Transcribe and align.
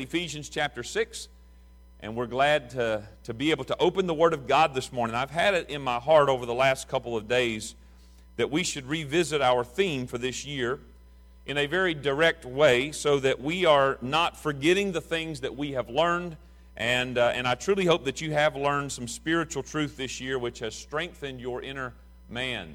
Ephesians 0.00 0.48
chapter 0.48 0.82
6, 0.82 1.28
and 2.00 2.16
we're 2.16 2.26
glad 2.26 2.70
to, 2.70 3.02
to 3.24 3.34
be 3.34 3.50
able 3.50 3.64
to 3.64 3.76
open 3.78 4.06
the 4.06 4.14
Word 4.14 4.32
of 4.32 4.46
God 4.46 4.74
this 4.74 4.92
morning. 4.92 5.14
I've 5.14 5.30
had 5.30 5.52
it 5.52 5.68
in 5.68 5.82
my 5.82 5.98
heart 5.98 6.30
over 6.30 6.46
the 6.46 6.54
last 6.54 6.88
couple 6.88 7.16
of 7.16 7.28
days 7.28 7.74
that 8.36 8.50
we 8.50 8.62
should 8.62 8.86
revisit 8.86 9.42
our 9.42 9.62
theme 9.62 10.06
for 10.06 10.16
this 10.16 10.46
year 10.46 10.80
in 11.44 11.58
a 11.58 11.66
very 11.66 11.92
direct 11.92 12.46
way 12.46 12.92
so 12.92 13.20
that 13.20 13.42
we 13.42 13.66
are 13.66 13.98
not 14.00 14.38
forgetting 14.38 14.92
the 14.92 15.00
things 15.00 15.40
that 15.40 15.54
we 15.54 15.72
have 15.72 15.90
learned. 15.90 16.36
And, 16.78 17.18
uh, 17.18 17.32
and 17.34 17.46
I 17.46 17.54
truly 17.54 17.84
hope 17.84 18.06
that 18.06 18.22
you 18.22 18.32
have 18.32 18.56
learned 18.56 18.92
some 18.92 19.06
spiritual 19.06 19.62
truth 19.62 19.98
this 19.98 20.20
year 20.20 20.38
which 20.38 20.60
has 20.60 20.74
strengthened 20.74 21.40
your 21.40 21.60
inner 21.60 21.92
man. 22.30 22.74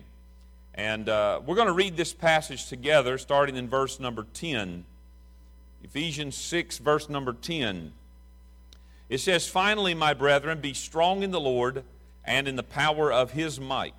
And 0.76 1.10
uh, 1.10 1.42
we're 1.44 1.56
going 1.56 1.68
to 1.68 1.74
read 1.74 1.98
this 1.98 2.14
passage 2.14 2.68
together 2.68 3.18
starting 3.18 3.56
in 3.56 3.68
verse 3.68 4.00
number 4.00 4.28
10. 4.34 4.86
Ephesians 5.84 6.36
6, 6.36 6.80
verse 6.80 7.10
number 7.10 7.34
10. 7.34 7.94
It 9.10 9.20
says, 9.20 9.48
Finally, 9.48 9.94
my 9.94 10.14
brethren, 10.14 10.62
be 10.62 10.74
strong 10.74 11.24
in 11.24 11.32
the 11.32 11.40
Lord 11.40 11.84
and 12.24 12.48
in 12.48 12.56
the 12.56 12.64
power 12.64 13.12
of 13.12 13.32
his 13.32 13.60
might. 13.60 13.94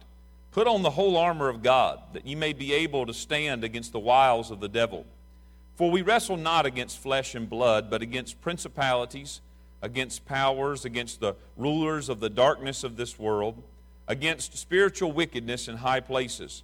Put 0.50 0.66
on 0.66 0.82
the 0.82 0.90
whole 0.90 1.16
armor 1.16 1.48
of 1.48 1.62
God, 1.62 2.00
that 2.12 2.26
ye 2.26 2.34
may 2.34 2.52
be 2.52 2.72
able 2.72 3.06
to 3.06 3.14
stand 3.14 3.62
against 3.62 3.92
the 3.92 3.98
wiles 3.98 4.50
of 4.50 4.60
the 4.60 4.68
devil. 4.68 5.06
For 5.76 5.90
we 5.90 6.02
wrestle 6.02 6.38
not 6.38 6.66
against 6.66 6.98
flesh 6.98 7.34
and 7.34 7.48
blood, 7.48 7.90
but 7.90 8.02
against 8.02 8.40
principalities, 8.40 9.42
against 9.82 10.24
powers, 10.24 10.84
against 10.84 11.20
the 11.20 11.34
rulers 11.56 12.08
of 12.08 12.20
the 12.20 12.30
darkness 12.30 12.82
of 12.82 12.96
this 12.96 13.18
world, 13.18 13.62
against 14.08 14.56
spiritual 14.56 15.12
wickedness 15.12 15.68
in 15.68 15.76
high 15.76 16.00
places. 16.00 16.62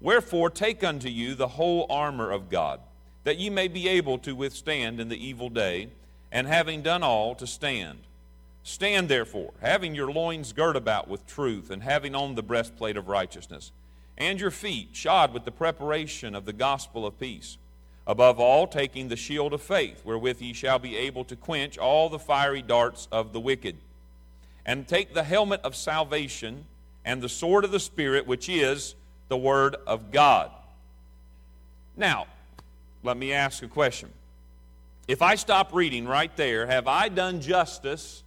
Wherefore, 0.00 0.50
take 0.50 0.84
unto 0.84 1.08
you 1.08 1.34
the 1.34 1.48
whole 1.48 1.86
armor 1.88 2.30
of 2.30 2.50
God 2.50 2.80
that 3.24 3.38
ye 3.38 3.50
may 3.50 3.68
be 3.68 3.88
able 3.88 4.18
to 4.18 4.34
withstand 4.34 5.00
in 5.00 5.08
the 5.08 5.24
evil 5.24 5.48
day, 5.48 5.88
and 6.32 6.46
having 6.46 6.82
done 6.82 7.02
all, 7.02 7.34
to 7.34 7.46
stand. 7.46 7.98
Stand 8.62 9.08
therefore, 9.08 9.52
having 9.60 9.94
your 9.94 10.10
loins 10.10 10.52
girt 10.52 10.76
about 10.76 11.08
with 11.08 11.26
truth, 11.26 11.70
and 11.70 11.82
having 11.82 12.14
on 12.14 12.34
the 12.34 12.42
breastplate 12.42 12.96
of 12.96 13.08
righteousness, 13.08 13.72
and 14.16 14.40
your 14.40 14.50
feet 14.50 14.90
shod 14.92 15.32
with 15.32 15.44
the 15.44 15.50
preparation 15.50 16.34
of 16.34 16.44
the 16.44 16.52
gospel 16.52 17.06
of 17.06 17.18
peace. 17.18 17.56
Above 18.06 18.40
all, 18.40 18.66
taking 18.66 19.08
the 19.08 19.16
shield 19.16 19.52
of 19.52 19.62
faith, 19.62 20.04
wherewith 20.04 20.40
ye 20.40 20.52
shall 20.52 20.78
be 20.78 20.96
able 20.96 21.24
to 21.24 21.36
quench 21.36 21.78
all 21.78 22.08
the 22.08 22.18
fiery 22.18 22.62
darts 22.62 23.08
of 23.12 23.32
the 23.32 23.40
wicked. 23.40 23.76
And 24.66 24.86
take 24.86 25.14
the 25.14 25.22
helmet 25.22 25.60
of 25.62 25.76
salvation, 25.76 26.66
and 27.04 27.22
the 27.22 27.28
sword 27.28 27.64
of 27.64 27.70
the 27.70 27.80
Spirit, 27.80 28.26
which 28.26 28.48
is 28.48 28.94
the 29.28 29.36
Word 29.36 29.76
of 29.86 30.10
God. 30.10 30.50
Now, 31.96 32.26
let 33.02 33.16
me 33.16 33.32
ask 33.32 33.62
a 33.62 33.68
question. 33.68 34.10
If 35.08 35.22
I 35.22 35.34
stop 35.34 35.74
reading 35.74 36.06
right 36.06 36.34
there, 36.36 36.66
have 36.66 36.86
I 36.86 37.08
done 37.08 37.40
justice 37.40 38.22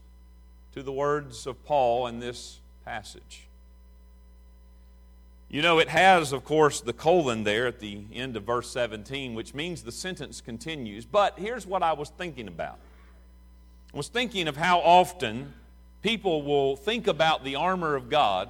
to 0.73 0.83
the 0.83 0.91
words 0.91 1.47
of 1.47 1.63
Paul 1.65 2.07
in 2.07 2.19
this 2.19 2.59
passage? 2.83 3.47
You 5.49 5.61
know, 5.61 5.77
it 5.77 5.89
has, 5.89 6.31
of 6.31 6.43
course, 6.43 6.81
the 6.81 6.93
colon 6.93 7.43
there 7.43 7.67
at 7.67 7.79
the 7.79 8.05
end 8.11 8.35
of 8.35 8.43
verse 8.43 8.71
17, 8.71 9.35
which 9.35 9.53
means 9.53 9.83
the 9.83 9.91
sentence 9.91 10.41
continues. 10.41 11.05
But 11.05 11.37
here's 11.37 11.67
what 11.67 11.83
I 11.83 11.93
was 11.93 12.09
thinking 12.09 12.47
about 12.47 12.79
I 13.93 13.97
was 13.97 14.07
thinking 14.07 14.47
of 14.47 14.57
how 14.57 14.79
often 14.79 15.53
people 16.01 16.41
will 16.41 16.75
think 16.75 17.05
about 17.05 17.43
the 17.43 17.55
armor 17.55 17.95
of 17.95 18.09
God 18.09 18.49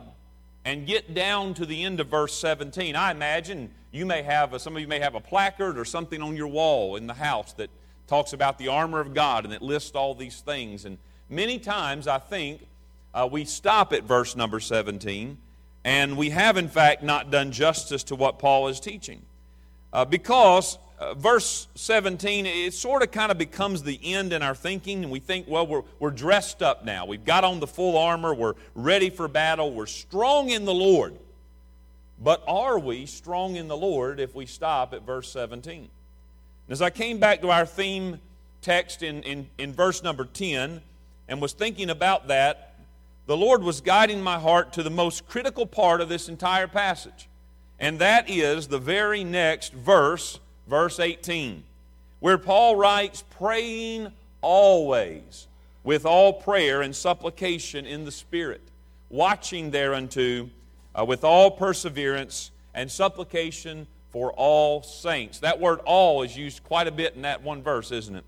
and 0.64 0.88
get 0.88 1.14
down 1.14 1.54
to 1.56 1.66
the 1.66 1.84
end 1.84 2.00
of 2.00 2.08
verse 2.08 2.34
17. 2.34 2.96
I 2.96 3.12
imagine 3.12 3.70
you 3.94 4.06
may 4.08 4.24
have, 4.24 4.54
a, 4.54 4.60
some 4.60 4.76
of 4.76 4.82
you 4.82 4.88
may 4.88 5.00
have 5.00 5.14
a 5.14 5.20
placard 5.20 5.78
or 5.78 5.86
something 5.86 6.22
on 6.22 6.36
your 6.36 6.48
wall 6.48 6.96
in 6.96 7.06
the 7.06 7.14
house 7.14 7.54
that 7.54 7.70
talks 8.08 8.34
about 8.34 8.58
the 8.58 8.68
armor 8.68 9.00
of 9.00 9.14
God 9.14 9.46
and 9.46 9.54
it 9.54 9.62
lists 9.62 9.92
all 9.92 10.16
these 10.16 10.42
things. 10.42 10.86
And 10.86 10.98
many 11.30 11.60
times 11.60 12.08
I 12.08 12.18
think 12.18 12.66
uh, 13.14 13.30
we 13.32 13.46
stop 13.46 13.94
at 13.94 14.04
verse 14.04 14.36
number 14.36 14.60
17 14.60 15.38
and 15.86 16.18
we 16.18 16.32
have, 16.32 16.58
in 16.58 16.70
fact, 16.70 17.04
not 17.04 17.30
done 17.30 17.52
justice 17.52 18.04
to 18.06 18.16
what 18.16 18.40
Paul 18.40 18.68
is 18.68 18.80
teaching. 18.80 19.22
Uh, 19.92 20.06
because 20.06 20.80
uh, 20.98 21.14
verse 21.14 21.68
17, 21.76 22.48
it 22.48 22.74
sort 22.74 23.04
of 23.04 23.12
kind 23.12 23.32
of 23.32 23.38
becomes 23.38 23.84
the 23.84 24.00
end 24.02 24.34
in 24.34 24.42
our 24.42 24.56
thinking, 24.56 25.04
and 25.04 25.12
we 25.12 25.20
think, 25.20 25.46
well, 25.48 25.68
we're, 25.68 25.84
we're 26.00 26.10
dressed 26.10 26.64
up 26.64 26.86
now. 26.86 27.06
We've 27.06 27.26
got 27.26 27.44
on 27.44 27.60
the 27.60 27.68
full 27.68 27.98
armor. 27.98 28.34
We're 28.34 28.56
ready 28.74 29.10
for 29.10 29.28
battle. 29.28 29.74
We're 29.74 29.86
strong 29.86 30.50
in 30.50 30.66
the 30.66 30.74
Lord. 30.74 31.18
But 32.20 32.44
are 32.48 32.80
we 32.80 33.06
strong 33.06 33.56
in 33.56 33.68
the 33.68 33.78
Lord 33.78 34.20
if 34.20 34.36
we 34.36 34.46
stop 34.46 34.94
at 34.94 35.04
verse 35.04 35.30
17? 35.32 35.90
As 36.70 36.82
I 36.82 36.90
came 36.90 37.20
back 37.20 37.42
to 37.42 37.50
our 37.50 37.66
theme 37.66 38.20
text 38.62 39.04
in, 39.04 39.24
in, 39.24 39.50
in 39.58 39.74
verse 39.74 40.02
number 40.02 40.26
10 40.26 40.82
and 41.28 41.42
was 41.42 41.54
thinking 41.54 41.90
about 41.90 42.28
that, 42.28 42.76
the 43.26 43.38
Lord 43.38 43.64
was 43.64 43.82
guiding 43.82 44.22
my 44.22 44.40
heart 44.40 44.74
to 44.74 44.84
the 44.84 44.90
most 44.90 45.28
critical 45.28 45.66
part 45.66 46.02
of 46.02 46.10
this 46.10 46.30
entire 46.30 46.68
passage. 46.68 47.30
And 47.80 48.00
that 48.00 48.30
is 48.30 48.68
the 48.68 48.80
very 48.80 49.24
next 49.24 49.74
verse, 49.74 50.40
verse 50.68 51.00
18, 51.00 51.64
where 52.20 52.38
Paul 52.38 52.76
writes, 52.76 53.24
praying 53.38 54.12
always 54.42 55.48
with 55.84 56.06
all 56.06 56.34
prayer 56.34 56.82
and 56.82 56.96
supplication 56.96 57.86
in 57.86 58.06
the 58.06 58.12
Spirit, 58.12 58.62
watching 59.10 59.72
thereunto 59.72 60.50
uh, 60.96 61.06
with 61.06 61.24
all 61.24 61.52
perseverance 61.52 62.52
and 62.74 62.92
supplication 62.92 63.88
for 64.10 64.32
all 64.34 64.84
saints. 64.84 65.40
That 65.40 65.60
word 65.60 65.80
all 65.86 66.22
is 66.24 66.38
used 66.38 66.64
quite 66.64 66.88
a 66.88 66.92
bit 66.92 67.16
in 67.16 67.24
that 67.24 67.42
one 67.42 67.64
verse, 67.64 67.92
isn't 67.92 68.16
it? 68.16 68.26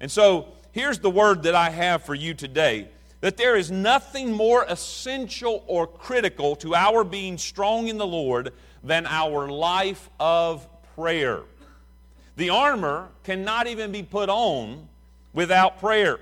And 0.00 0.10
so 0.10 0.48
here's 0.72 0.98
the 0.98 1.10
word 1.10 1.44
that 1.44 1.54
I 1.54 1.70
have 1.70 2.02
for 2.02 2.14
you 2.14 2.34
today 2.34 2.88
that 3.20 3.36
there 3.36 3.54
is 3.54 3.70
nothing 3.70 4.32
more 4.32 4.64
essential 4.66 5.62
or 5.66 5.86
critical 5.86 6.56
to 6.56 6.74
our 6.74 7.04
being 7.04 7.36
strong 7.36 7.88
in 7.88 7.98
the 7.98 8.06
Lord 8.06 8.52
than 8.82 9.06
our 9.06 9.48
life 9.50 10.08
of 10.18 10.66
prayer. 10.96 11.42
The 12.36 12.48
armor 12.48 13.08
cannot 13.24 13.66
even 13.66 13.92
be 13.92 14.02
put 14.02 14.30
on 14.30 14.88
without 15.34 15.80
prayer. 15.80 16.18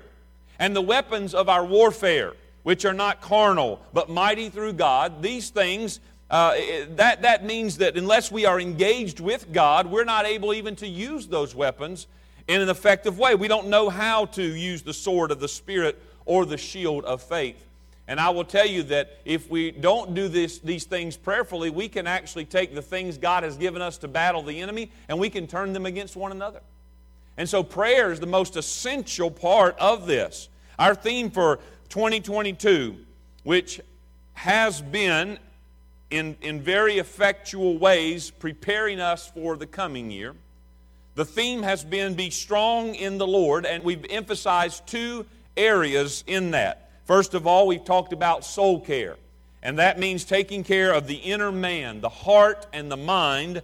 And 0.59 0.75
the 0.75 0.81
weapons 0.81 1.33
of 1.33 1.47
our 1.47 1.65
warfare 1.65 2.33
which 2.63 2.85
are 2.85 2.93
not 2.93 3.21
carnal, 3.21 3.81
but 3.93 4.09
mighty 4.09 4.49
through 4.49 4.73
God. 4.73 5.21
These 5.21 5.49
things, 5.49 5.99
uh, 6.29 6.55
that, 6.91 7.21
that 7.21 7.45
means 7.45 7.77
that 7.77 7.97
unless 7.97 8.31
we 8.31 8.45
are 8.45 8.59
engaged 8.59 9.19
with 9.19 9.51
God, 9.51 9.87
we're 9.87 10.03
not 10.03 10.25
able 10.25 10.53
even 10.53 10.75
to 10.77 10.87
use 10.87 11.27
those 11.27 11.55
weapons 11.55 12.07
in 12.47 12.61
an 12.61 12.69
effective 12.69 13.17
way. 13.17 13.35
We 13.35 13.47
don't 13.47 13.67
know 13.67 13.89
how 13.89 14.25
to 14.25 14.43
use 14.43 14.81
the 14.81 14.93
sword 14.93 15.31
of 15.31 15.39
the 15.39 15.47
Spirit 15.47 16.01
or 16.25 16.45
the 16.45 16.57
shield 16.57 17.05
of 17.05 17.21
faith. 17.21 17.65
And 18.07 18.19
I 18.19 18.31
will 18.31 18.43
tell 18.43 18.65
you 18.65 18.81
that 18.83 19.19
if 19.23 19.51
we 19.51 19.69
don't 19.69 20.15
do 20.15 20.27
this, 20.27 20.57
these 20.57 20.85
things 20.85 21.15
prayerfully, 21.15 21.69
we 21.69 21.87
can 21.87 22.07
actually 22.07 22.45
take 22.45 22.73
the 22.73 22.81
things 22.81 23.19
God 23.19 23.43
has 23.43 23.55
given 23.55 23.83
us 23.83 23.99
to 23.99 24.07
battle 24.07 24.41
the 24.41 24.61
enemy 24.61 24.91
and 25.07 25.19
we 25.19 25.29
can 25.29 25.45
turn 25.45 25.73
them 25.73 25.85
against 25.85 26.15
one 26.15 26.31
another. 26.31 26.61
And 27.37 27.47
so 27.47 27.61
prayer 27.61 28.11
is 28.11 28.19
the 28.19 28.25
most 28.25 28.55
essential 28.57 29.29
part 29.29 29.77
of 29.77 30.07
this. 30.07 30.49
Our 30.79 30.95
theme 30.95 31.29
for 31.29 31.59
2022, 31.89 32.95
which 33.43 33.81
has 34.33 34.81
been 34.81 35.37
in, 36.09 36.37
in 36.41 36.61
very 36.61 36.97
effectual 36.97 37.77
ways 37.77 38.31
preparing 38.31 38.99
us 38.99 39.27
for 39.27 39.57
the 39.57 39.67
coming 39.67 40.09
year. 40.09 40.35
The 41.15 41.25
theme 41.25 41.63
has 41.63 41.83
been 41.83 42.15
Be 42.15 42.29
Strong 42.29 42.95
in 42.95 43.17
the 43.17 43.27
Lord, 43.27 43.65
and 43.65 43.83
we've 43.83 44.05
emphasized 44.09 44.87
two 44.87 45.25
areas 45.57 46.23
in 46.27 46.51
that. 46.51 46.91
First 47.05 47.33
of 47.33 47.45
all, 47.45 47.67
we've 47.67 47.83
talked 47.83 48.13
about 48.13 48.45
soul 48.45 48.79
care, 48.79 49.17
and 49.61 49.79
that 49.79 49.99
means 49.99 50.23
taking 50.23 50.63
care 50.63 50.93
of 50.93 51.07
the 51.07 51.15
inner 51.15 51.51
man, 51.51 52.01
the 52.01 52.09
heart 52.09 52.67
and 52.71 52.89
the 52.91 52.97
mind, 52.97 53.61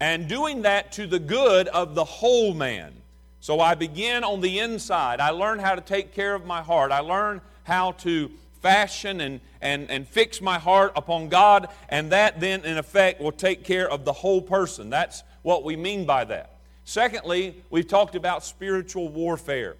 and 0.00 0.28
doing 0.28 0.62
that 0.62 0.92
to 0.92 1.06
the 1.06 1.18
good 1.18 1.68
of 1.68 1.94
the 1.94 2.04
whole 2.04 2.52
man. 2.52 2.92
So 3.40 3.60
I 3.60 3.74
begin 3.74 4.22
on 4.22 4.40
the 4.40 4.58
inside. 4.58 5.20
I 5.20 5.30
learn 5.30 5.58
how 5.58 5.74
to 5.74 5.80
take 5.80 6.14
care 6.14 6.34
of 6.34 6.44
my 6.44 6.60
heart. 6.60 6.92
I 6.92 7.00
learn 7.00 7.40
how 7.64 7.92
to 7.92 8.30
fashion 8.60 9.20
and, 9.20 9.40
and, 9.60 9.90
and 9.90 10.06
fix 10.06 10.40
my 10.40 10.58
heart 10.58 10.92
upon 10.96 11.28
God, 11.28 11.68
and 11.88 12.12
that 12.12 12.40
then, 12.40 12.64
in 12.64 12.78
effect, 12.78 13.20
will 13.20 13.32
take 13.32 13.64
care 13.64 13.90
of 13.90 14.04
the 14.04 14.12
whole 14.12 14.42
person. 14.42 14.90
That's 14.90 15.22
what 15.42 15.64
we 15.64 15.76
mean 15.76 16.04
by 16.04 16.24
that. 16.24 16.56
Secondly, 16.84 17.62
we've 17.70 17.88
talked 17.88 18.14
about 18.14 18.44
spiritual 18.44 19.08
warfare. 19.08 19.76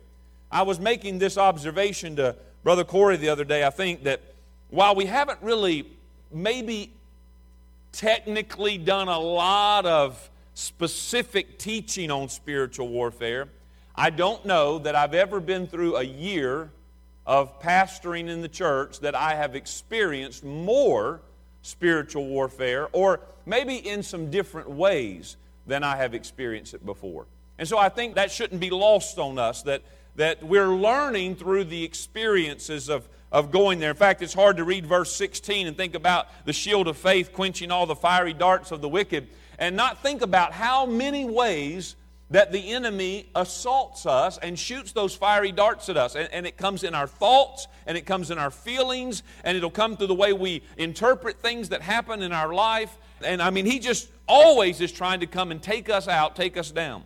I 0.51 0.63
was 0.63 0.81
making 0.81 1.19
this 1.19 1.37
observation 1.37 2.17
to 2.17 2.37
Brother 2.63 2.85
Corey 2.85 3.17
the 3.17 3.29
other 3.29 3.45
day, 3.45 3.65
I 3.65 3.71
think, 3.71 4.05
that 4.05 4.21
while 4.71 4.95
we 4.95 5.07
haven't 5.07 5.39
really 5.43 5.87
maybe 6.33 6.93
technically 7.93 8.79
done 8.79 9.09
a 9.09 9.19
lot 9.19 9.87
of 9.87 10.31
specific 10.55 11.59
teaching 11.59 12.11
on 12.11 12.29
spiritual 12.29 12.89
warfare, 12.89 13.49
I 13.95 14.11
don't 14.11 14.45
know 14.45 14.79
that 14.79 14.95
I've 14.95 15.15
ever 15.15 15.41
been 15.41 15.67
through 15.67 15.97
a 15.97 16.03
year 16.03 16.71
of 17.27 17.61
pastoring 17.61 18.29
in 18.29 18.41
the 18.41 18.49
church 18.49 19.01
that 19.01 19.15
I 19.15 19.35
have 19.35 19.55
experienced 19.55 20.45
more 20.45 21.21
spiritual 21.63 22.27
warfare, 22.27 22.89
or 22.93 23.21
maybe 23.47 23.77
in 23.77 24.03
some 24.03 24.31
different 24.31 24.71
ways 24.71 25.37
than 25.67 25.83
I 25.83 25.97
have 25.97 26.15
experienced 26.15 26.75
it 26.75 26.85
before. 26.85 27.27
And 27.59 27.69
so 27.69 27.79
I 27.79 27.91
think 27.91 28.15
that 28.15 28.31
shouldn't 28.31 28.61
be 28.61 28.71
lost 28.71 29.19
on 29.19 29.39
us 29.39 29.63
that 29.63 29.83
that 30.17 30.43
we're 30.43 30.69
learning 30.69 31.37
through 31.37 31.65
the 31.65 31.85
experiences 31.85 32.89
of, 32.89 33.09
of 33.31 33.51
going 33.51 33.79
there. 33.79 33.91
In 33.91 33.97
fact, 33.97 34.23
it's 34.23 34.35
hard 34.35 34.57
to 34.57 34.65
read 34.65 34.87
verse 34.87 35.13
16 35.15 35.67
and 35.67 35.77
think 35.77 35.95
about 35.95 36.29
the 36.45 36.53
shield 36.53 36.89
of 36.89 36.97
faith 36.97 37.33
quenching 37.33 37.71
all 37.71 37.87
the 37.87 37.95
fiery 37.95 38.33
darts 38.33 38.73
of 38.73 38.81
the 38.81 38.89
wicked 38.89 39.29
and 39.59 39.77
not 39.77 40.03
think 40.03 40.23
about 40.23 40.53
how 40.53 40.87
many 40.87 41.25
ways 41.25 41.97
that 42.31 42.53
the 42.53 42.73
enemy 42.73 43.29
assaults 43.35 44.07
us 44.07 44.39
and 44.39 44.59
shoots 44.59 44.93
those 44.93 45.15
fiery 45.15 45.51
darts 45.51 45.89
at 45.89 45.97
us. 45.97 46.15
And, 46.15 46.29
and, 46.33 46.47
it 46.47 46.57
comes 46.57 46.85
in 46.85 46.95
our 46.95 47.07
thoughts, 47.07 47.67
and 47.87 47.99
it 47.99 48.07
comes 48.07 48.31
in 48.31 48.39
our 48.39 48.51
feelings, 48.51 49.23
and 49.43 49.57
it'll 49.57 49.71
come 49.71 49.97
through 49.97 50.07
the 50.07 50.15
way 50.15 50.33
we 50.33 50.63
interpret 50.77 51.41
things 51.41 51.71
that 51.71 51.83
happen 51.83 52.23
in 52.23 52.33
our 52.33 52.55
life. 52.55 52.97
And 53.25 53.43
I 53.43 53.51
mean, 53.51 53.67
he 53.67 53.81
just 53.81 54.09
always 54.29 54.81
is 54.81 54.93
trying 54.93 55.21
to 55.21 55.27
come 55.27 55.51
and 55.51 55.61
take 55.61 55.91
us 55.91 56.07
out, 56.07 56.37
take 56.37 56.57
us 56.57 56.71
down. 56.71 57.03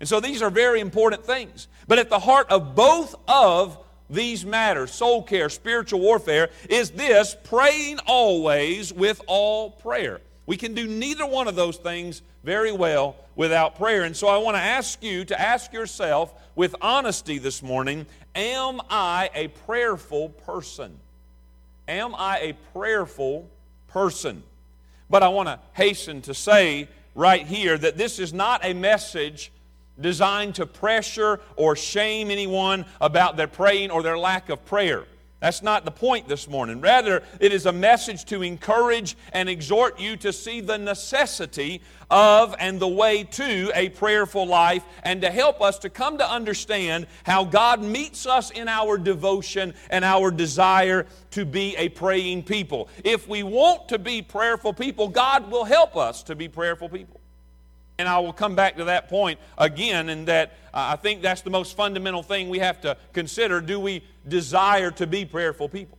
And 0.00 0.08
so 0.08 0.20
these 0.20 0.42
are 0.42 0.50
very 0.50 0.80
important 0.80 1.24
things. 1.24 1.68
But 1.86 1.98
at 1.98 2.08
the 2.08 2.18
heart 2.18 2.50
of 2.50 2.74
both 2.74 3.14
of 3.28 3.78
these 4.08 4.44
matters, 4.44 4.90
soul 4.90 5.22
care, 5.22 5.48
spiritual 5.48 6.00
warfare, 6.00 6.50
is 6.68 6.90
this 6.90 7.36
praying 7.44 7.98
always 8.06 8.92
with 8.92 9.20
all 9.26 9.70
prayer. 9.70 10.20
We 10.46 10.56
can 10.56 10.74
do 10.74 10.86
neither 10.86 11.26
one 11.26 11.46
of 11.46 11.54
those 11.54 11.76
things 11.76 12.22
very 12.42 12.72
well 12.72 13.16
without 13.36 13.76
prayer. 13.76 14.02
And 14.02 14.16
so 14.16 14.28
I 14.28 14.38
want 14.38 14.56
to 14.56 14.62
ask 14.62 15.02
you 15.02 15.24
to 15.26 15.40
ask 15.40 15.72
yourself 15.72 16.34
with 16.54 16.74
honesty 16.80 17.38
this 17.38 17.62
morning 17.62 18.06
Am 18.34 18.80
I 18.88 19.30
a 19.34 19.48
prayerful 19.48 20.30
person? 20.30 20.98
Am 21.88 22.14
I 22.14 22.38
a 22.38 22.52
prayerful 22.72 23.48
person? 23.88 24.42
But 25.10 25.22
I 25.22 25.28
want 25.28 25.48
to 25.48 25.58
hasten 25.74 26.22
to 26.22 26.34
say 26.34 26.88
right 27.14 27.46
here 27.46 27.76
that 27.76 27.98
this 27.98 28.18
is 28.18 28.32
not 28.32 28.64
a 28.64 28.72
message 28.72 29.52
designed 30.00 30.54
to 30.54 30.66
pressure 30.66 31.40
or 31.56 31.76
shame 31.76 32.30
anyone 32.30 32.86
about 33.00 33.36
their 33.36 33.46
praying 33.46 33.90
or 33.90 34.02
their 34.02 34.18
lack 34.18 34.48
of 34.48 34.64
prayer. 34.64 35.04
That's 35.42 35.60
not 35.60 35.84
the 35.84 35.90
point 35.90 36.28
this 36.28 36.46
morning. 36.46 36.80
Rather, 36.80 37.20
it 37.40 37.52
is 37.52 37.66
a 37.66 37.72
message 37.72 38.26
to 38.26 38.42
encourage 38.42 39.16
and 39.32 39.48
exhort 39.48 39.98
you 39.98 40.16
to 40.18 40.32
see 40.32 40.60
the 40.60 40.78
necessity 40.78 41.82
of 42.12 42.54
and 42.60 42.78
the 42.78 42.86
way 42.86 43.24
to 43.24 43.72
a 43.74 43.88
prayerful 43.88 44.46
life 44.46 44.84
and 45.02 45.20
to 45.22 45.32
help 45.32 45.60
us 45.60 45.80
to 45.80 45.90
come 45.90 46.18
to 46.18 46.30
understand 46.30 47.08
how 47.24 47.42
God 47.44 47.82
meets 47.82 48.24
us 48.24 48.52
in 48.52 48.68
our 48.68 48.96
devotion 48.96 49.74
and 49.90 50.04
our 50.04 50.30
desire 50.30 51.06
to 51.32 51.44
be 51.44 51.74
a 51.76 51.88
praying 51.88 52.44
people. 52.44 52.88
If 53.02 53.26
we 53.26 53.42
want 53.42 53.88
to 53.88 53.98
be 53.98 54.22
prayerful 54.22 54.74
people, 54.74 55.08
God 55.08 55.50
will 55.50 55.64
help 55.64 55.96
us 55.96 56.22
to 56.24 56.36
be 56.36 56.46
prayerful 56.46 56.88
people. 56.88 57.21
And 57.98 58.08
I 58.08 58.18
will 58.18 58.32
come 58.32 58.54
back 58.54 58.76
to 58.78 58.84
that 58.84 59.08
point 59.08 59.38
again, 59.58 60.08
and 60.08 60.26
that 60.26 60.54
uh, 60.74 60.92
I 60.92 60.96
think 60.96 61.22
that's 61.22 61.42
the 61.42 61.50
most 61.50 61.76
fundamental 61.76 62.22
thing 62.22 62.48
we 62.48 62.58
have 62.58 62.80
to 62.82 62.96
consider. 63.12 63.60
Do 63.60 63.78
we 63.78 64.02
desire 64.26 64.90
to 64.92 65.06
be 65.06 65.24
prayerful 65.24 65.68
people? 65.68 65.98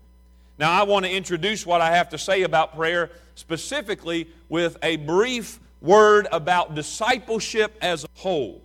Now, 0.57 0.72
I 0.72 0.84
want 0.84 1.06
to 1.06 1.12
introduce 1.12 1.66
what 1.66 1.81
I 1.81 1.95
have 1.95 2.10
to 2.10 2.18
say 2.18 2.44
about 2.44 2.75
prayer 2.75 3.10
specifically 3.36 4.28
with 4.50 4.78
a 4.84 4.98
brief 4.98 5.60
word 5.81 6.28
about 6.31 6.75
discipleship 6.75 7.75
as 7.81 8.04
a 8.04 8.07
whole. 8.16 8.62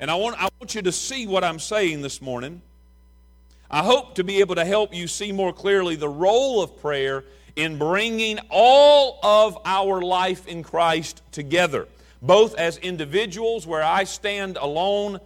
And 0.00 0.10
I 0.10 0.14
want, 0.14 0.40
I 0.40 0.48
want 0.60 0.74
you 0.74 0.82
to 0.82 0.92
see 0.92 1.26
what 1.26 1.42
I'm 1.44 1.58
saying 1.58 2.02
this 2.02 2.22
morning. 2.22 2.62
I 3.70 3.82
hope 3.82 4.14
to 4.14 4.24
be 4.24 4.40
able 4.40 4.54
to 4.54 4.64
help 4.64 4.94
you 4.94 5.06
see 5.06 5.32
more 5.32 5.52
clearly 5.52 5.96
the 5.96 6.08
role 6.08 6.62
of 6.62 6.80
prayer 6.80 7.24
in 7.56 7.78
bringing 7.78 8.38
all 8.48 9.18
of 9.22 9.58
our 9.64 10.00
life 10.00 10.46
in 10.46 10.62
Christ 10.62 11.22
together 11.32 11.88
both 12.20 12.54
as 12.56 12.76
individuals, 12.78 13.66
where 13.66 13.82
I 13.82 14.04
stand 14.04 14.56
alone 14.56 15.20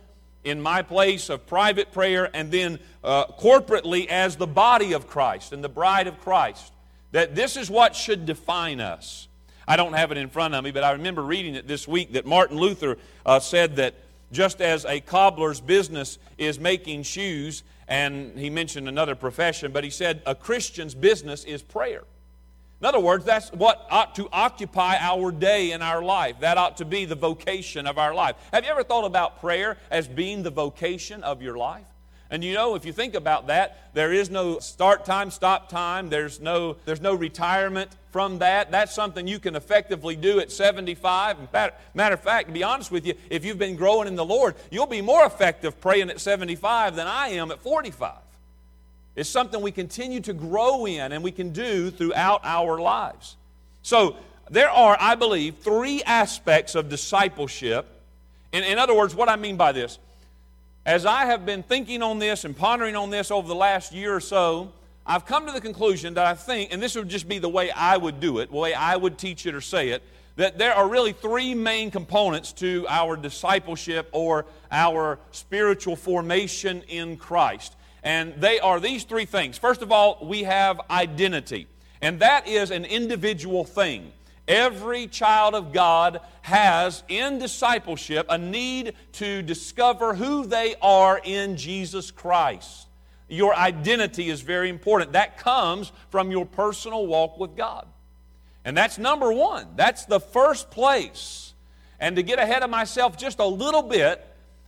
in 0.44 0.60
my 0.60 0.82
place 0.82 1.28
of 1.28 1.46
private 1.46 1.92
prayer, 1.92 2.28
and 2.34 2.50
then 2.50 2.78
uh, 3.04 3.26
corporately 3.26 4.06
as 4.08 4.36
the 4.36 4.46
body 4.46 4.92
of 4.92 5.06
Christ 5.06 5.52
and 5.52 5.62
the 5.62 5.68
bride 5.68 6.06
of 6.06 6.20
Christ. 6.20 6.72
That 7.12 7.34
this 7.34 7.56
is 7.56 7.70
what 7.70 7.94
should 7.94 8.26
define 8.26 8.80
us. 8.80 9.28
I 9.66 9.76
don't 9.76 9.92
have 9.92 10.10
it 10.10 10.18
in 10.18 10.28
front 10.28 10.54
of 10.54 10.64
me, 10.64 10.72
but 10.72 10.82
I 10.82 10.92
remember 10.92 11.22
reading 11.22 11.54
it 11.54 11.68
this 11.68 11.86
week 11.86 12.14
that 12.14 12.26
Martin 12.26 12.56
Luther 12.56 12.98
uh, 13.24 13.38
said 13.38 13.76
that 13.76 13.94
just 14.32 14.60
as 14.60 14.84
a 14.84 15.00
cobbler's 15.00 15.60
business 15.60 16.18
is 16.38 16.58
making 16.58 17.04
shoes, 17.04 17.62
and 17.86 18.36
he 18.36 18.50
mentioned 18.50 18.88
another 18.88 19.14
profession, 19.14 19.70
but 19.70 19.84
he 19.84 19.90
said 19.90 20.22
a 20.26 20.34
Christian's 20.34 20.94
business 20.94 21.44
is 21.44 21.62
prayer. 21.62 22.02
In 22.82 22.86
other 22.86 22.98
words, 22.98 23.24
that's 23.24 23.52
what 23.52 23.86
ought 23.92 24.16
to 24.16 24.28
occupy 24.32 24.96
our 24.98 25.30
day 25.30 25.70
in 25.70 25.82
our 25.82 26.02
life. 26.02 26.40
That 26.40 26.58
ought 26.58 26.78
to 26.78 26.84
be 26.84 27.04
the 27.04 27.14
vocation 27.14 27.86
of 27.86 27.96
our 27.96 28.12
life. 28.12 28.34
Have 28.52 28.64
you 28.64 28.72
ever 28.72 28.82
thought 28.82 29.04
about 29.04 29.38
prayer 29.38 29.78
as 29.88 30.08
being 30.08 30.42
the 30.42 30.50
vocation 30.50 31.22
of 31.22 31.42
your 31.42 31.56
life? 31.56 31.86
And 32.28 32.42
you 32.42 32.54
know, 32.54 32.74
if 32.74 32.84
you 32.84 32.92
think 32.92 33.14
about 33.14 33.46
that, 33.46 33.90
there 33.94 34.12
is 34.12 34.30
no 34.30 34.58
start 34.58 35.04
time, 35.04 35.30
stop 35.30 35.68
time. 35.68 36.08
There's 36.08 36.40
no, 36.40 36.76
there's 36.84 37.00
no 37.00 37.14
retirement 37.14 37.88
from 38.10 38.40
that. 38.40 38.72
That's 38.72 38.92
something 38.92 39.28
you 39.28 39.38
can 39.38 39.54
effectively 39.54 40.16
do 40.16 40.40
at 40.40 40.50
75. 40.50 41.52
Matter 41.52 42.14
of 42.14 42.20
fact, 42.20 42.48
to 42.48 42.52
be 42.52 42.64
honest 42.64 42.90
with 42.90 43.06
you, 43.06 43.14
if 43.30 43.44
you've 43.44 43.58
been 43.58 43.76
growing 43.76 44.08
in 44.08 44.16
the 44.16 44.24
Lord, 44.24 44.56
you'll 44.72 44.86
be 44.86 45.02
more 45.02 45.24
effective 45.24 45.80
praying 45.80 46.10
at 46.10 46.20
75 46.20 46.96
than 46.96 47.06
I 47.06 47.28
am 47.28 47.52
at 47.52 47.60
45. 47.60 48.16
It's 49.14 49.28
something 49.28 49.60
we 49.60 49.72
continue 49.72 50.20
to 50.20 50.32
grow 50.32 50.86
in 50.86 51.12
and 51.12 51.22
we 51.22 51.32
can 51.32 51.50
do 51.50 51.90
throughout 51.90 52.40
our 52.44 52.80
lives. 52.80 53.36
So, 53.82 54.16
there 54.50 54.70
are, 54.70 54.96
I 55.00 55.14
believe, 55.14 55.58
three 55.58 56.02
aspects 56.02 56.74
of 56.74 56.88
discipleship. 56.88 57.86
In, 58.52 58.64
in 58.64 58.78
other 58.78 58.94
words, 58.94 59.14
what 59.14 59.28
I 59.28 59.36
mean 59.36 59.56
by 59.56 59.72
this, 59.72 59.98
as 60.84 61.06
I 61.06 61.26
have 61.26 61.46
been 61.46 61.62
thinking 61.62 62.02
on 62.02 62.18
this 62.18 62.44
and 62.44 62.56
pondering 62.56 62.96
on 62.96 63.10
this 63.10 63.30
over 63.30 63.46
the 63.46 63.54
last 63.54 63.92
year 63.92 64.14
or 64.14 64.20
so, 64.20 64.72
I've 65.06 65.26
come 65.26 65.46
to 65.46 65.52
the 65.52 65.60
conclusion 65.60 66.14
that 66.14 66.26
I 66.26 66.34
think, 66.34 66.72
and 66.72 66.82
this 66.82 66.96
would 66.96 67.08
just 67.08 67.28
be 67.28 67.38
the 67.38 67.48
way 67.48 67.70
I 67.70 67.96
would 67.96 68.20
do 68.20 68.38
it, 68.38 68.50
the 68.50 68.56
way 68.56 68.74
I 68.74 68.96
would 68.96 69.16
teach 69.16 69.46
it 69.46 69.54
or 69.54 69.60
say 69.60 69.90
it, 69.90 70.02
that 70.36 70.58
there 70.58 70.74
are 70.74 70.88
really 70.88 71.12
three 71.12 71.54
main 71.54 71.90
components 71.90 72.52
to 72.54 72.86
our 72.88 73.16
discipleship 73.16 74.08
or 74.12 74.46
our 74.70 75.18
spiritual 75.30 75.96
formation 75.96 76.82
in 76.88 77.16
Christ. 77.16 77.74
And 78.02 78.34
they 78.40 78.58
are 78.60 78.80
these 78.80 79.04
three 79.04 79.24
things. 79.24 79.58
First 79.58 79.82
of 79.82 79.92
all, 79.92 80.18
we 80.22 80.42
have 80.42 80.80
identity, 80.90 81.68
and 82.00 82.20
that 82.20 82.48
is 82.48 82.70
an 82.70 82.84
individual 82.84 83.64
thing. 83.64 84.12
Every 84.48 85.06
child 85.06 85.54
of 85.54 85.72
God 85.72 86.20
has 86.42 87.04
in 87.08 87.38
discipleship 87.38 88.26
a 88.28 88.38
need 88.38 88.94
to 89.12 89.40
discover 89.42 90.14
who 90.14 90.44
they 90.46 90.74
are 90.82 91.20
in 91.22 91.56
Jesus 91.56 92.10
Christ. 92.10 92.88
Your 93.28 93.54
identity 93.54 94.28
is 94.28 94.40
very 94.40 94.68
important. 94.68 95.12
That 95.12 95.38
comes 95.38 95.92
from 96.10 96.30
your 96.30 96.44
personal 96.44 97.06
walk 97.06 97.38
with 97.38 97.56
God. 97.56 97.86
And 98.64 98.76
that's 98.76 98.98
number 98.98 99.32
one. 99.32 99.68
That's 99.76 100.04
the 100.04 100.20
first 100.20 100.70
place. 100.70 101.54
And 102.00 102.16
to 102.16 102.22
get 102.22 102.38
ahead 102.38 102.62
of 102.62 102.70
myself 102.70 103.16
just 103.16 103.38
a 103.38 103.46
little 103.46 103.82
bit, 103.82 104.26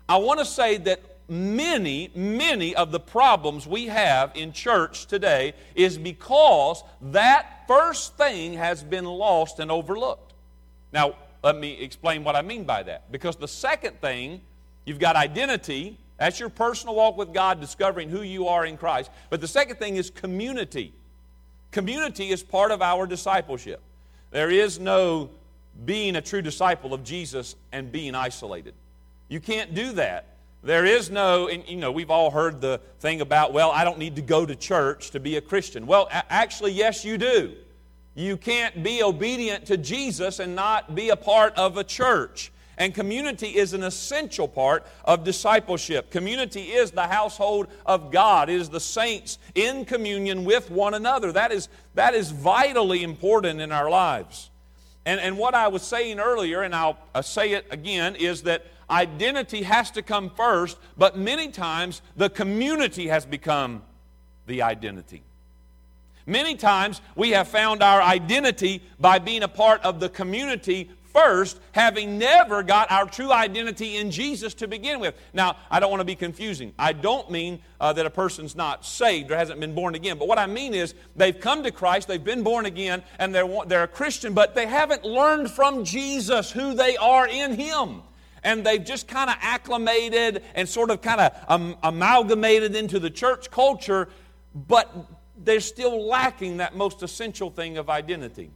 I 0.09 0.19
want 0.19 0.39
to 0.39 0.47
say 0.47 0.77
that 0.79 1.03
many, 1.29 2.11
many 2.15 2.75
of 2.77 2.93
the 2.93 3.01
problems 3.01 3.67
we 3.67 3.87
have 3.87 4.33
in 4.35 4.53
church 4.53 5.07
today 5.07 5.55
is 5.75 5.97
because 5.97 6.83
that 7.01 7.65
first 7.67 8.17
thing 8.17 8.55
has 8.55 8.83
been 8.83 9.05
lost 9.05 9.59
and 9.59 9.71
overlooked. 9.71 10.33
Now, 10.93 11.17
let 11.43 11.57
me 11.57 11.73
explain 11.81 12.25
what 12.25 12.37
I 12.37 12.43
mean 12.43 12.65
by 12.65 12.83
that. 12.85 13.11
Because 13.13 13.37
the 13.37 13.49
second 13.49 14.01
thing, 14.01 14.41
you've 14.85 14.99
got 14.99 15.17
identity, 15.17 15.99
that's 16.19 16.39
your 16.39 16.49
personal 16.49 16.95
walk 16.95 17.17
with 17.17 17.33
God, 17.33 17.61
discovering 17.61 18.09
who 18.09 18.23
you 18.23 18.49
are 18.49 18.65
in 18.65 18.77
Christ. 18.77 19.11
But 19.31 19.41
the 19.41 19.49
second 19.49 19.77
thing 19.77 19.97
is 19.97 20.11
community. 20.11 20.93
Community 21.71 22.31
is 22.31 22.43
part 22.43 22.71
of 22.71 22.81
our 22.83 23.07
discipleship. 23.07 23.81
There 24.31 24.51
is 24.51 24.79
no 24.79 25.31
being 25.85 26.17
a 26.17 26.21
true 26.21 26.41
disciple 26.43 26.95
of 26.95 27.03
Jesus 27.03 27.57
and 27.73 27.91
being 27.91 28.15
isolated. 28.15 28.75
You 29.29 29.41
can't 29.41 29.75
do 29.75 29.93
that 29.93 30.27
there 30.65 30.87
is 30.87 31.11
no, 31.11 31.49
and 31.49 31.67
you 31.69 31.77
know, 31.77 31.93
we've 31.93 32.11
all 32.11 32.31
heard 32.31 32.61
the 32.61 32.81
thing 32.99 33.21
about, 33.21 33.53
well, 33.53 33.71
I 33.71 33.85
don't 33.85 33.99
need 33.99 34.17
to 34.17 34.23
go 34.23 34.47
to 34.47 34.57
church 34.57 35.11
to 35.11 35.21
be 35.21 35.37
a 35.37 35.41
Christian. 35.41 35.87
Well, 35.87 36.09
actually, 36.11 36.73
yes, 36.73 37.05
you 37.05 37.19
do. 37.19 37.55
You 38.15 38.37
can't 38.37 38.83
be 38.83 39.03
obedient 39.03 39.67
to 39.67 39.77
Jesus 39.77 40.39
and 40.39 40.55
not 40.55 40.95
be 40.95 41.11
a 41.11 41.17
part 41.17 41.55
of 41.57 41.77
a 41.77 41.85
church. 41.85 42.51
And 42.77 42.95
community 42.95 43.49
is 43.49 43.73
an 43.73 43.85
essential 43.85 44.49
part 44.49 44.87
of 45.05 45.23
discipleship. 45.23 46.11
Community 46.11 46.63
is 46.63 46.91
the 46.91 47.07
household 47.07 47.69
of 47.87 48.11
God. 48.11 48.49
It 48.49 48.55
is 48.55 48.69
the 48.69 48.81
saints 48.81 49.39
in 49.55 49.85
communion 49.85 50.45
with 50.45 50.71
one 50.71 50.95
another. 50.95 51.31
That 51.31 51.53
is, 51.53 51.69
that 51.95 52.15
is 52.15 52.31
vitally 52.31 53.05
important 53.05 53.61
in 53.61 53.71
our 53.71 53.91
lives. 53.91 54.51
And, 55.07 55.21
and 55.21 55.37
what 55.37 55.55
I 55.55 55.69
was 55.69 55.83
saying 55.83 56.19
earlier, 56.19 56.63
and 56.63 56.75
I'll, 56.75 56.99
I'll 57.15 57.23
say 57.23 57.53
it 57.53 57.67
again, 57.71 58.17
is 58.17 58.43
that 58.43 58.65
identity 58.91 59.63
has 59.63 59.91
to 59.93 60.03
come 60.03 60.31
first, 60.31 60.79
but 60.97 61.17
many 61.17 61.49
times 61.49 62.03
the 62.17 62.31
community 62.31 63.09
has 63.09 63.25
become 63.27 63.83
the 64.47 64.63
identity. 64.63 65.23
Many 66.27 66.57
times 66.57 67.01
we 67.17 67.31
have 67.31 67.49
found 67.49 67.83
our 67.83 68.01
identity 68.01 68.83
by 68.99 69.19
being 69.19 69.43
a 69.43 69.49
part 69.49 69.83
of 69.83 70.01
the 70.01 70.09
community 70.09 70.91
first, 71.15 71.61
having 71.73 72.19
never 72.19 72.63
got 72.63 72.91
our 72.91 73.07
true 73.07 73.31
identity 73.31 73.97
in 73.97 74.11
Jesus 74.11 74.53
to 74.55 74.67
begin 74.67 75.01
with. 75.01 75.15
Now, 75.33 75.57
I 75.71 75.79
don't 75.81 75.91
want 75.91 76.01
to 76.01 76.07
be 76.07 76.17
confusing. 76.17 76.73
I 76.79 76.93
don't 76.93 77.31
mean 77.31 77.61
uh, 77.81 77.93
that 77.93 78.05
a 78.05 78.11
person's 78.11 78.57
not 78.57 78.85
saved 78.85 79.31
or 79.31 79.37
hasn't 79.37 79.61
been 79.61 79.75
born 79.75 79.95
again. 79.95 80.19
But 80.19 80.27
what 80.27 80.39
I 80.39 80.47
mean 80.47 80.75
is 80.75 80.95
they've 81.15 81.39
come 81.39 81.63
to 81.63 81.71
Christ, 81.71 82.09
they've 82.09 82.23
been 82.23 82.43
born 82.43 82.67
again, 82.67 83.03
and 83.19 83.35
they're, 83.35 83.49
they're 83.67 83.85
a 83.85 83.89
Christian, 83.89 84.35
but 84.35 84.55
they 84.55 84.67
haven't 84.67 85.05
learned 85.05 85.51
from 85.51 85.85
Jesus 85.85 86.51
who 86.51 86.75
they 86.75 86.97
are 86.97 87.29
in 87.29 87.55
Him 87.55 88.03
and 88.45 88.65
they've 88.65 88.85
just 88.85 89.09
kind 89.09 89.31
of 89.31 89.37
acclimated 89.41 90.43
and 90.55 90.69
sort 90.69 90.91
of 90.91 91.03
kind 91.03 91.21
of 91.21 91.77
amalgamated 91.83 92.77
into 92.77 93.01
the 93.01 93.11
church 93.11 93.51
culture, 93.51 94.09
but 94.55 94.95
they're 95.43 95.61
still 95.61 96.07
lacking 96.07 96.59
that 96.59 96.77
most 96.77 97.03
essential 97.03 97.51
thing 97.51 97.79
of 97.79 97.91
identity. 97.91 98.51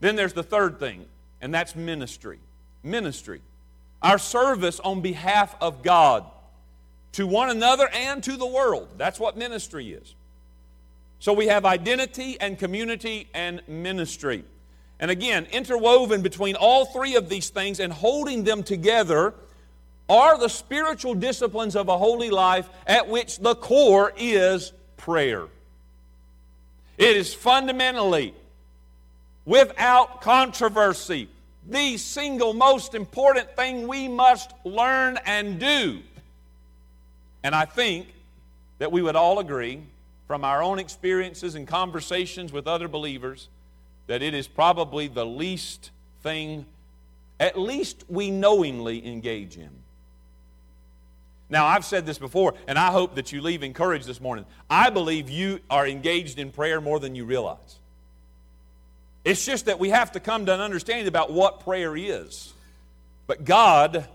Then 0.00 0.16
there's 0.16 0.34
the 0.34 0.42
third 0.42 0.78
thing, 0.78 1.06
and 1.40 1.54
that's 1.54 1.74
ministry. 1.74 2.38
Ministry. 2.82 3.40
Our 4.02 4.18
service 4.18 4.80
on 4.80 5.00
behalf 5.00 5.56
of 5.62 5.82
God 5.82 6.26
to 7.12 7.26
one 7.26 7.48
another 7.48 7.88
and 7.88 8.22
to 8.24 8.36
the 8.36 8.46
world. 8.46 8.88
That's 8.98 9.18
what 9.18 9.36
ministry 9.36 9.92
is. 9.92 10.14
So 11.20 11.32
we 11.32 11.46
have 11.46 11.64
identity 11.64 12.36
and 12.38 12.58
community 12.58 13.28
and 13.32 13.62
ministry. 13.66 14.44
And 15.00 15.10
again, 15.10 15.46
interwoven 15.46 16.22
between 16.22 16.54
all 16.54 16.86
three 16.86 17.16
of 17.16 17.28
these 17.28 17.50
things 17.50 17.80
and 17.80 17.92
holding 17.92 18.44
them 18.44 18.62
together 18.62 19.34
are 20.08 20.38
the 20.38 20.48
spiritual 20.48 21.14
disciplines 21.14 21.76
of 21.76 21.88
a 21.88 21.98
holy 21.98 22.30
life 22.30 22.68
at 22.86 23.08
which 23.08 23.38
the 23.38 23.54
core 23.54 24.12
is 24.16 24.72
prayer. 24.96 25.46
It 26.96 27.16
is 27.16 27.34
fundamentally, 27.34 28.34
without 29.44 30.20
controversy, 30.20 31.28
the 31.68 31.96
single 31.96 32.52
most 32.52 32.94
important 32.94 33.56
thing 33.56 33.88
we 33.88 34.06
must 34.06 34.52
learn 34.64 35.18
and 35.24 35.58
do. 35.58 36.00
And 37.42 37.54
I 37.54 37.64
think 37.64 38.08
that 38.78 38.92
we 38.92 39.02
would 39.02 39.16
all 39.16 39.38
agree 39.38 39.82
from 40.26 40.44
our 40.44 40.62
own 40.62 40.78
experiences 40.78 41.54
and 41.54 41.66
conversations 41.66 42.52
with 42.52 42.66
other 42.66 42.88
believers 42.88 43.48
that 44.06 44.22
it 44.22 44.34
is 44.34 44.46
probably 44.46 45.08
the 45.08 45.24
least 45.24 45.90
thing, 46.22 46.66
at 47.40 47.58
least 47.58 48.04
we 48.08 48.30
knowingly 48.30 49.06
engage 49.06 49.56
in. 49.56 49.70
Now, 51.50 51.66
I've 51.66 51.84
said 51.84 52.06
this 52.06 52.18
before, 52.18 52.54
and 52.66 52.78
I 52.78 52.90
hope 52.90 53.14
that 53.16 53.32
you 53.32 53.40
leave 53.40 53.62
encouraged 53.62 54.06
this 54.06 54.20
morning. 54.20 54.46
I 54.68 54.90
believe 54.90 55.28
you 55.28 55.60
are 55.70 55.86
engaged 55.86 56.38
in 56.38 56.50
prayer 56.50 56.80
more 56.80 56.98
than 56.98 57.14
you 57.14 57.24
realize. 57.24 57.78
It's 59.24 59.44
just 59.44 59.66
that 59.66 59.78
we 59.78 59.90
have 59.90 60.12
to 60.12 60.20
come 60.20 60.46
to 60.46 60.54
an 60.54 60.60
understanding 60.60 61.06
about 61.06 61.32
what 61.32 61.60
prayer 61.60 61.96
is. 61.96 62.52
But 63.26 63.44
God 63.44 64.06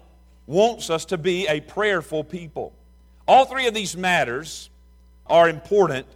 wants 0.48 0.89
us 0.89 1.05
to 1.05 1.17
be 1.17 1.48
a 1.48 1.62
prayerful 1.62 2.24
people. 2.24 2.74
All 3.27 3.46
three 3.46 3.67
of 3.67 3.74
these 3.74 3.96
matters 3.96 4.69
are 5.27 5.48
important 5.48 6.08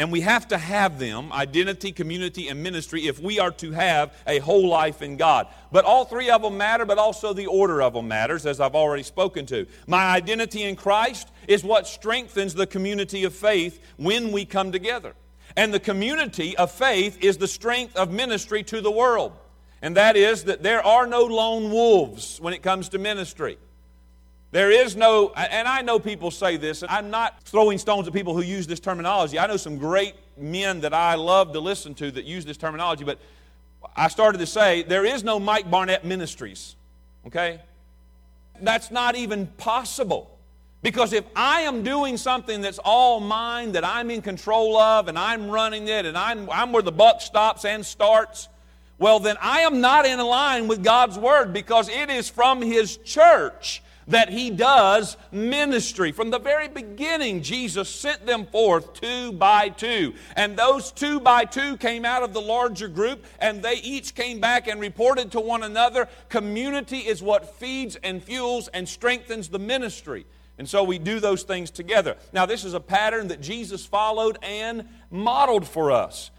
and 0.00 0.10
we 0.10 0.22
have 0.22 0.48
to 0.48 0.56
have 0.56 0.98
them 0.98 1.30
identity, 1.30 1.92
community, 1.92 2.48
and 2.48 2.62
ministry 2.62 3.06
if 3.06 3.20
we 3.20 3.38
are 3.38 3.50
to 3.50 3.70
have 3.72 4.16
a 4.26 4.38
whole 4.38 4.66
life 4.66 5.02
in 5.02 5.18
God. 5.18 5.46
But 5.70 5.84
all 5.84 6.06
three 6.06 6.30
of 6.30 6.40
them 6.40 6.56
matter, 6.56 6.86
but 6.86 6.96
also 6.96 7.34
the 7.34 7.48
order 7.48 7.82
of 7.82 7.92
them 7.92 8.08
matters, 8.08 8.46
as 8.46 8.60
I've 8.60 8.74
already 8.74 9.02
spoken 9.02 9.44
to. 9.46 9.66
My 9.86 10.06
identity 10.06 10.62
in 10.62 10.74
Christ 10.74 11.28
is 11.46 11.62
what 11.62 11.86
strengthens 11.86 12.54
the 12.54 12.66
community 12.66 13.24
of 13.24 13.34
faith 13.34 13.78
when 13.98 14.32
we 14.32 14.46
come 14.46 14.72
together. 14.72 15.14
And 15.54 15.74
the 15.74 15.78
community 15.78 16.56
of 16.56 16.70
faith 16.70 17.22
is 17.22 17.36
the 17.36 17.46
strength 17.46 17.94
of 17.94 18.10
ministry 18.10 18.62
to 18.62 18.80
the 18.80 18.90
world. 18.90 19.32
And 19.82 19.98
that 19.98 20.16
is 20.16 20.44
that 20.44 20.62
there 20.62 20.82
are 20.82 21.06
no 21.06 21.24
lone 21.24 21.70
wolves 21.70 22.40
when 22.40 22.54
it 22.54 22.62
comes 22.62 22.88
to 22.90 22.98
ministry. 22.98 23.58
There 24.52 24.70
is 24.72 24.96
no, 24.96 25.30
and 25.30 25.68
I 25.68 25.82
know 25.82 26.00
people 26.00 26.32
say 26.32 26.56
this, 26.56 26.82
and 26.82 26.90
I'm 26.90 27.10
not 27.10 27.42
throwing 27.44 27.78
stones 27.78 28.08
at 28.08 28.14
people 28.14 28.34
who 28.34 28.42
use 28.42 28.66
this 28.66 28.80
terminology. 28.80 29.38
I 29.38 29.46
know 29.46 29.56
some 29.56 29.78
great 29.78 30.14
men 30.36 30.80
that 30.80 30.92
I 30.92 31.14
love 31.14 31.52
to 31.52 31.60
listen 31.60 31.94
to 31.96 32.10
that 32.10 32.24
use 32.24 32.44
this 32.44 32.56
terminology, 32.56 33.04
but 33.04 33.18
I 33.94 34.08
started 34.08 34.38
to 34.38 34.46
say 34.46 34.82
there 34.82 35.04
is 35.04 35.22
no 35.22 35.38
Mike 35.38 35.70
Barnett 35.70 36.04
Ministries, 36.04 36.74
okay? 37.28 37.60
That's 38.60 38.90
not 38.90 39.14
even 39.14 39.46
possible. 39.46 40.36
Because 40.82 41.12
if 41.12 41.24
I 41.36 41.62
am 41.62 41.82
doing 41.82 42.16
something 42.16 42.60
that's 42.60 42.78
all 42.78 43.20
mine, 43.20 43.72
that 43.72 43.84
I'm 43.84 44.10
in 44.10 44.22
control 44.22 44.78
of, 44.78 45.08
and 45.08 45.18
I'm 45.18 45.48
running 45.48 45.86
it, 45.88 46.06
and 46.06 46.16
I'm, 46.16 46.48
I'm 46.50 46.72
where 46.72 46.82
the 46.82 46.92
buck 46.92 47.20
stops 47.20 47.64
and 47.64 47.84
starts, 47.84 48.48
well, 48.98 49.20
then 49.20 49.36
I 49.40 49.60
am 49.60 49.80
not 49.80 50.06
in 50.06 50.18
line 50.18 50.66
with 50.66 50.82
God's 50.82 51.18
Word 51.18 51.52
because 51.52 51.88
it 51.88 52.10
is 52.10 52.28
from 52.28 52.62
His 52.62 52.96
church 52.96 53.82
that 54.10 54.28
he 54.28 54.50
does 54.50 55.16
ministry. 55.32 56.12
From 56.12 56.30
the 56.30 56.38
very 56.38 56.68
beginning, 56.68 57.42
Jesus 57.42 57.88
sent 57.88 58.26
them 58.26 58.46
forth 58.46 58.94
two 58.94 59.32
by 59.32 59.70
two. 59.70 60.14
And 60.36 60.56
those 60.56 60.92
two 60.92 61.20
by 61.20 61.44
two 61.44 61.76
came 61.78 62.04
out 62.04 62.22
of 62.22 62.32
the 62.32 62.40
larger 62.40 62.88
group, 62.88 63.24
and 63.38 63.62
they 63.62 63.76
each 63.76 64.14
came 64.14 64.40
back 64.40 64.68
and 64.68 64.80
reported 64.80 65.32
to 65.32 65.40
one 65.40 65.62
another. 65.62 66.08
Community 66.28 66.98
is 66.98 67.22
what 67.22 67.56
feeds 67.56 67.96
and 67.96 68.22
fuels 68.22 68.68
and 68.68 68.88
strengthens 68.88 69.48
the 69.48 69.58
ministry. 69.58 70.26
And 70.58 70.68
so 70.68 70.84
we 70.84 70.98
do 70.98 71.20
those 71.20 71.42
things 71.42 71.70
together. 71.70 72.16
Now, 72.34 72.44
this 72.44 72.64
is 72.64 72.74
a 72.74 72.80
pattern 72.80 73.28
that 73.28 73.40
Jesus 73.40 73.86
followed 73.86 74.38
and 74.42 74.86
modeled 75.10 75.66
for 75.66 75.90
us. 75.90 76.30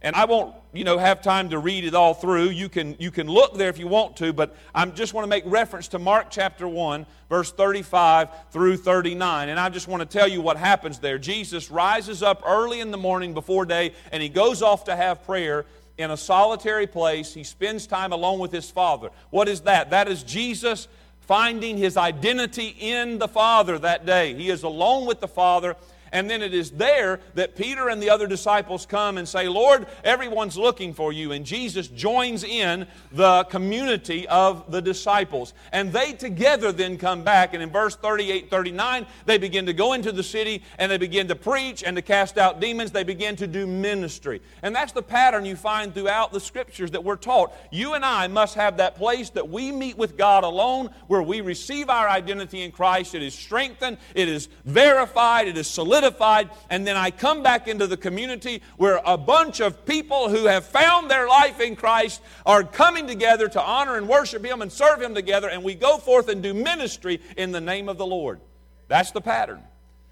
And 0.00 0.14
I 0.14 0.26
won't, 0.26 0.54
you 0.72 0.84
know, 0.84 0.96
have 0.96 1.22
time 1.22 1.50
to 1.50 1.58
read 1.58 1.84
it 1.84 1.94
all 1.94 2.14
through. 2.14 2.50
You 2.50 2.68
can, 2.68 2.94
you 3.00 3.10
can 3.10 3.26
look 3.26 3.54
there 3.54 3.68
if 3.68 3.78
you 3.78 3.88
want 3.88 4.16
to, 4.18 4.32
but 4.32 4.54
I 4.72 4.86
just 4.86 5.12
want 5.12 5.24
to 5.24 5.28
make 5.28 5.42
reference 5.44 5.88
to 5.88 5.98
Mark 5.98 6.28
chapter 6.30 6.68
1, 6.68 7.04
verse 7.28 7.50
35 7.50 8.28
through 8.52 8.76
39. 8.76 9.48
And 9.48 9.58
I 9.58 9.68
just 9.70 9.88
want 9.88 10.08
to 10.08 10.18
tell 10.18 10.28
you 10.28 10.40
what 10.40 10.56
happens 10.56 11.00
there. 11.00 11.18
Jesus 11.18 11.68
rises 11.68 12.22
up 12.22 12.42
early 12.46 12.78
in 12.78 12.92
the 12.92 12.96
morning 12.96 13.34
before 13.34 13.66
day, 13.66 13.92
and 14.12 14.22
he 14.22 14.28
goes 14.28 14.62
off 14.62 14.84
to 14.84 14.94
have 14.94 15.24
prayer 15.24 15.66
in 15.96 16.12
a 16.12 16.16
solitary 16.16 16.86
place. 16.86 17.34
He 17.34 17.42
spends 17.42 17.88
time 17.88 18.12
alone 18.12 18.38
with 18.38 18.52
his 18.52 18.70
Father. 18.70 19.10
What 19.30 19.48
is 19.48 19.62
that? 19.62 19.90
That 19.90 20.06
is 20.06 20.22
Jesus 20.22 20.86
finding 21.22 21.76
his 21.76 21.96
identity 21.96 22.74
in 22.78 23.18
the 23.18 23.28
Father 23.28 23.78
that 23.80 24.06
day. 24.06 24.32
He 24.34 24.48
is 24.48 24.62
alone 24.62 25.06
with 25.06 25.20
the 25.20 25.28
Father 25.28 25.76
and 26.12 26.28
then 26.28 26.42
it 26.42 26.54
is 26.54 26.70
there 26.70 27.20
that 27.34 27.56
Peter 27.56 27.88
and 27.88 28.02
the 28.02 28.10
other 28.10 28.26
disciples 28.26 28.86
come 28.86 29.18
and 29.18 29.28
say, 29.28 29.48
Lord, 29.48 29.86
everyone's 30.04 30.56
looking 30.56 30.94
for 30.94 31.12
you. 31.12 31.32
And 31.32 31.44
Jesus 31.44 31.88
joins 31.88 32.44
in 32.44 32.86
the 33.12 33.44
community 33.44 34.26
of 34.28 34.70
the 34.70 34.80
disciples. 34.80 35.52
And 35.72 35.92
they 35.92 36.12
together 36.12 36.72
then 36.72 36.98
come 36.98 37.22
back. 37.22 37.54
And 37.54 37.62
in 37.62 37.70
verse 37.70 37.96
38 37.96 38.50
39, 38.50 39.06
they 39.26 39.38
begin 39.38 39.66
to 39.66 39.72
go 39.72 39.92
into 39.92 40.12
the 40.12 40.22
city 40.22 40.62
and 40.78 40.90
they 40.90 40.98
begin 40.98 41.28
to 41.28 41.36
preach 41.36 41.82
and 41.84 41.96
to 41.96 42.02
cast 42.02 42.38
out 42.38 42.60
demons. 42.60 42.90
They 42.90 43.04
begin 43.04 43.36
to 43.36 43.46
do 43.46 43.66
ministry. 43.66 44.40
And 44.62 44.74
that's 44.74 44.92
the 44.92 45.02
pattern 45.02 45.44
you 45.44 45.56
find 45.56 45.92
throughout 45.92 46.32
the 46.32 46.40
scriptures 46.40 46.90
that 46.92 47.04
we're 47.04 47.16
taught. 47.16 47.52
You 47.70 47.94
and 47.94 48.04
I 48.04 48.28
must 48.28 48.54
have 48.54 48.78
that 48.78 48.96
place 48.96 49.30
that 49.30 49.48
we 49.48 49.72
meet 49.72 49.98
with 49.98 50.16
God 50.16 50.44
alone, 50.44 50.90
where 51.06 51.22
we 51.22 51.40
receive 51.40 51.90
our 51.90 52.08
identity 52.08 52.62
in 52.62 52.72
Christ. 52.72 53.14
It 53.14 53.22
is 53.22 53.34
strengthened, 53.34 53.98
it 54.14 54.28
is 54.28 54.48
verified, 54.64 55.48
it 55.48 55.56
is 55.56 55.66
solidified 55.66 55.97
solidified, 55.98 56.50
and 56.70 56.86
then 56.86 56.96
I 56.96 57.10
come 57.10 57.42
back 57.42 57.68
into 57.68 57.86
the 57.86 57.96
community 57.96 58.62
where 58.76 59.00
a 59.04 59.16
bunch 59.16 59.60
of 59.60 59.84
people 59.84 60.28
who 60.28 60.46
have 60.46 60.64
found 60.64 61.10
their 61.10 61.28
life 61.28 61.60
in 61.60 61.76
Christ 61.76 62.22
are 62.46 62.62
coming 62.62 63.06
together 63.06 63.48
to 63.48 63.60
honor 63.60 63.96
and 63.96 64.08
worship 64.08 64.44
Him 64.44 64.62
and 64.62 64.70
serve 64.70 65.00
Him 65.02 65.14
together, 65.14 65.48
and 65.48 65.62
we 65.62 65.74
go 65.74 65.98
forth 65.98 66.28
and 66.28 66.42
do 66.42 66.54
ministry 66.54 67.20
in 67.36 67.52
the 67.52 67.60
name 67.60 67.88
of 67.88 67.98
the 67.98 68.06
Lord. 68.06 68.40
That's 68.88 69.10
the 69.10 69.20
pattern. 69.20 69.62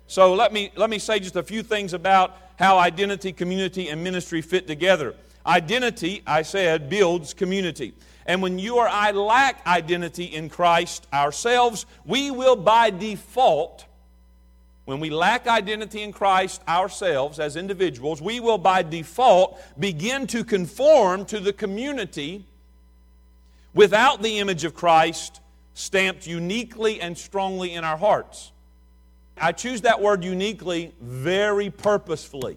So 0.06 0.34
let 0.34 0.52
me, 0.52 0.70
let 0.76 0.90
me 0.90 0.98
say 0.98 1.18
just 1.18 1.36
a 1.36 1.42
few 1.42 1.62
things 1.62 1.92
about 1.92 2.36
how 2.58 2.78
identity, 2.78 3.32
community, 3.32 3.88
and 3.88 4.02
ministry 4.02 4.40
fit 4.40 4.66
together. 4.66 5.14
Identity, 5.46 6.22
I 6.26 6.42
said, 6.42 6.88
builds 6.88 7.34
community. 7.34 7.94
And 8.24 8.42
when 8.42 8.58
you 8.58 8.76
or 8.76 8.88
I 8.88 9.12
lack 9.12 9.64
identity 9.66 10.24
in 10.24 10.48
Christ 10.48 11.06
ourselves, 11.12 11.86
we 12.04 12.32
will 12.32 12.56
by 12.56 12.90
default 12.90 13.85
when 14.86 15.00
we 15.00 15.10
lack 15.10 15.48
identity 15.48 16.02
in 16.02 16.12
Christ 16.12 16.62
ourselves 16.66 17.40
as 17.40 17.56
individuals, 17.56 18.22
we 18.22 18.38
will 18.40 18.56
by 18.56 18.82
default 18.82 19.60
begin 19.78 20.26
to 20.28 20.44
conform 20.44 21.24
to 21.26 21.40
the 21.40 21.52
community 21.52 22.46
without 23.74 24.22
the 24.22 24.38
image 24.38 24.64
of 24.64 24.74
Christ 24.74 25.40
stamped 25.74 26.26
uniquely 26.26 27.00
and 27.00 27.18
strongly 27.18 27.74
in 27.74 27.84
our 27.84 27.96
hearts. 27.96 28.52
I 29.36 29.52
choose 29.52 29.82
that 29.82 30.00
word 30.00 30.24
uniquely 30.24 30.94
very 31.00 31.68
purposefully 31.68 32.56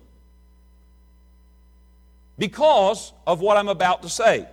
because 2.37 3.11
of 3.25 3.41
what 3.41 3.57
I'm 3.57 3.67
about 3.67 4.03
to 4.03 4.09
say. 4.09 4.47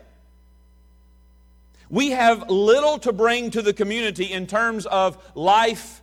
We 1.90 2.11
have 2.11 2.49
little 2.50 2.99
to 3.00 3.12
bring 3.12 3.50
to 3.50 3.61
the 3.61 3.75
community 3.75 4.33
in 4.33 4.47
terms 4.47 4.87
of 4.87 5.23
life 5.37 6.02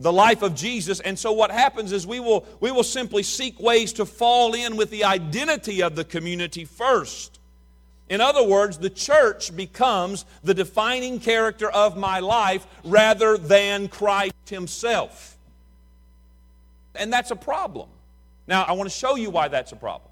the 0.00 0.12
life 0.12 0.42
of 0.42 0.54
Jesus. 0.54 1.00
And 1.00 1.18
so 1.18 1.32
what 1.32 1.50
happens 1.50 1.92
is 1.92 2.06
we 2.06 2.20
will, 2.20 2.44
we 2.60 2.70
will 2.70 2.82
simply 2.82 3.22
seek 3.22 3.58
ways 3.60 3.92
to 3.94 4.06
fall 4.06 4.54
in 4.54 4.76
with 4.76 4.90
the 4.90 5.04
identity 5.04 5.82
of 5.82 5.96
the 5.96 6.04
community 6.04 6.64
first. 6.64 7.38
In 8.08 8.20
other 8.20 8.46
words, 8.46 8.78
the 8.78 8.90
church 8.90 9.54
becomes 9.56 10.24
the 10.42 10.54
defining 10.54 11.18
character 11.20 11.70
of 11.70 11.96
my 11.96 12.20
life 12.20 12.66
rather 12.84 13.38
than 13.38 13.88
Christ 13.88 14.34
Himself. 14.46 15.38
And 16.94 17.12
that's 17.12 17.30
a 17.30 17.36
problem. 17.36 17.88
Now, 18.46 18.64
I 18.64 18.72
want 18.72 18.90
to 18.90 18.94
show 18.94 19.16
you 19.16 19.30
why 19.30 19.48
that's 19.48 19.72
a 19.72 19.76
problem. 19.76 20.10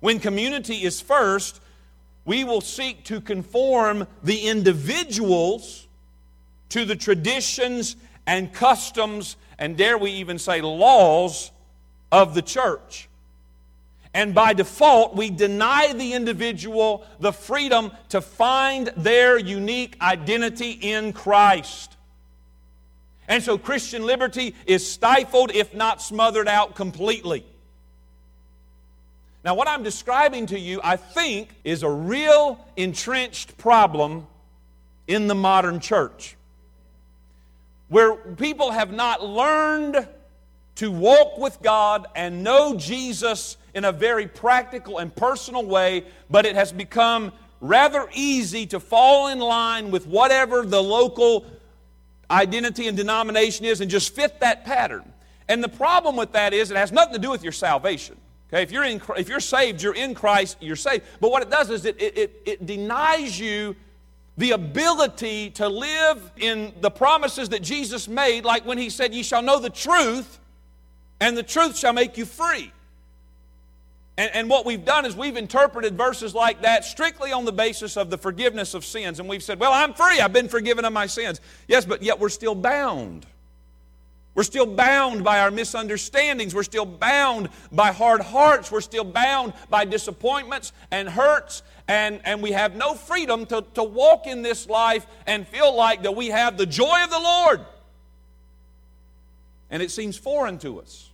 When 0.00 0.20
community 0.20 0.84
is 0.84 1.00
first, 1.00 1.60
we 2.24 2.44
will 2.44 2.60
seek 2.60 3.04
to 3.06 3.20
conform 3.20 4.06
the 4.22 4.46
individuals 4.46 5.88
to 6.68 6.84
the 6.84 6.94
traditions 6.94 7.96
and 8.26 8.52
customs, 8.52 9.36
and 9.58 9.76
dare 9.76 9.98
we 9.98 10.12
even 10.12 10.38
say 10.38 10.60
laws 10.60 11.50
of 12.12 12.34
the 12.34 12.42
church. 12.42 13.08
And 14.12 14.34
by 14.34 14.54
default, 14.54 15.14
we 15.14 15.30
deny 15.30 15.92
the 15.92 16.14
individual 16.14 17.06
the 17.20 17.32
freedom 17.32 17.92
to 18.08 18.20
find 18.20 18.88
their 18.96 19.38
unique 19.38 19.96
identity 20.00 20.72
in 20.72 21.12
Christ. 21.12 21.96
And 23.28 23.42
so 23.42 23.56
Christian 23.56 24.04
liberty 24.04 24.56
is 24.66 24.90
stifled, 24.90 25.52
if 25.54 25.72
not 25.72 26.02
smothered 26.02 26.48
out 26.48 26.74
completely. 26.74 27.44
Now, 29.44 29.54
what 29.54 29.68
I'm 29.68 29.84
describing 29.84 30.46
to 30.46 30.58
you, 30.58 30.80
I 30.82 30.96
think, 30.96 31.50
is 31.62 31.84
a 31.84 31.88
real 31.88 32.62
entrenched 32.76 33.56
problem 33.56 34.26
in 35.06 35.28
the 35.28 35.34
modern 35.34 35.78
church 35.78 36.36
where 37.90 38.14
people 38.14 38.70
have 38.70 38.92
not 38.92 39.22
learned 39.22 40.08
to 40.76 40.90
walk 40.90 41.36
with 41.36 41.60
God 41.60 42.06
and 42.14 42.42
know 42.42 42.76
Jesus 42.76 43.56
in 43.74 43.84
a 43.84 43.92
very 43.92 44.26
practical 44.26 44.98
and 44.98 45.14
personal 45.14 45.66
way, 45.66 46.04
but 46.30 46.46
it 46.46 46.54
has 46.54 46.72
become 46.72 47.32
rather 47.60 48.08
easy 48.14 48.64
to 48.66 48.80
fall 48.80 49.26
in 49.28 49.40
line 49.40 49.90
with 49.90 50.06
whatever 50.06 50.64
the 50.64 50.82
local 50.82 51.44
identity 52.30 52.86
and 52.86 52.96
denomination 52.96 53.66
is 53.66 53.80
and 53.80 53.90
just 53.90 54.14
fit 54.14 54.38
that 54.40 54.64
pattern. 54.64 55.12
And 55.48 55.62
the 55.62 55.68
problem 55.68 56.16
with 56.16 56.32
that 56.32 56.54
is 56.54 56.70
it 56.70 56.76
has 56.76 56.92
nothing 56.92 57.14
to 57.14 57.18
do 57.18 57.30
with 57.30 57.42
your 57.42 57.52
salvation. 57.52 58.16
Okay, 58.48 58.62
if 58.62 58.70
you're, 58.70 58.84
in, 58.84 59.02
if 59.16 59.28
you're 59.28 59.40
saved, 59.40 59.82
you're 59.82 59.94
in 59.94 60.14
Christ, 60.14 60.58
you're 60.60 60.76
saved. 60.76 61.04
But 61.20 61.32
what 61.32 61.42
it 61.42 61.50
does 61.50 61.70
is 61.70 61.84
it, 61.84 62.00
it, 62.00 62.42
it 62.46 62.66
denies 62.66 63.38
you 63.38 63.74
the 64.40 64.52
ability 64.52 65.50
to 65.50 65.68
live 65.68 66.32
in 66.38 66.72
the 66.80 66.90
promises 66.90 67.50
that 67.50 67.60
Jesus 67.62 68.08
made, 68.08 68.42
like 68.42 68.64
when 68.64 68.78
he 68.78 68.88
said, 68.88 69.14
Ye 69.14 69.22
shall 69.22 69.42
know 69.42 69.60
the 69.60 69.68
truth, 69.68 70.40
and 71.20 71.36
the 71.36 71.42
truth 71.42 71.76
shall 71.76 71.92
make 71.92 72.16
you 72.16 72.24
free. 72.24 72.72
And, 74.16 74.30
and, 74.34 74.50
what 74.50 74.64
we've 74.64 74.84
done 74.84 75.04
is 75.04 75.14
we've 75.14 75.36
interpreted 75.36 75.94
verses 75.94 76.34
like 76.34 76.62
that 76.62 76.86
strictly 76.86 77.32
on 77.32 77.44
the 77.44 77.52
basis 77.52 77.98
of 77.98 78.08
the 78.08 78.16
forgiveness 78.16 78.72
of 78.72 78.82
sins. 78.82 79.20
And 79.20 79.28
we've 79.28 79.42
said, 79.42 79.60
Well, 79.60 79.72
I'm 79.74 79.92
free, 79.92 80.20
I've 80.20 80.32
been 80.32 80.48
forgiven 80.48 80.86
of 80.86 80.92
my 80.94 81.06
sins. 81.06 81.38
Yes, 81.68 81.84
but 81.84 82.02
yet 82.02 82.18
we're 82.18 82.30
still 82.30 82.54
bound. 82.54 83.26
We're 84.34 84.44
still 84.44 84.66
bound 84.66 85.22
by 85.22 85.40
our 85.40 85.50
misunderstandings. 85.50 86.54
We're 86.54 86.62
still 86.62 86.86
bound 86.86 87.50
by 87.72 87.92
hard 87.92 88.22
hearts. 88.22 88.70
We're 88.72 88.80
still 88.80 89.04
bound 89.04 89.52
by 89.68 89.84
disappointments 89.84 90.72
and 90.90 91.08
hurts. 91.08 91.62
And, 91.90 92.20
and 92.24 92.40
we 92.40 92.52
have 92.52 92.76
no 92.76 92.94
freedom 92.94 93.46
to, 93.46 93.64
to 93.74 93.82
walk 93.82 94.28
in 94.28 94.42
this 94.42 94.68
life 94.68 95.04
and 95.26 95.44
feel 95.44 95.74
like 95.74 96.04
that 96.04 96.14
we 96.14 96.28
have 96.28 96.56
the 96.56 96.64
joy 96.64 97.02
of 97.02 97.10
the 97.10 97.18
Lord. 97.18 97.62
And 99.70 99.82
it 99.82 99.90
seems 99.90 100.16
foreign 100.16 100.58
to 100.58 100.80
us. 100.80 101.10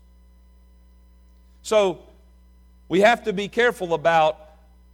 So 1.63 2.01
we 2.91 3.01
have 3.01 3.25
to 3.25 3.33
be 3.33 3.49
careful 3.49 3.95
about 3.95 4.39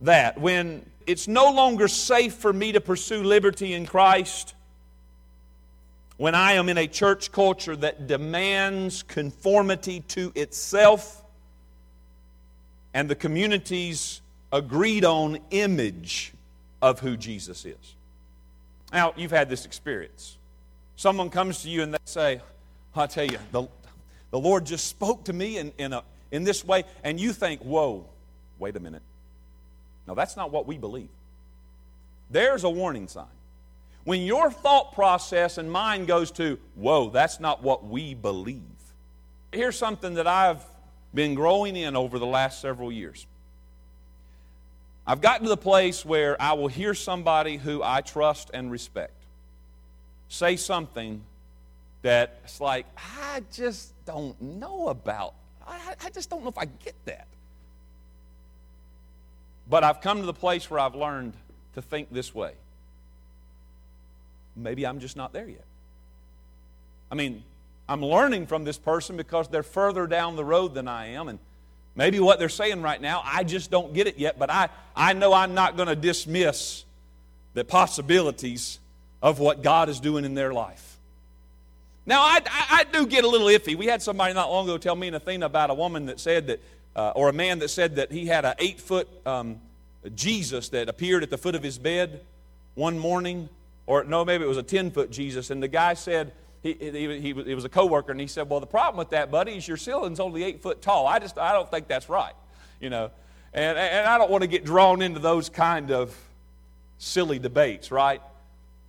that. 0.02 0.40
When 0.40 0.86
it's 1.04 1.26
no 1.26 1.50
longer 1.50 1.88
safe 1.88 2.34
for 2.34 2.52
me 2.52 2.70
to 2.70 2.80
pursue 2.80 3.24
liberty 3.24 3.74
in 3.74 3.84
Christ, 3.84 4.54
when 6.16 6.36
I 6.36 6.52
am 6.52 6.68
in 6.68 6.78
a 6.78 6.86
church 6.86 7.32
culture 7.32 7.74
that 7.74 8.06
demands 8.06 9.02
conformity 9.02 9.98
to 10.10 10.30
itself 10.36 11.24
and 12.94 13.10
the 13.10 13.16
community's 13.16 14.21
agreed 14.52 15.04
on 15.04 15.38
image 15.50 16.32
of 16.80 17.00
who 17.00 17.16
Jesus 17.16 17.64
is. 17.64 17.94
Now, 18.92 19.14
you've 19.16 19.30
had 19.30 19.48
this 19.48 19.64
experience. 19.64 20.36
Someone 20.96 21.30
comes 21.30 21.62
to 21.62 21.70
you 21.70 21.82
and 21.82 21.94
they 21.94 21.98
say, 22.04 22.40
I'll 22.94 23.08
tell 23.08 23.24
you, 23.24 23.38
the, 23.50 23.66
the 24.30 24.38
Lord 24.38 24.66
just 24.66 24.86
spoke 24.86 25.24
to 25.24 25.32
me 25.32 25.56
in, 25.56 25.72
in, 25.78 25.94
a, 25.94 26.02
in 26.30 26.44
this 26.44 26.64
way, 26.64 26.84
and 27.02 27.18
you 27.18 27.32
think, 27.32 27.62
whoa, 27.62 28.04
wait 28.58 28.76
a 28.76 28.80
minute. 28.80 29.02
No, 30.06 30.14
that's 30.14 30.36
not 30.36 30.50
what 30.50 30.66
we 30.66 30.76
believe. 30.76 31.08
There's 32.30 32.64
a 32.64 32.70
warning 32.70 33.08
sign. 33.08 33.24
When 34.04 34.22
your 34.22 34.50
thought 34.50 34.92
process 34.94 35.58
and 35.58 35.70
mind 35.70 36.08
goes 36.08 36.30
to, 36.32 36.58
whoa, 36.74 37.08
that's 37.10 37.40
not 37.40 37.62
what 37.62 37.86
we 37.86 38.14
believe. 38.14 38.60
Here's 39.52 39.78
something 39.78 40.14
that 40.14 40.26
I've 40.26 40.62
been 41.14 41.34
growing 41.34 41.76
in 41.76 41.94
over 41.94 42.18
the 42.18 42.26
last 42.26 42.60
several 42.60 42.90
years. 42.90 43.26
I've 45.06 45.20
gotten 45.20 45.44
to 45.44 45.48
the 45.48 45.56
place 45.56 46.04
where 46.04 46.40
I 46.40 46.52
will 46.52 46.68
hear 46.68 46.94
somebody 46.94 47.56
who 47.56 47.82
I 47.82 48.00
trust 48.00 48.50
and 48.54 48.70
respect 48.70 49.14
say 50.28 50.56
something 50.56 51.22
that's 52.00 52.60
like, 52.60 52.86
I 52.96 53.42
just 53.52 53.92
don't 54.06 54.40
know 54.40 54.88
about. 54.88 55.34
I, 55.66 55.94
I 56.04 56.10
just 56.10 56.30
don't 56.30 56.42
know 56.42 56.48
if 56.48 56.58
I 56.58 56.64
get 56.64 56.94
that. 57.04 57.26
But 59.68 59.84
I've 59.84 60.00
come 60.00 60.20
to 60.20 60.26
the 60.26 60.32
place 60.32 60.70
where 60.70 60.80
I've 60.80 60.94
learned 60.94 61.34
to 61.74 61.82
think 61.82 62.12
this 62.12 62.34
way 62.34 62.54
maybe 64.54 64.86
I'm 64.86 65.00
just 65.00 65.16
not 65.16 65.32
there 65.32 65.48
yet. 65.48 65.64
I 67.10 67.14
mean, 67.14 67.42
I'm 67.88 68.04
learning 68.04 68.46
from 68.46 68.64
this 68.64 68.76
person 68.76 69.16
because 69.16 69.48
they're 69.48 69.62
further 69.62 70.06
down 70.06 70.36
the 70.36 70.44
road 70.44 70.74
than 70.74 70.88
I 70.88 71.06
am. 71.08 71.28
And 71.28 71.38
maybe 71.94 72.20
what 72.20 72.38
they're 72.38 72.48
saying 72.48 72.82
right 72.82 73.00
now, 73.00 73.22
I 73.24 73.44
just 73.44 73.70
don't 73.70 73.92
get 73.92 74.06
it 74.06 74.18
yet. 74.18 74.38
But 74.38 74.50
I, 74.50 74.68
I 74.94 75.12
know 75.12 75.32
I'm 75.32 75.54
not 75.54 75.76
going 75.76 75.88
to 75.88 75.96
dismiss 75.96 76.84
the 77.54 77.64
possibilities 77.64 78.78
of 79.22 79.38
what 79.38 79.62
God 79.62 79.88
is 79.88 80.00
doing 80.00 80.24
in 80.24 80.34
their 80.34 80.52
life. 80.52 80.96
Now, 82.04 82.22
I, 82.22 82.40
I, 82.46 82.66
I 82.80 82.84
do 82.84 83.06
get 83.06 83.24
a 83.24 83.28
little 83.28 83.46
iffy. 83.46 83.76
We 83.76 83.86
had 83.86 84.02
somebody 84.02 84.34
not 84.34 84.50
long 84.50 84.64
ago 84.64 84.78
tell 84.78 84.96
me 84.96 85.08
a 85.08 85.20
thing 85.20 85.42
about 85.42 85.70
a 85.70 85.74
woman 85.74 86.06
that 86.06 86.18
said 86.18 86.48
that, 86.48 86.60
uh, 86.96 87.12
or 87.14 87.28
a 87.28 87.32
man 87.32 87.60
that 87.60 87.68
said 87.68 87.96
that 87.96 88.10
he 88.10 88.26
had 88.26 88.44
an 88.44 88.54
eight 88.58 88.80
foot 88.80 89.08
um, 89.24 89.60
Jesus 90.14 90.70
that 90.70 90.88
appeared 90.88 91.22
at 91.22 91.30
the 91.30 91.38
foot 91.38 91.54
of 91.54 91.62
his 91.62 91.78
bed 91.78 92.22
one 92.74 92.98
morning 92.98 93.48
or 93.86 94.04
no, 94.04 94.24
maybe 94.24 94.44
it 94.44 94.48
was 94.48 94.58
a 94.58 94.62
10 94.62 94.90
foot 94.90 95.10
Jesus. 95.10 95.50
And 95.50 95.62
the 95.62 95.68
guy 95.68 95.94
said, 95.94 96.32
he, 96.62 96.74
he, 96.74 97.20
he, 97.20 97.32
he 97.32 97.54
was 97.54 97.64
a 97.64 97.68
coworker, 97.68 98.12
and 98.12 98.20
he 98.20 98.26
said, 98.26 98.48
Well, 98.48 98.60
the 98.60 98.66
problem 98.66 98.98
with 98.98 99.10
that, 99.10 99.30
buddy, 99.30 99.52
is 99.56 99.66
your 99.66 99.76
ceiling's 99.76 100.20
only 100.20 100.44
eight 100.44 100.62
foot 100.62 100.80
tall. 100.80 101.06
I 101.06 101.18
just, 101.18 101.38
I 101.38 101.52
don't 101.52 101.70
think 101.70 101.88
that's 101.88 102.08
right, 102.08 102.34
you 102.80 102.90
know. 102.90 103.10
And, 103.52 103.76
and 103.76 104.06
I 104.06 104.16
don't 104.16 104.30
want 104.30 104.42
to 104.42 104.48
get 104.48 104.64
drawn 104.64 105.02
into 105.02 105.20
those 105.20 105.48
kind 105.48 105.90
of 105.90 106.16
silly 106.98 107.38
debates, 107.38 107.90
right? 107.90 108.22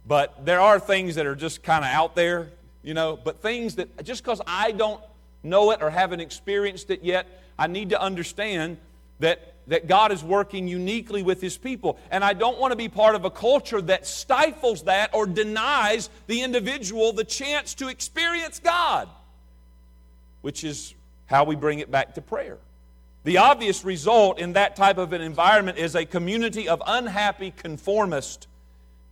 But 0.05 0.45
there 0.45 0.61
are 0.61 0.79
things 0.79 1.15
that 1.15 1.25
are 1.25 1.35
just 1.35 1.63
kind 1.63 1.83
of 1.83 1.89
out 1.89 2.15
there, 2.15 2.49
you 2.83 2.93
know, 2.93 3.17
but 3.21 3.41
things 3.41 3.75
that 3.75 4.03
just 4.03 4.23
because 4.23 4.41
I 4.45 4.71
don't 4.71 5.01
know 5.41 5.71
it 5.71 5.81
or 5.81 5.89
haven't 5.89 6.19
experienced 6.19 6.91
it 6.91 7.03
yet, 7.03 7.27
I 7.57 7.67
need 7.67 7.89
to 7.89 8.01
understand 8.01 8.77
that 9.19 9.52
that 9.67 9.87
God 9.87 10.11
is 10.11 10.23
working 10.23 10.67
uniquely 10.67 11.23
with 11.23 11.41
His 11.41 11.57
people. 11.57 11.97
And 12.11 12.23
I 12.23 12.33
don't 12.33 12.59
want 12.59 12.71
to 12.71 12.75
be 12.75 12.89
part 12.89 13.15
of 13.15 13.25
a 13.25 13.29
culture 13.29 13.81
that 13.81 14.05
stifles 14.05 14.83
that 14.83 15.13
or 15.13 15.25
denies 15.25 16.09
the 16.27 16.41
individual 16.41 17.13
the 17.13 17.23
chance 17.23 17.73
to 17.75 17.87
experience 17.87 18.59
God, 18.59 19.07
which 20.41 20.63
is 20.63 20.93
how 21.25 21.43
we 21.43 21.55
bring 21.55 21.79
it 21.79 21.89
back 21.89 22.15
to 22.15 22.21
prayer. 22.21 22.57
The 23.23 23.37
obvious 23.37 23.85
result 23.85 24.39
in 24.39 24.53
that 24.53 24.75
type 24.75 24.97
of 24.97 25.13
an 25.13 25.21
environment 25.21 25.77
is 25.77 25.95
a 25.95 26.05
community 26.05 26.67
of 26.67 26.81
unhappy 26.85 27.51
conformists 27.51 28.47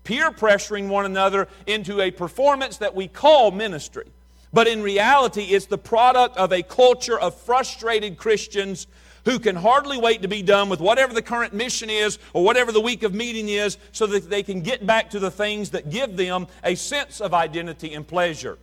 peer 0.03 0.31
pressuring 0.31 0.87
one 0.87 1.05
another 1.05 1.47
into 1.67 2.01
a 2.01 2.11
performance 2.11 2.77
that 2.77 2.95
we 2.95 3.07
call 3.07 3.51
ministry. 3.51 4.07
But 4.53 4.67
in 4.67 4.81
reality, 4.81 5.43
it's 5.43 5.67
the 5.67 5.77
product 5.77 6.37
of 6.37 6.51
a 6.51 6.61
culture 6.61 7.17
of 7.17 7.35
frustrated 7.35 8.17
Christians 8.17 8.87
who 9.25 9.39
can 9.39 9.55
hardly 9.55 9.97
wait 9.97 10.21
to 10.21 10.27
be 10.27 10.41
done 10.41 10.69
with 10.69 10.79
whatever 10.79 11.13
the 11.13 11.21
current 11.21 11.53
mission 11.53 11.89
is 11.89 12.19
or 12.33 12.43
whatever 12.43 12.71
the 12.71 12.81
week 12.81 13.03
of 13.03 13.13
meeting 13.13 13.49
is 13.49 13.77
so 13.91 14.07
that 14.07 14.29
they 14.29 14.43
can 14.43 14.61
get 14.61 14.85
back 14.85 15.09
to 15.11 15.19
the 15.19 15.31
things 15.31 15.71
that 15.71 15.89
give 15.89 16.17
them 16.17 16.47
a 16.63 16.75
sense 16.75 17.21
of 17.21 17.33
identity 17.33 17.93
and 17.93 18.07
pleasure, 18.07 18.57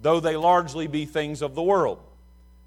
though 0.00 0.20
they 0.20 0.36
largely 0.36 0.86
be 0.86 1.04
things 1.04 1.42
of 1.42 1.54
the 1.54 1.62
world. 1.62 2.00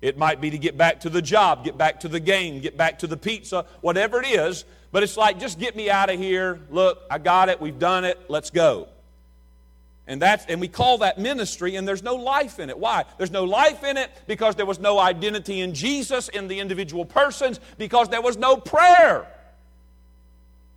It 0.02 0.18
might 0.18 0.42
be 0.42 0.50
to 0.50 0.58
get 0.58 0.78
back 0.78 1.02
to 1.02 1.10
the 1.10 1.22
job, 1.22 1.64
get 1.64 1.78
back 1.78 2.00
to 2.02 2.08
the 2.08 2.20
game, 2.20 2.60
get 2.60 2.76
back 2.76 3.00
to 3.00 3.08
the 3.08 3.18
pizza, 3.18 3.66
whatever 3.82 4.20
it 4.22 4.28
is, 4.28 4.66
but 4.92 5.04
it's 5.04 5.16
like, 5.16 5.40
just 5.40 5.60
get 5.60 5.76
me 5.76 5.90
out 5.90 6.10
of 6.10 6.20
here. 6.20 6.60
Look, 6.70 7.04
I 7.10 7.18
got 7.20 7.50
it, 7.50 7.62
we've 7.62 7.78
done 7.78 8.04
it, 8.04 8.20
let's 8.28 8.50
go. 8.50 8.90
And, 10.08 10.22
that's, 10.22 10.46
and 10.48 10.60
we 10.60 10.68
call 10.68 11.00
that 11.00 11.20
ministry, 11.20 11.76
and 11.76 11.88
there's 11.88 12.04
no 12.04 12.16
life 12.16 12.60
in 12.60 12.70
it. 12.70 12.78
Why? 12.78 13.06
There's 13.18 13.32
no 13.32 13.44
life 13.44 13.84
in 13.84 13.98
it 13.98 14.10
because 14.28 14.56
there 14.56 14.66
was 14.66 14.80
no 14.80 15.00
identity 15.00 15.62
in 15.62 15.74
Jesus 15.74 16.28
in 16.28 16.48
the 16.48 16.60
individual 16.60 17.06
persons, 17.06 17.60
because 17.78 18.10
there 18.10 18.22
was 18.22 18.36
no 18.36 18.58
prayer. 18.58 19.28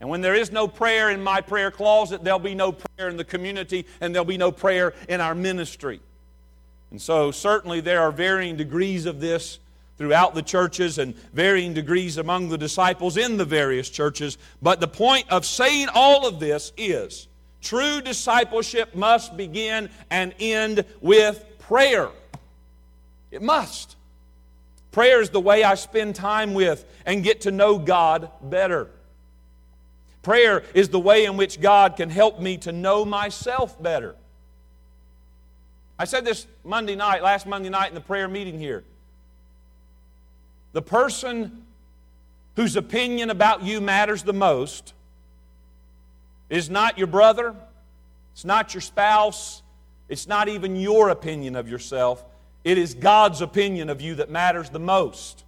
And 0.01 0.11
when 0.11 0.21
there 0.21 0.35
is 0.35 0.53
no 0.53 0.69
prayer 0.69 1.11
in 1.11 1.23
my 1.23 1.41
prayer 1.41 1.71
closet, 1.71 2.23
there'll 2.23 2.39
be 2.39 2.55
no 2.55 2.73
prayer 2.73 3.09
in 3.09 3.17
the 3.17 3.25
community 3.25 3.87
and 4.01 4.15
there'll 4.15 4.27
be 4.27 4.37
no 4.37 4.53
prayer 4.53 4.93
in 5.09 5.21
our 5.21 5.35
ministry. 5.35 6.01
And 6.91 7.01
so, 7.01 7.31
certainly, 7.31 7.81
there 7.81 8.03
are 8.03 8.13
varying 8.13 8.57
degrees 8.57 9.07
of 9.07 9.21
this 9.21 9.59
throughout 9.97 10.35
the 10.35 10.43
churches 10.43 10.99
and 10.99 11.17
varying 11.33 11.73
degrees 11.73 12.19
among 12.19 12.51
the 12.51 12.59
disciples 12.59 13.17
in 13.17 13.37
the 13.37 13.45
various 13.45 13.89
churches. 13.89 14.37
But 14.61 14.81
the 14.81 14.89
point 14.89 15.31
of 15.31 15.47
saying 15.47 15.89
all 15.95 16.27
of 16.27 16.39
this 16.39 16.73
is 16.77 17.27
true 17.65 18.01
discipleship 18.01 18.95
must 18.95 19.37
begin 19.37 19.91
and 20.11 20.33
end 20.39 20.85
with 21.01 21.45
prayer. 21.59 22.11
It 23.33 23.43
must. 23.43 23.97
Prayer 24.93 25.21
is 25.21 25.31
the 25.31 25.41
way 25.41 25.65
I 25.65 25.75
spend 25.75 26.15
time 26.15 26.55
with 26.55 26.85
and 27.05 27.25
get 27.25 27.41
to 27.43 27.51
know 27.51 27.79
God 27.79 28.31
better. 28.41 28.89
Prayer 30.23 30.63
is 30.73 30.89
the 30.89 31.01
way 31.01 31.25
in 31.25 31.37
which 31.37 31.61
God 31.61 31.97
can 31.97 32.09
help 32.11 32.41
me 32.41 32.57
to 32.59 32.73
know 32.73 33.05
myself 33.05 33.83
better. 33.83 34.15
I 35.99 36.07
said 36.07 36.25
this 36.25 36.47
Monday 36.65 36.97
night, 36.97 37.23
last 37.23 37.47
Monday 37.47 37.69
night 37.69 37.89
in 37.89 37.95
the 37.95 38.01
prayer 38.01 38.29
meeting 38.29 38.59
here. 38.59 38.85
The 40.73 40.83
person 40.83 41.67
whose 42.57 42.77
opinion 42.77 43.31
about 43.31 43.63
you 43.63 43.81
matters 43.81 44.23
the 44.23 44.33
most 44.33 44.94
is 46.55 46.71
not 46.71 46.99
your 46.99 47.07
brother, 47.09 47.55
it's 48.33 48.45
not 48.45 48.75
your 48.75 48.81
spouse, 48.81 49.63
it's 50.09 50.29
not 50.29 50.49
even 50.49 50.77
your 50.77 51.09
opinion 51.09 51.57
of 51.57 51.69
yourself. 51.69 52.25
It 52.63 52.79
is 52.79 52.95
God's 52.95 53.41
opinion 53.41 53.91
of 53.91 54.01
you 54.01 54.15
that 54.17 54.31
matters 54.31 54.71
the 54.71 54.79
most. 54.79 55.45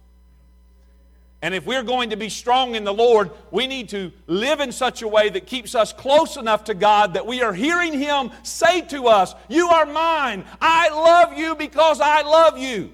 And 1.41 1.53
if 1.53 1.65
we're 1.65 1.83
going 1.83 2.09
to 2.09 2.17
be 2.17 2.29
strong 2.29 2.75
in 2.75 2.83
the 2.83 2.93
Lord, 2.93 3.31
we 3.51 3.67
need 3.67 3.89
to 3.89 4.11
live 4.25 4.59
in 4.59 4.71
such 4.71 5.01
a 5.01 5.07
way 5.07 5.29
that 5.29 5.45
keeps 5.45 5.75
us 5.75 5.93
close 5.93 6.35
enough 6.35 6.65
to 6.65 6.73
God 6.73 7.13
that 7.13 7.25
we 7.25 7.41
are 7.41 7.53
hearing 7.53 7.93
Him 7.93 8.31
say 8.43 8.81
to 8.81 9.07
us, 9.07 9.33
You 9.47 9.69
are 9.69 9.85
mine. 9.85 10.45
I 10.59 10.89
love 10.89 11.37
you 11.37 11.55
because 11.55 12.01
I 12.01 12.23
love 12.23 12.57
you. 12.57 12.91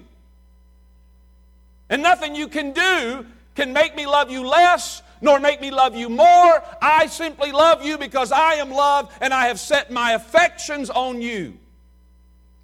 And 1.88 2.02
nothing 2.02 2.34
you 2.34 2.48
can 2.48 2.72
do 2.72 3.26
can 3.54 3.72
make 3.72 3.96
me 3.96 4.06
love 4.06 4.30
you 4.30 4.46
less 4.46 5.02
nor 5.24 5.40
make 5.40 5.60
me 5.60 5.70
love 5.70 5.96
you 5.96 6.10
more. 6.10 6.62
I 6.82 7.06
simply 7.06 7.50
love 7.50 7.84
you 7.84 7.96
because 7.96 8.30
I 8.30 8.54
am 8.54 8.70
loved 8.70 9.10
and 9.22 9.32
I 9.32 9.46
have 9.46 9.58
set 9.58 9.90
my 9.90 10.12
affections 10.12 10.90
on 10.90 11.22
you. 11.22 11.58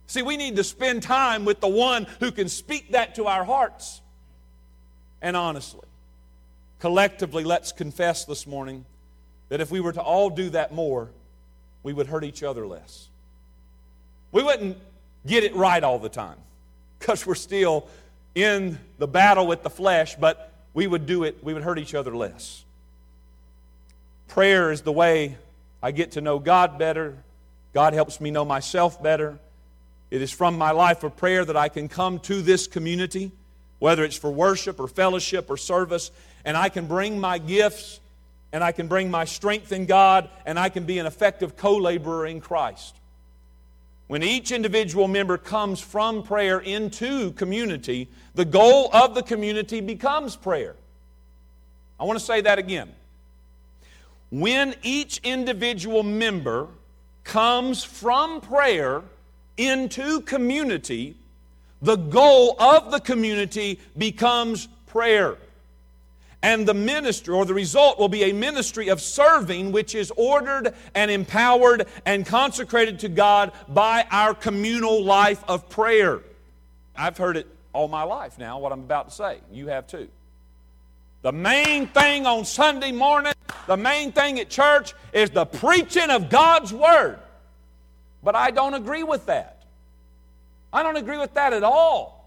See, 0.07 0.21
we 0.23 0.37
need 0.37 0.57
to 0.57 0.65
spend 0.65 1.03
time 1.03 1.47
with 1.47 1.61
the 1.61 1.69
one 1.69 2.07
who 2.21 2.31
can 2.31 2.49
speak 2.49 2.93
that 2.93 3.15
to 3.15 3.27
our 3.27 3.45
hearts. 3.45 4.03
And 5.23 5.37
honestly, 5.37 5.87
collectively, 6.81 7.45
let's 7.45 7.73
confess 7.73 8.27
this 8.27 8.47
morning 8.47 8.85
that 9.49 9.61
if 9.61 9.71
we 9.71 9.81
were 9.81 9.93
to 9.93 10.03
all 10.03 10.29
do 10.29 10.51
that 10.51 10.75
more, 10.75 11.11
we 11.83 11.95
would 11.95 12.09
hurt 12.09 12.25
each 12.25 12.43
other 12.43 12.67
less. 12.67 13.09
We 14.33 14.43
wouldn't 14.43 14.77
get 15.27 15.45
it 15.45 15.55
right 15.55 15.83
all 15.83 15.99
the 15.99 16.09
time 16.11 16.39
because 16.99 17.25
we're 17.25 17.35
still 17.35 17.89
in 18.35 18.79
the 18.99 19.09
battle 19.09 19.47
with 19.47 19.63
the 19.63 19.71
flesh, 19.71 20.15
but 20.17 20.50
we 20.75 20.87
would 20.87 21.07
do 21.07 21.25
it, 21.25 21.43
we 21.43 21.55
would 21.55 21.63
hurt 21.63 21.79
each 21.79 21.95
other 21.95 22.15
less. 22.15 22.65
Prayer 24.29 24.71
is 24.71 24.83
the 24.83 24.93
way 24.93 25.37
I 25.83 25.91
get 25.91 26.13
to 26.13 26.21
know 26.21 26.39
God 26.39 26.79
better. 26.79 27.17
God 27.73 27.95
helps 27.95 28.21
me 28.21 28.31
know 28.31 28.45
myself 28.45 29.03
better. 29.03 29.39
It 30.11 30.23
is 30.23 30.31
from 30.31 30.59
my 30.59 30.71
life 30.73 31.05
of 31.05 31.17
prayer 31.17 31.45
that 31.45 31.57
I 31.57 31.69
can 31.69 31.89
come 31.89 32.19
to 32.21 32.43
this 32.43 32.67
community, 32.67 33.33
whether 33.79 34.05
it's 34.05 34.17
for 34.17 34.31
worship 34.31 34.79
or 34.81 34.89
fellowship 34.89 35.51
or 35.51 35.57
service, 35.57 36.11
and 36.45 36.57
I 36.57 36.69
can 36.69 36.87
bring 36.87 37.21
my 37.21 37.39
gifts 37.39 38.01
and 38.53 38.65
I 38.65 38.73
can 38.73 38.89
bring 38.89 39.11
my 39.11 39.25
strength 39.25 39.73
in 39.73 39.87
God 39.87 40.29
and 40.45 40.59
I 40.59 40.69
can 40.69 40.85
be 40.85 40.99
an 40.99 41.07
effective 41.07 41.57
co 41.57 41.77
laborer 41.77 42.27
in 42.27 42.41
Christ. 42.41 42.97
When 44.11 44.25
each 44.25 44.51
individual 44.51 45.07
member 45.07 45.39
comes 45.39 45.79
from 45.79 46.25
prayer 46.25 46.59
into 46.59 47.31
community, 47.35 48.09
the 48.35 48.45
goal 48.45 48.91
of 48.93 49.15
the 49.15 49.23
community 49.23 49.81
becomes 49.81 50.35
prayer. 50.35 50.75
I 52.01 52.03
want 52.03 52.19
to 52.19 52.25
say 52.25 52.41
that 52.41 52.59
again. 52.59 52.93
When 54.33 54.75
each 54.83 55.19
individual 55.19 56.03
member 56.03 56.67
comes 57.23 57.85
from 57.85 58.41
prayer, 58.41 59.03
into 59.57 60.23
community, 60.23 61.15
the 61.81 61.95
goal 61.95 62.61
of 62.61 62.91
the 62.91 62.99
community 62.99 63.79
becomes 63.97 64.67
prayer. 64.89 65.37
And 66.43 66.67
the 66.67 66.75
ministry, 66.75 67.35
or 67.35 67.45
the 67.45 67.53
result, 67.53 67.99
will 67.99 68.09
be 68.09 68.25
a 68.25 68.33
ministry 68.33 68.89
of 68.89 69.01
serving, 69.01 69.73
which 69.73 69.95
is 69.95 70.11
ordered 70.17 70.75
and 70.95 71.11
empowered 71.11 71.87
and 72.07 72.25
consecrated 72.25 73.01
to 73.01 73.09
God 73.09 73.53
by 73.69 74.07
our 74.11 74.35
communal 74.35 75.05
life 75.05 75.45
of 75.49 75.69
prayer. 75.69 76.21
I've 76.97 77.19
heard 77.19 77.37
it 77.37 77.47
all 77.73 77.89
my 77.89 78.05
life 78.05 78.39
now, 78.39 78.59
what 78.59 78.73
I'm 78.73 78.81
about 78.81 79.11
to 79.11 79.15
say. 79.15 79.39
You 79.53 79.69
have 79.69 79.87
too. 79.87 80.09
The 81.23 81.33
main 81.33 81.87
thing 81.89 82.27
on 82.27 82.47
Sunday 82.47 82.93
morning, 82.93 83.35
the 83.67 83.77
main 83.77 84.11
thing 84.13 84.41
at 84.41 84.49
church 84.49 84.95
is 85.13 85.29
the 85.31 85.45
preaching 85.45 86.09
of 86.09 86.31
God's 86.31 86.73
Word. 86.73 87.19
But 88.23 88.35
I 88.35 88.51
don't 88.51 88.75
agree 88.75 89.03
with 89.03 89.27
that. 89.27 89.63
I 90.73 90.83
don't 90.83 90.97
agree 90.97 91.19
with 91.19 91.35
that 91.35 91.53
at 91.53 91.63
all. 91.63 92.20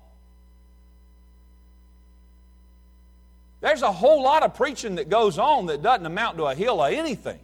There's 3.64 3.82
a 3.82 3.94
whole 3.94 4.22
lot 4.22 4.44
of 4.44 4.56
preaching 4.56 4.96
that 4.96 5.08
goes 5.08 5.40
on 5.40 5.68
that 5.68 5.82
doesn't 5.82 6.06
amount 6.06 6.36
to 6.36 6.44
a 6.48 6.54
hill 6.54 6.84
of 6.84 6.92
anything. 6.92 7.40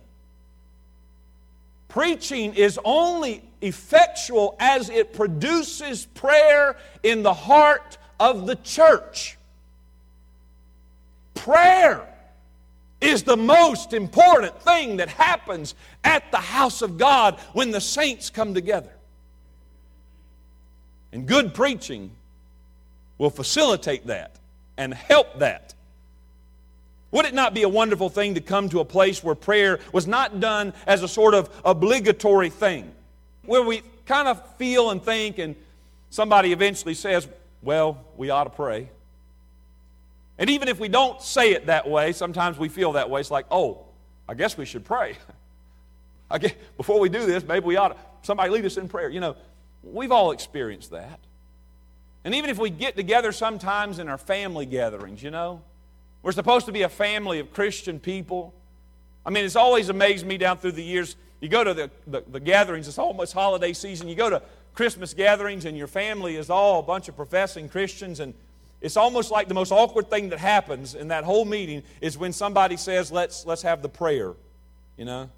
Preaching 1.88 2.56
is 2.56 2.78
only 2.84 3.42
effectual 3.62 4.58
as 4.60 4.90
it 4.90 5.14
produces 5.14 6.06
prayer 6.08 6.76
in 7.04 7.24
the 7.24 7.34
heart 7.34 7.98
of 8.20 8.48
the 8.48 8.58
church. 8.58 9.38
Prayer 11.36 12.06
is 13.00 13.24
the 13.24 13.38
most 13.38 13.94
important 13.94 14.62
thing 14.62 14.98
that 14.98 15.08
happens 15.08 15.74
at 16.04 16.30
the 16.32 16.38
house 16.38 16.82
of 16.82 16.98
God 16.98 17.40
when 17.54 17.72
the 17.72 17.80
saints 17.80 18.30
come 18.30 18.54
together. 18.54 18.92
And 21.14 21.26
good 21.26 21.54
preaching 21.54 22.12
will 23.18 23.30
facilitate 23.30 24.08
that 24.08 24.36
and 24.76 24.94
help 24.94 25.40
that. 25.40 25.76
Would 27.12 27.26
it 27.26 27.34
not 27.34 27.54
be 27.54 27.64
a 27.64 27.70
wonderful 27.70 28.10
thing 28.10 28.36
to 28.36 28.42
come 28.42 28.70
to 28.70 28.80
a 28.80 28.86
place 28.86 29.24
where 29.24 29.36
prayer 29.36 29.80
was 29.92 30.06
not 30.06 30.40
done 30.40 30.74
as 30.86 31.02
a 31.02 31.08
sort 31.08 31.34
of 31.34 31.50
obligatory 31.66 32.50
thing? 32.50 32.92
Where 33.46 33.64
we 33.64 33.82
kind 34.06 34.28
of 34.28 34.56
feel 34.58 34.92
and 34.92 35.02
think, 35.02 35.40
and 35.40 35.56
somebody 36.10 36.52
eventually 36.52 36.94
says, 36.94 37.28
Well, 37.64 38.04
we 38.16 38.30
ought 38.30 38.44
to 38.44 38.50
pray. 38.52 38.90
And 40.40 40.50
even 40.50 40.70
if 40.70 40.80
we 40.80 40.88
don't 40.88 41.22
say 41.22 41.52
it 41.52 41.66
that 41.66 41.88
way, 41.88 42.14
sometimes 42.14 42.58
we 42.58 42.70
feel 42.70 42.94
that 42.94 43.10
way. 43.10 43.20
It's 43.20 43.30
like, 43.30 43.46
oh, 43.52 43.86
I 44.28 44.34
guess 44.34 44.58
we 44.58 44.66
should 44.66 44.86
pray. 44.86 45.18
I 46.32 46.38
guess, 46.38 46.54
before 46.78 47.00
we 47.00 47.10
do 47.10 47.26
this, 47.26 47.44
maybe 47.44 47.66
we 47.66 47.76
ought 47.76 47.90
to, 47.90 47.98
somebody 48.22 48.50
lead 48.50 48.64
us 48.64 48.78
in 48.78 48.88
prayer. 48.88 49.10
You 49.10 49.20
know, 49.20 49.36
we've 49.84 50.14
all 50.14 50.32
experienced 50.32 50.92
that. 50.92 51.20
And 52.24 52.34
even 52.34 52.50
if 52.50 52.58
we 52.58 52.70
get 52.70 52.96
together 52.96 53.34
sometimes 53.34 54.00
in 54.00 54.08
our 54.08 54.18
family 54.18 54.66
gatherings, 54.66 55.22
you 55.22 55.30
know, 55.30 55.62
we're 56.22 56.32
supposed 56.32 56.66
to 56.66 56.72
be 56.72 56.82
a 56.82 56.90
family 56.90 57.40
of 57.40 57.54
Christian 57.54 58.00
people. 58.00 58.54
I 59.26 59.30
mean, 59.30 59.46
it's 59.46 59.56
always 59.56 59.90
amazed 59.90 60.26
me 60.26 60.38
down 60.38 60.58
through 60.58 60.74
the 60.74 60.84
years. 60.84 61.16
You 61.40 61.50
go 61.50 61.64
to 61.64 61.74
the, 61.74 61.92
the, 62.08 62.24
the 62.28 62.40
gatherings, 62.40 62.88
it's 62.88 62.98
almost 62.98 63.34
holiday 63.34 63.74
season. 63.74 64.08
You 64.08 64.16
go 64.16 64.30
to 64.30 64.42
Christmas 64.74 65.14
gatherings, 65.14 65.66
and 65.66 65.78
your 65.78 65.88
family 65.88 66.36
is 66.36 66.50
all 66.50 66.80
a 66.80 66.84
bunch 66.84 67.08
of 67.08 67.16
professing 67.16 67.70
Christians, 67.70 68.20
and 68.20 68.34
it's 68.82 68.98
almost 68.98 69.32
like 69.32 69.48
the 69.48 69.54
most 69.54 69.72
awkward 69.72 70.10
thing 70.10 70.30
that 70.30 70.40
happens 70.40 70.96
in 70.96 71.10
that 71.10 71.24
whole 71.24 71.46
meeting 71.46 71.84
is 72.02 72.18
when 72.18 72.32
somebody 72.32 72.78
says, 72.78 73.12
let's, 73.12 73.46
let's 73.46 73.62
have 73.62 73.82
the 73.82 73.90
prayer, 73.90 74.34
you 74.98 75.06
know? 75.06 75.30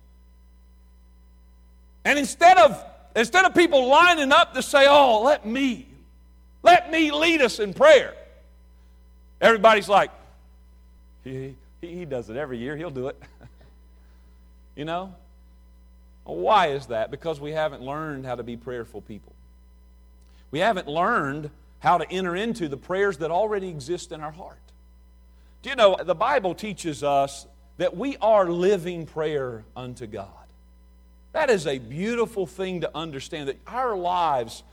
And 2.05 2.19
instead 2.19 2.57
of, 2.57 2.83
instead 3.15 3.45
of 3.45 3.53
people 3.55 3.87
lining 3.87 4.31
up 4.31 4.53
to 4.53 4.61
say, 4.61 4.85
oh, 4.87 5.23
let 5.23 5.45
me, 5.45 5.87
let 6.63 6.91
me 6.91 7.11
lead 7.11 7.41
us 7.41 7.59
in 7.59 7.73
prayer, 7.73 8.13
everybody's 9.39 9.89
like, 9.89 10.11
he, 11.23 11.55
he 11.81 12.05
does 12.05 12.29
it 12.29 12.37
every 12.37 12.57
year, 12.57 12.75
he'll 12.75 12.89
do 12.89 13.07
it. 13.07 13.21
you 14.75 14.85
know? 14.85 15.13
Why 16.23 16.67
is 16.67 16.87
that? 16.87 17.11
Because 17.11 17.39
we 17.39 17.51
haven't 17.51 17.81
learned 17.81 18.25
how 18.25 18.35
to 18.35 18.43
be 18.43 18.55
prayerful 18.55 19.01
people. 19.01 19.33
We 20.51 20.59
haven't 20.59 20.87
learned 20.87 21.49
how 21.79 21.97
to 21.97 22.09
enter 22.11 22.35
into 22.35 22.67
the 22.67 22.77
prayers 22.77 23.17
that 23.17 23.31
already 23.31 23.69
exist 23.69 24.11
in 24.11 24.21
our 24.21 24.31
heart. 24.31 24.57
Do 25.63 25.69
you 25.69 25.75
know, 25.75 25.97
the 26.01 26.15
Bible 26.15 26.53
teaches 26.53 27.03
us 27.03 27.47
that 27.77 27.97
we 27.97 28.17
are 28.17 28.49
living 28.49 29.05
prayer 29.05 29.63
unto 29.75 30.05
God. 30.05 30.27
That 31.33 31.49
is 31.49 31.65
a 31.65 31.77
beautiful 31.79 32.45
thing 32.45 32.81
to 32.81 32.91
understand 32.95 33.47
that 33.47 33.57
our 33.65 33.95
lives, 33.95 34.63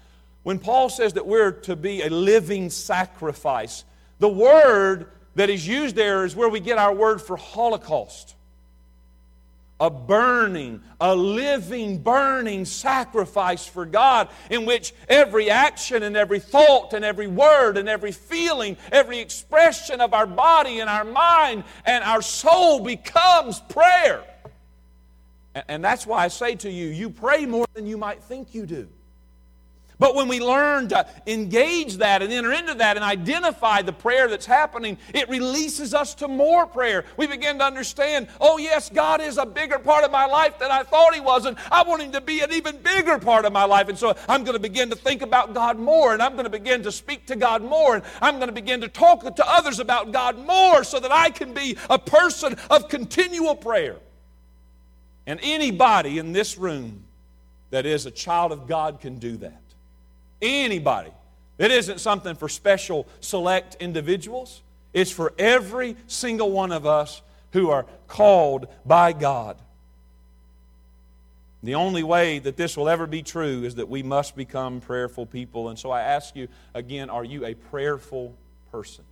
when 0.43 0.59
Paul 0.59 0.89
says 0.89 1.15
that 1.15 1.27
we're 1.27 1.53
to 1.53 1.77
be 1.77 2.03
a 2.03 2.11
living 2.11 2.69
sacrifice, 2.69 3.85
the 4.19 4.29
word 4.29 5.07
that 5.39 5.51
is 5.51 5.67
used 5.67 5.95
there 5.95 6.25
is 6.25 6.35
where 6.35 6.49
we 6.49 6.59
get 6.59 6.79
our 6.79 6.93
word 6.93 7.23
for 7.23 7.37
Holocaust. 7.37 8.35
a 9.81 9.89
burning, 9.89 10.83
a 11.01 11.15
living, 11.15 11.99
burning 11.99 12.65
sacrifice 12.65 13.65
for 13.65 13.87
God, 13.87 14.29
in 14.51 14.67
which 14.67 14.93
every 15.09 15.51
action 15.51 16.03
and 16.03 16.17
every 16.17 16.41
thought 16.41 16.93
and 16.95 17.05
every 17.05 17.29
word 17.29 17.79
and 17.79 17.89
every 17.89 18.11
feeling, 18.11 18.77
every 18.91 19.21
expression 19.21 20.01
of 20.01 20.15
our 20.15 20.27
body 20.27 20.81
and 20.81 20.91
our 20.91 21.05
mind 21.05 21.63
and 21.87 22.03
our 22.03 22.23
soul 22.23 22.81
becomes 22.81 23.61
prayer. 23.69 24.25
And 25.69 25.85
that's 25.85 26.07
why 26.07 26.25
I 26.25 26.29
say 26.29 26.57
to 26.57 26.71
you, 26.71 26.87
you 26.89 27.11
pray 27.11 27.47
more 27.47 27.67
than 27.75 27.87
you 27.87 27.97
might 27.97 28.23
think 28.25 28.55
you 28.55 28.67
do. 28.67 28.89
But 29.99 30.15
when 30.15 30.29
we 30.29 30.39
learn 30.39 30.89
to 30.89 31.07
engage 31.27 31.97
that 31.97 32.23
and 32.23 32.33
enter 32.33 32.53
into 32.53 32.75
that 32.75 32.97
and 32.97 33.05
identify 33.05 33.83
the 33.83 33.93
prayer 33.93 34.29
that's 34.29 34.47
happening, 34.47 34.97
it 35.13 35.29
releases 35.29 35.93
us 35.93 36.15
to 36.17 36.29
more 36.29 36.67
prayer. 36.67 37.05
We 37.17 37.27
begin 37.27 37.59
to 37.59 37.65
understand, 37.65 38.29
oh, 38.41 38.59
yes, 38.59 38.91
God 38.91 39.21
is 39.21 39.39
a 39.39 39.47
bigger 39.47 39.79
part 39.81 40.05
of 40.05 40.13
my 40.13 40.27
life 40.27 40.59
than 40.61 40.71
I 40.71 40.85
thought 40.85 41.15
He 41.15 41.21
was, 41.21 41.47
and 41.47 41.57
I 41.73 41.83
want 41.83 42.03
Him 42.03 42.13
to 42.13 42.21
be 42.21 42.41
an 42.41 42.53
even 42.53 42.77
bigger 42.79 43.19
part 43.19 43.45
of 43.45 43.53
my 43.53 43.65
life. 43.65 43.89
And 43.89 43.99
so 43.99 44.17
I'm 44.29 44.45
going 44.45 44.55
to 44.55 44.61
begin 44.61 44.89
to 44.91 44.97
think 44.97 45.23
about 45.23 45.53
God 45.53 45.81
more, 45.81 46.13
and 46.13 46.23
I'm 46.23 46.35
going 46.35 46.45
to 46.45 46.51
begin 46.51 46.85
to 46.85 46.93
speak 46.93 47.27
to 47.27 47.37
God 47.37 47.63
more, 47.63 47.97
and 47.97 48.05
I'm 48.23 48.37
going 48.37 48.49
to 48.49 48.55
begin 48.55 48.81
to 48.83 48.89
talk 48.89 49.23
to 49.35 49.49
others 49.49 49.81
about 49.81 50.13
God 50.13 50.39
more 50.39 50.85
so 50.85 51.01
that 51.01 51.11
I 51.11 51.31
can 51.31 51.53
be 51.55 51.77
a 51.91 51.99
person 51.99 52.57
of 52.71 52.89
continual 52.89 53.57
prayer. 53.57 53.97
And 55.27 55.41
anybody 55.43 56.19
in 56.19 56.33
this 56.33 56.57
room 56.57 57.03
that 57.71 57.85
is 57.85 58.07
a 58.07 58.11
child 58.13 58.53
of 58.53 58.69
God 58.69 59.01
can 59.01 59.19
do 59.19 59.37
that. 59.39 59.61
Anybody. 60.41 61.11
It 61.59 61.71
isn't 61.71 61.99
something 61.99 62.37
for 62.37 62.49
special 62.49 63.07
select 63.21 63.77
individuals. 63.81 64.63
It's 64.93 65.11
for 65.11 65.33
every 65.39 65.97
single 66.07 66.51
one 66.53 66.73
of 66.73 66.87
us 66.87 67.21
who 67.53 67.71
are 67.71 67.87
called 68.07 68.69
by 68.87 69.13
God. 69.13 69.57
The 71.63 71.75
only 71.75 72.05
way 72.05 72.39
that 72.39 72.57
this 72.57 72.77
will 72.77 72.89
ever 72.89 73.07
be 73.07 73.23
true 73.23 73.65
is 73.65 73.75
that 73.77 73.89
we 73.89 74.03
must 74.03 74.37
become 74.37 74.81
prayerful 74.81 75.27
people. 75.27 75.69
And 75.69 75.79
so 75.79 75.91
I 75.91 76.03
ask 76.03 76.37
you 76.37 76.49
again 76.73 77.11
are 77.11 77.25
you 77.25 77.45
a 77.45 77.55
prayerful 77.55 78.35
person? 78.71 79.05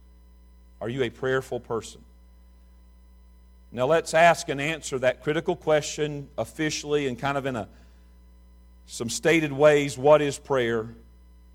Are 0.81 0.89
you 0.89 1.03
a 1.03 1.11
prayerful 1.11 1.61
person? 1.61 2.03
Now 3.73 3.87
let's 3.87 4.15
ask 4.15 4.49
and 4.49 4.61
answer 4.61 4.99
that 5.01 5.23
critical 5.25 5.57
question 5.57 6.29
officially 6.39 7.09
and 7.09 7.19
kind 7.19 7.37
of 7.37 7.47
in 7.47 7.57
a, 7.57 7.69
some 8.87 9.11
stated 9.11 9.53
ways 9.53 9.99
what 9.99 10.23
is 10.23 10.39
prayer? 10.39 10.89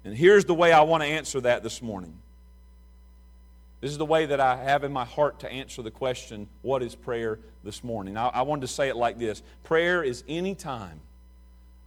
And 0.03 0.15
here's 0.15 0.45
the 0.45 0.53
way 0.53 0.71
I 0.71 0.81
want 0.81 1.03
to 1.03 1.07
answer 1.07 1.41
that 1.41 1.63
this 1.63 1.81
morning. 1.81 2.17
This 3.81 3.91
is 3.91 3.97
the 3.97 4.05
way 4.05 4.27
that 4.27 4.39
I 4.39 4.57
have 4.57 4.83
in 4.83 4.93
my 4.93 5.05
heart 5.05 5.39
to 5.39 5.51
answer 5.51 5.81
the 5.81 5.91
question, 5.91 6.47
what 6.61 6.83
is 6.83 6.93
prayer 6.93 7.39
this 7.63 7.83
morning? 7.83 8.15
I, 8.15 8.27
I 8.27 8.41
wanted 8.43 8.61
to 8.61 8.67
say 8.67 8.89
it 8.89 8.95
like 8.95 9.17
this 9.17 9.41
Prayer 9.63 10.03
is 10.03 10.23
any 10.27 10.55
time 10.55 10.99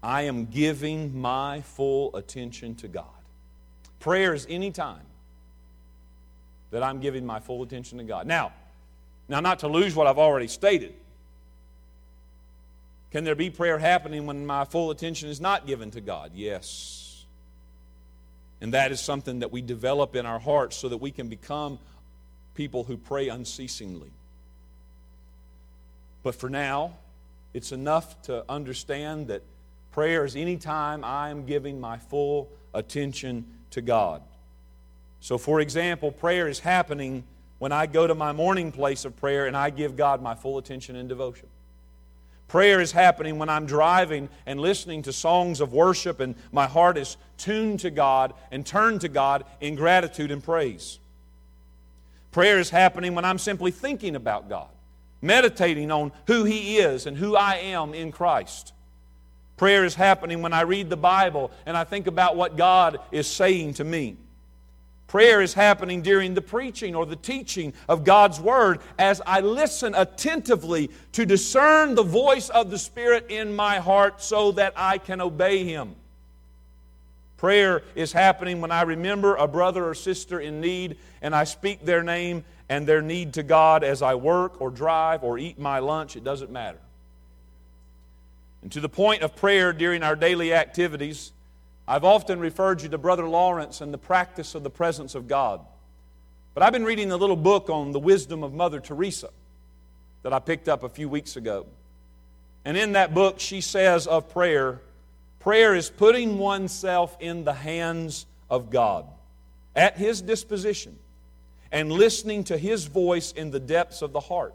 I 0.02 0.22
am 0.22 0.46
giving 0.46 1.18
my 1.18 1.62
full 1.62 2.14
attention 2.16 2.74
to 2.76 2.88
God. 2.88 3.06
Prayer 4.00 4.34
is 4.34 4.46
any 4.50 4.70
time 4.70 5.06
that 6.72 6.82
I'm 6.82 7.00
giving 7.00 7.24
my 7.24 7.38
full 7.38 7.62
attention 7.62 7.98
to 7.98 8.04
God. 8.04 8.26
Now, 8.26 8.52
now 9.28 9.40
not 9.40 9.60
to 9.60 9.68
lose 9.68 9.94
what 9.94 10.06
I've 10.06 10.18
already 10.18 10.48
stated. 10.48 10.94
Can 13.12 13.22
there 13.22 13.36
be 13.36 13.48
prayer 13.48 13.78
happening 13.78 14.26
when 14.26 14.44
my 14.44 14.64
full 14.64 14.90
attention 14.90 15.28
is 15.28 15.40
not 15.40 15.66
given 15.68 15.92
to 15.92 16.00
God? 16.00 16.32
Yes. 16.34 17.03
And 18.64 18.72
that 18.72 18.92
is 18.92 18.98
something 18.98 19.40
that 19.40 19.52
we 19.52 19.60
develop 19.60 20.16
in 20.16 20.24
our 20.24 20.38
hearts 20.38 20.74
so 20.74 20.88
that 20.88 20.96
we 20.96 21.10
can 21.10 21.28
become 21.28 21.78
people 22.54 22.82
who 22.82 22.96
pray 22.96 23.28
unceasingly. 23.28 24.10
But 26.22 26.34
for 26.34 26.48
now, 26.48 26.94
it's 27.52 27.72
enough 27.72 28.22
to 28.22 28.42
understand 28.48 29.26
that 29.28 29.42
prayer 29.92 30.24
is 30.24 30.34
any 30.34 30.56
time 30.56 31.04
I 31.04 31.28
am 31.28 31.44
giving 31.44 31.78
my 31.78 31.98
full 31.98 32.48
attention 32.72 33.44
to 33.72 33.82
God. 33.82 34.22
So, 35.20 35.36
for 35.36 35.60
example, 35.60 36.10
prayer 36.10 36.48
is 36.48 36.60
happening 36.60 37.24
when 37.58 37.70
I 37.70 37.84
go 37.84 38.06
to 38.06 38.14
my 38.14 38.32
morning 38.32 38.72
place 38.72 39.04
of 39.04 39.14
prayer 39.14 39.46
and 39.46 39.54
I 39.54 39.68
give 39.68 39.94
God 39.94 40.22
my 40.22 40.34
full 40.34 40.56
attention 40.56 40.96
and 40.96 41.06
devotion. 41.06 41.48
Prayer 42.48 42.80
is 42.80 42.92
happening 42.92 43.38
when 43.38 43.48
I'm 43.48 43.66
driving 43.66 44.28
and 44.46 44.60
listening 44.60 45.02
to 45.02 45.12
songs 45.12 45.60
of 45.60 45.72
worship 45.72 46.20
and 46.20 46.34
my 46.52 46.66
heart 46.66 46.96
is 46.98 47.16
tuned 47.36 47.80
to 47.80 47.90
God 47.90 48.34
and 48.50 48.64
turned 48.64 49.00
to 49.00 49.08
God 49.08 49.44
in 49.60 49.74
gratitude 49.74 50.30
and 50.30 50.42
praise. 50.42 50.98
Prayer 52.30 52.58
is 52.58 52.70
happening 52.70 53.14
when 53.14 53.24
I'm 53.24 53.38
simply 53.38 53.70
thinking 53.70 54.16
about 54.16 54.48
God, 54.48 54.68
meditating 55.22 55.90
on 55.90 56.12
who 56.26 56.44
He 56.44 56.78
is 56.78 57.06
and 57.06 57.16
who 57.16 57.36
I 57.36 57.56
am 57.56 57.94
in 57.94 58.12
Christ. 58.12 58.72
Prayer 59.56 59.84
is 59.84 59.94
happening 59.94 60.42
when 60.42 60.52
I 60.52 60.62
read 60.62 60.90
the 60.90 60.96
Bible 60.96 61.50
and 61.64 61.76
I 61.76 61.84
think 61.84 62.06
about 62.06 62.36
what 62.36 62.56
God 62.56 62.98
is 63.12 63.26
saying 63.26 63.74
to 63.74 63.84
me. 63.84 64.16
Prayer 65.06 65.40
is 65.40 65.54
happening 65.54 66.02
during 66.02 66.34
the 66.34 66.42
preaching 66.42 66.94
or 66.94 67.06
the 67.06 67.16
teaching 67.16 67.72
of 67.88 68.04
God's 68.04 68.40
Word 68.40 68.80
as 68.98 69.22
I 69.26 69.40
listen 69.40 69.94
attentively 69.94 70.90
to 71.12 71.24
discern 71.24 71.94
the 71.94 72.02
voice 72.02 72.48
of 72.48 72.70
the 72.70 72.78
Spirit 72.78 73.26
in 73.28 73.54
my 73.54 73.78
heart 73.78 74.22
so 74.22 74.52
that 74.52 74.72
I 74.76 74.98
can 74.98 75.20
obey 75.20 75.64
Him. 75.64 75.94
Prayer 77.36 77.82
is 77.94 78.12
happening 78.12 78.60
when 78.60 78.70
I 78.70 78.82
remember 78.82 79.36
a 79.36 79.46
brother 79.46 79.86
or 79.86 79.94
sister 79.94 80.40
in 80.40 80.60
need 80.60 80.96
and 81.20 81.34
I 81.34 81.44
speak 81.44 81.84
their 81.84 82.02
name 82.02 82.44
and 82.68 82.86
their 82.86 83.02
need 83.02 83.34
to 83.34 83.42
God 83.42 83.84
as 83.84 84.02
I 84.02 84.14
work 84.14 84.60
or 84.60 84.70
drive 84.70 85.22
or 85.22 85.38
eat 85.38 85.58
my 85.58 85.80
lunch. 85.80 86.16
It 86.16 86.24
doesn't 86.24 86.50
matter. 86.50 86.78
And 88.62 88.72
to 88.72 88.80
the 88.80 88.88
point 88.88 89.22
of 89.22 89.36
prayer 89.36 89.74
during 89.74 90.02
our 90.02 90.16
daily 90.16 90.54
activities, 90.54 91.32
I've 91.86 92.04
often 92.04 92.40
referred 92.40 92.82
you 92.82 92.88
to 92.90 92.98
Brother 92.98 93.26
Lawrence 93.26 93.80
and 93.80 93.92
the 93.92 93.98
practice 93.98 94.54
of 94.54 94.62
the 94.62 94.70
presence 94.70 95.14
of 95.14 95.28
God. 95.28 95.60
But 96.54 96.62
I've 96.62 96.72
been 96.72 96.84
reading 96.84 97.10
a 97.10 97.16
little 97.16 97.36
book 97.36 97.68
on 97.68 97.92
the 97.92 97.98
wisdom 97.98 98.42
of 98.42 98.54
Mother 98.54 98.80
Teresa 98.80 99.28
that 100.22 100.32
I 100.32 100.38
picked 100.38 100.68
up 100.68 100.82
a 100.82 100.88
few 100.88 101.08
weeks 101.08 101.36
ago. 101.36 101.66
And 102.64 102.76
in 102.76 102.92
that 102.92 103.12
book, 103.12 103.40
she 103.40 103.60
says 103.60 104.06
of 104.06 104.30
prayer 104.30 104.80
prayer 105.40 105.74
is 105.74 105.90
putting 105.90 106.38
oneself 106.38 107.14
in 107.20 107.44
the 107.44 107.52
hands 107.52 108.24
of 108.48 108.70
God 108.70 109.04
at 109.76 109.98
His 109.98 110.22
disposition 110.22 110.98
and 111.70 111.92
listening 111.92 112.44
to 112.44 112.56
His 112.56 112.86
voice 112.86 113.30
in 113.30 113.50
the 113.50 113.60
depths 113.60 114.00
of 114.00 114.12
the 114.12 114.20
heart. 114.20 114.54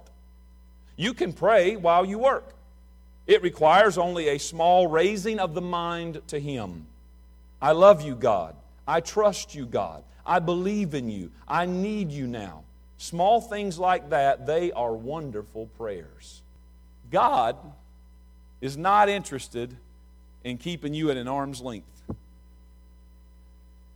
You 0.95 1.13
can 1.13 1.31
pray 1.31 1.75
while 1.75 2.05
you 2.05 2.17
work, 2.17 2.55
it 3.27 3.43
requires 3.43 3.99
only 3.99 4.29
a 4.29 4.39
small 4.39 4.87
raising 4.87 5.37
of 5.37 5.53
the 5.53 5.61
mind 5.61 6.21
to 6.29 6.39
Him. 6.39 6.87
I 7.62 7.72
love 7.72 8.02
you, 8.02 8.15
God. 8.15 8.56
I 8.88 9.02
trust 9.02 9.54
you, 9.54 9.65
God. 9.65 10.04
I 10.26 10.39
believe 10.39 10.93
in 10.93 11.10
you. 11.10 11.32
I 11.48 11.65
need 11.65 12.12
you 12.12 12.28
now. 12.28 12.63
Small 12.98 13.41
things 13.41 13.80
like 13.80 14.10
that, 14.10 14.45
they 14.45 14.72
are 14.72 14.93
wonderful 14.93 15.67
prayers. 15.78 16.41
God 17.12 17.56
is 18.62 18.78
not 18.78 19.10
interested 19.10 19.76
in 20.43 20.58
keeping 20.58 20.93
you 20.93 21.10
at 21.10 21.17
an 21.17 21.28
arm's 21.28 21.62
length. 21.62 21.86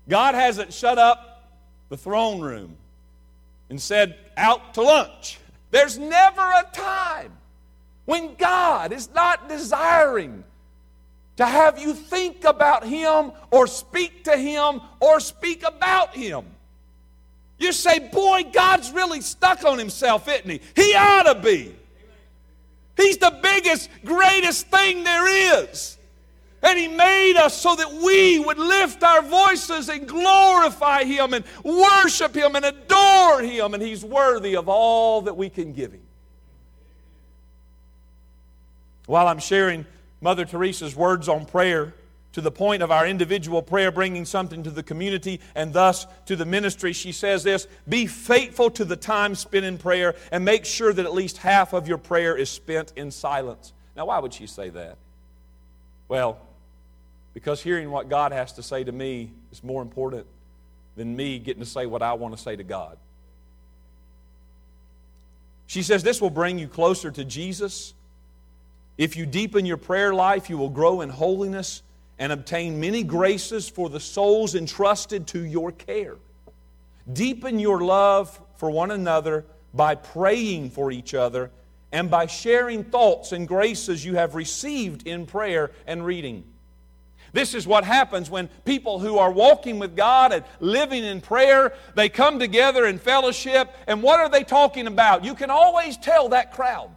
God 0.08 0.36
hasn't 0.36 0.74
shut 0.74 0.98
up 0.98 1.52
the 1.90 1.98
throne 1.98 2.42
room 2.42 2.76
and 3.70 3.82
said, 3.82 4.18
out 4.38 4.74
to 4.74 4.82
lunch. 4.82 5.40
There's 5.72 5.98
never 5.98 6.42
a 6.42 6.68
time 6.74 7.32
when 8.06 8.36
God 8.36 8.92
is 8.92 9.10
not 9.14 9.48
desiring 9.48 10.44
to 11.38 11.46
have 11.46 11.80
you 11.80 11.94
think 11.94 12.44
about 12.44 12.86
Him 12.86 13.32
or 13.52 13.68
speak 13.68 14.26
to 14.26 14.38
Him 14.38 14.82
or 15.00 15.20
speak 15.20 15.64
about 15.68 16.16
Him. 16.16 16.46
You 17.58 17.72
say, 17.72 18.00
Boy, 18.00 18.44
God's 18.52 18.92
really 18.92 19.22
stuck 19.22 19.64
on 19.64 19.80
Himself, 19.80 20.28
isn't 20.28 20.50
He? 20.50 20.62
He 20.76 20.96
ought 20.96 21.24
to 21.24 21.36
be. 21.36 21.76
He's 22.96 23.18
the 23.18 23.38
biggest, 23.42 23.90
greatest 24.06 24.68
thing 24.68 25.04
there 25.04 25.64
is. 25.64 25.98
And 26.62 26.78
He 26.78 26.88
made 26.88 27.36
us 27.38 27.60
so 27.60 27.76
that 27.76 27.92
we 27.92 28.40
would 28.40 28.60
lift 28.60 29.04
our 29.04 29.22
voices 29.22 29.90
and 29.90 30.08
glorify 30.08 31.04
Him 31.04 31.34
and 31.34 31.44
worship 31.64 32.36
Him 32.36 32.56
and 32.56 32.66
adore 32.66 33.42
Him. 33.42 33.74
And 33.74 33.82
He's 33.82 34.06
worthy 34.06 34.56
of 34.56 34.70
all 34.70 35.24
that 35.24 35.36
we 35.36 35.50
can 35.50 35.74
give 35.74 35.94
Him. 35.94 36.02
While 39.06 39.28
I'm 39.28 39.40
sharing 39.40 39.86
Mother 40.24 40.46
Teresa's 40.46 40.96
words 40.96 41.28
on 41.28 41.46
prayer 41.46 41.94
to 42.32 42.40
the 42.40 42.50
point 42.50 42.82
of 42.82 42.92
our 42.92 43.06
individual 43.06 43.62
prayer 43.62 43.92
bringing 43.92 44.24
something 44.24 44.64
to 44.64 44.72
the 44.72 44.82
community 44.82 45.42
and 45.54 45.74
thus 45.74 46.08
to 46.28 46.38
the 46.38 46.46
ministry. 46.46 46.94
She 46.94 47.12
says 47.12 47.44
this 47.44 47.68
Be 47.90 48.08
faithful 48.08 48.72
to 48.72 48.86
the 48.86 48.96
time 48.96 49.36
spent 49.36 49.66
in 49.66 49.78
prayer 49.78 50.16
and 50.32 50.46
make 50.46 50.64
sure 50.64 50.94
that 50.94 51.06
at 51.06 51.14
least 51.14 51.38
half 51.40 51.74
of 51.74 51.90
your 51.90 51.98
prayer 51.98 52.38
is 52.38 52.50
spent 52.50 52.94
in 52.96 53.12
silence. 53.12 53.74
Now, 53.98 54.06
why 54.06 54.20
would 54.20 54.34
she 54.34 54.48
say 54.48 54.70
that? 54.70 54.98
Well, 56.08 56.40
because 57.34 57.62
hearing 57.62 57.92
what 57.92 58.08
God 58.08 58.32
has 58.32 58.54
to 58.54 58.64
say 58.64 58.86
to 58.86 58.92
me 58.94 59.30
is 59.52 59.62
more 59.62 59.82
important 59.82 60.26
than 60.96 61.18
me 61.18 61.38
getting 61.38 61.62
to 61.62 61.70
say 61.70 61.86
what 61.86 62.02
I 62.02 62.14
want 62.14 62.34
to 62.34 62.42
say 62.42 62.56
to 62.56 62.64
God. 62.64 62.98
She 65.68 65.84
says 65.84 66.02
this 66.02 66.22
will 66.22 66.30
bring 66.30 66.60
you 66.60 66.70
closer 66.70 67.12
to 67.12 67.26
Jesus 67.26 67.94
If 68.98 69.16
you 69.16 69.26
deepen 69.26 69.66
your 69.66 69.78
prayer 69.78 70.14
life, 70.14 70.50
you 70.50 70.58
will 70.58 70.70
grow 70.70 71.02
in 71.02 71.10
holiness 71.10 71.82
and 72.20 72.32
obtain 72.32 72.80
many 72.80 73.04
graces 73.04 73.68
for 73.68 73.90
the 73.90 74.00
souls 74.00 74.56
entrusted 74.56 75.28
to 75.28 75.44
your 75.44 75.72
care. 75.72 76.16
Deepen 77.12 77.60
your 77.60 77.82
love 77.82 78.40
for 78.56 78.70
one 78.70 78.92
another 78.92 79.46
by 79.74 79.96
praying 79.96 80.70
for 80.70 80.92
each 80.92 81.14
other 81.14 81.52
and 81.92 82.10
by 82.10 82.28
sharing 82.28 82.84
thoughts 82.84 83.32
and 83.32 83.48
graces 83.48 84.06
you 84.06 84.16
have 84.16 84.36
received 84.36 85.08
in 85.08 85.26
prayer 85.26 85.72
and 85.86 86.06
reading. 86.06 86.44
This 87.34 87.56
is 87.56 87.66
what 87.66 87.84
happens 87.84 88.30
when 88.30 88.48
people 88.64 89.00
who 89.00 89.18
are 89.18 89.32
walking 89.32 89.80
with 89.80 89.96
God 89.96 90.32
and 90.32 90.46
living 90.60 91.04
in 91.04 91.20
prayer, 91.20 91.74
they 91.96 92.08
come 92.08 92.38
together 92.38 92.86
in 92.86 93.00
fellowship, 93.00 93.74
and 93.88 94.04
what 94.04 94.20
are 94.20 94.30
they 94.30 94.44
talking 94.44 94.86
about? 94.86 95.26
You 95.26 95.34
can 95.34 95.50
always 95.50 95.98
tell 95.98 96.30
that 96.30 96.54
crowd. 96.54 96.92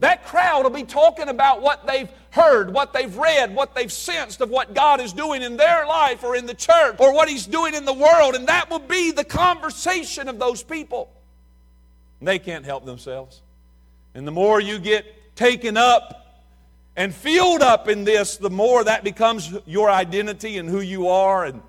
That 0.00 0.24
crowd 0.24 0.64
will 0.64 0.70
be 0.70 0.84
talking 0.84 1.28
about 1.28 1.60
what 1.60 1.86
they've 1.86 2.08
heard, 2.30 2.72
what 2.72 2.92
they've 2.92 3.14
read, 3.16 3.54
what 3.54 3.74
they've 3.74 3.92
sensed 3.92 4.40
of 4.40 4.48
what 4.48 4.74
God 4.74 5.00
is 5.00 5.12
doing 5.12 5.42
in 5.42 5.56
their 5.56 5.86
life 5.86 6.24
or 6.24 6.36
in 6.36 6.46
the 6.46 6.54
church 6.54 6.96
or 6.98 7.12
what 7.14 7.28
He's 7.28 7.46
doing 7.46 7.74
in 7.74 7.84
the 7.84 7.92
world, 7.92 8.34
and 8.34 8.48
that 8.48 8.70
will 8.70 8.78
be 8.78 9.12
the 9.12 9.24
conversation 9.24 10.28
of 10.28 10.38
those 10.38 10.62
people. 10.62 11.10
They 12.22 12.38
can't 12.38 12.64
help 12.64 12.84
themselves. 12.84 13.42
And 14.14 14.26
the 14.26 14.32
more 14.32 14.60
you 14.60 14.78
get 14.78 15.36
taken 15.36 15.76
up 15.76 16.44
and 16.96 17.14
filled 17.14 17.62
up 17.62 17.88
in 17.88 18.04
this, 18.04 18.36
the 18.36 18.50
more 18.50 18.82
that 18.84 19.04
becomes 19.04 19.52
your 19.66 19.90
identity 19.90 20.58
and 20.58 20.68
who 20.68 20.80
you 20.80 21.08
are. 21.08 21.44
And 21.44 21.62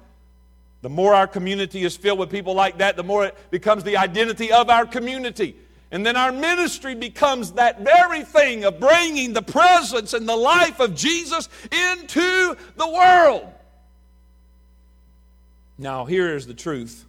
the 0.82 0.90
more 0.90 1.14
our 1.14 1.28
community 1.28 1.84
is 1.84 1.96
filled 1.96 2.20
with 2.20 2.30
people 2.30 2.54
like 2.54 2.80
that, 2.80 2.96
the 2.96 3.04
more 3.04 3.26
it 3.26 3.38
becomes 3.52 3.84
the 3.84 3.98
identity 3.98 4.52
of 4.52 4.70
our 4.70 4.86
community. 4.86 5.56
And 5.92 6.06
then 6.06 6.16
our 6.16 6.32
ministry 6.32 6.96
becomes 6.96 7.54
that 7.54 7.82
very 7.82 8.24
thing 8.24 8.64
of 8.64 8.80
bringing 8.80 9.34
the 9.34 9.42
presence 9.42 10.14
and 10.14 10.28
the 10.28 10.36
life 10.36 10.80
of 10.80 10.96
Jesus 10.96 11.50
into 11.72 12.56
the 12.78 12.88
world. 12.88 13.48
Now, 15.78 16.06
here 16.06 16.34
is 16.34 16.48
the 16.48 16.54
truth. 16.54 17.06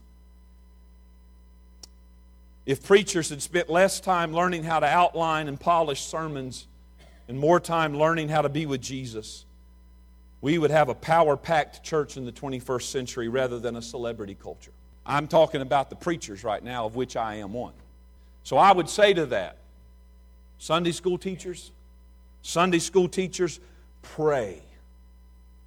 If 2.67 2.85
preachers 2.85 3.29
had 3.29 3.43
spent 3.43 3.71
less 3.71 4.01
time 4.01 4.33
learning 4.33 4.65
how 4.65 4.81
to 4.81 4.87
outline 4.87 5.47
and 5.47 5.61
polish 5.61 6.03
sermons 6.05 6.67
and 7.29 7.39
more 7.39 7.61
time 7.61 7.97
learning 7.97 8.29
how 8.29 8.43
to 8.43 8.49
be 8.49 8.67
with 8.67 8.81
Jesus, 8.81 9.45
we 10.41 10.59
would 10.59 10.71
have 10.71 10.89
a 10.89 10.95
power 10.95 11.37
packed 11.37 11.85
church 11.85 12.17
in 12.17 12.25
the 12.25 12.33
21st 12.33 12.83
century 12.83 13.29
rather 13.29 13.61
than 13.61 13.77
a 13.77 13.83
celebrity 13.83 14.37
culture. 14.41 14.73
I'm 15.07 15.29
talking 15.29 15.61
about 15.61 15.91
the 15.91 15.97
preachers 15.97 16.43
right 16.43 16.63
now, 16.63 16.87
of 16.87 16.97
which 16.97 17.17
I 17.17 17.37
am 17.37 17.53
one. 17.53 17.75
So 18.45 18.57
I 18.57 18.73
would 18.73 18.89
say 18.89 19.13
to 19.15 19.27
that 19.27 19.59
Sunday 20.59 20.93
school 20.93 21.19
teachers, 21.19 21.71
Sunday 22.43 22.79
school 22.79 23.09
teachers, 23.09 23.61
pray 24.03 24.63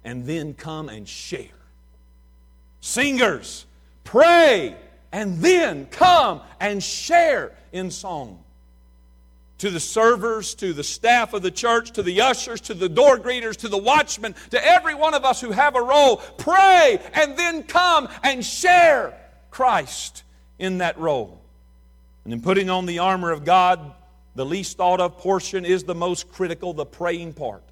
and 0.04 0.24
then 0.24 0.54
come 0.54 0.88
and 0.88 1.08
share. 1.08 1.48
Singers, 2.80 3.66
pray 4.04 4.76
and 5.10 5.40
then 5.40 5.86
come 5.86 6.40
and 6.60 6.82
share 6.82 7.52
in 7.72 7.90
song. 7.90 8.42
To 9.58 9.70
the 9.70 9.80
servers, 9.80 10.54
to 10.56 10.74
the 10.74 10.84
staff 10.84 11.32
of 11.32 11.40
the 11.42 11.50
church, 11.50 11.92
to 11.92 12.02
the 12.02 12.20
ushers, 12.20 12.60
to 12.62 12.74
the 12.74 12.90
door 12.90 13.16
greeters, 13.18 13.56
to 13.58 13.68
the 13.68 13.78
watchmen, 13.78 14.34
to 14.50 14.64
every 14.64 14.94
one 14.94 15.14
of 15.14 15.24
us 15.24 15.40
who 15.40 15.50
have 15.50 15.74
a 15.76 15.82
role, 15.82 16.18
pray 16.36 17.00
and 17.14 17.38
then 17.38 17.62
come 17.62 18.08
and 18.22 18.44
share 18.44 19.18
Christ 19.50 20.24
in 20.58 20.78
that 20.78 20.98
role. 20.98 21.40
And 22.26 22.32
in 22.32 22.42
putting 22.42 22.70
on 22.70 22.86
the 22.86 22.98
armor 22.98 23.30
of 23.30 23.44
God, 23.44 23.92
the 24.34 24.44
least 24.44 24.76
thought 24.76 25.00
of 25.00 25.16
portion 25.18 25.64
is 25.64 25.84
the 25.84 25.94
most 25.94 26.32
critical, 26.32 26.72
the 26.72 26.84
praying 26.84 27.34
part. 27.34 27.62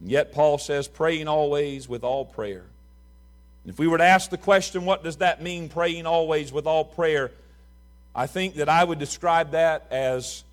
And 0.00 0.10
yet, 0.10 0.32
Paul 0.32 0.56
says, 0.56 0.88
praying 0.88 1.28
always 1.28 1.86
with 1.86 2.02
all 2.02 2.24
prayer. 2.24 2.64
And 3.64 3.70
if 3.70 3.78
we 3.78 3.86
were 3.86 3.98
to 3.98 4.04
ask 4.04 4.30
the 4.30 4.38
question, 4.38 4.86
what 4.86 5.04
does 5.04 5.16
that 5.16 5.42
mean, 5.42 5.68
praying 5.68 6.06
always 6.06 6.50
with 6.50 6.66
all 6.66 6.82
prayer? 6.82 7.30
I 8.14 8.26
think 8.26 8.54
that 8.54 8.70
I 8.70 8.82
would 8.82 8.98
describe 8.98 9.50
that 9.50 9.86
as 9.90 10.44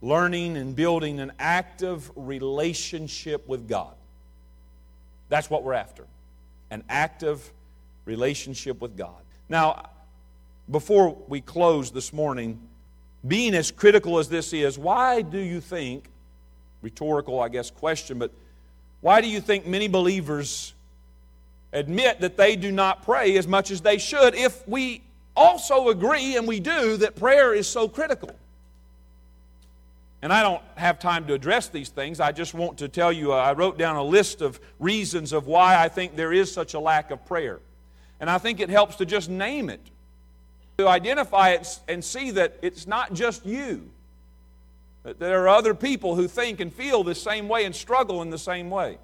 learning 0.00 0.56
and 0.56 0.76
building 0.76 1.18
an 1.18 1.32
active 1.40 2.12
relationship 2.14 3.48
with 3.48 3.68
God. 3.68 3.94
That's 5.30 5.50
what 5.50 5.64
we're 5.64 5.74
after 5.74 6.04
an 6.70 6.84
active 6.88 7.52
relationship 8.04 8.80
with 8.80 8.96
God. 8.96 9.20
Now, 9.48 9.90
before 10.72 11.16
we 11.28 11.40
close 11.40 11.90
this 11.90 12.12
morning, 12.12 12.60
being 13.26 13.54
as 13.54 13.70
critical 13.70 14.18
as 14.18 14.28
this 14.28 14.52
is, 14.52 14.78
why 14.78 15.22
do 15.22 15.38
you 15.38 15.60
think, 15.60 16.10
rhetorical, 16.80 17.40
I 17.40 17.48
guess, 17.48 17.70
question, 17.70 18.18
but 18.18 18.32
why 19.00 19.20
do 19.20 19.28
you 19.28 19.40
think 19.40 19.66
many 19.66 19.86
believers 19.86 20.74
admit 21.72 22.20
that 22.20 22.36
they 22.36 22.56
do 22.56 22.72
not 22.72 23.04
pray 23.04 23.36
as 23.36 23.46
much 23.46 23.70
as 23.70 23.80
they 23.80 23.98
should 23.98 24.34
if 24.34 24.66
we 24.66 25.02
also 25.36 25.88
agree, 25.90 26.36
and 26.36 26.48
we 26.48 26.58
do, 26.58 26.96
that 26.96 27.16
prayer 27.16 27.54
is 27.54 27.68
so 27.68 27.86
critical? 27.86 28.30
And 30.22 30.32
I 30.32 30.42
don't 30.42 30.62
have 30.76 30.98
time 30.98 31.26
to 31.26 31.34
address 31.34 31.68
these 31.68 31.88
things. 31.88 32.20
I 32.20 32.30
just 32.32 32.54
want 32.54 32.78
to 32.78 32.88
tell 32.88 33.12
you, 33.12 33.32
I 33.32 33.52
wrote 33.52 33.76
down 33.76 33.96
a 33.96 34.04
list 34.04 34.40
of 34.40 34.60
reasons 34.78 35.32
of 35.32 35.46
why 35.46 35.82
I 35.82 35.88
think 35.88 36.14
there 36.14 36.32
is 36.32 36.52
such 36.52 36.74
a 36.74 36.80
lack 36.80 37.10
of 37.10 37.26
prayer. 37.26 37.58
And 38.20 38.30
I 38.30 38.38
think 38.38 38.60
it 38.60 38.70
helps 38.70 38.96
to 38.96 39.04
just 39.04 39.28
name 39.28 39.68
it 39.68 39.80
to 40.78 40.88
identify 40.88 41.50
it 41.50 41.80
and 41.88 42.04
see 42.04 42.30
that 42.32 42.58
it's 42.62 42.86
not 42.86 43.12
just 43.12 43.44
you. 43.46 43.90
That 45.02 45.18
there 45.18 45.42
are 45.42 45.48
other 45.48 45.74
people 45.74 46.14
who 46.14 46.28
think 46.28 46.60
and 46.60 46.72
feel 46.72 47.02
the 47.04 47.14
same 47.14 47.48
way 47.48 47.64
and 47.64 47.74
struggle 47.74 48.22
in 48.22 48.30
the 48.30 48.38
same 48.38 48.70
way. 48.70 48.98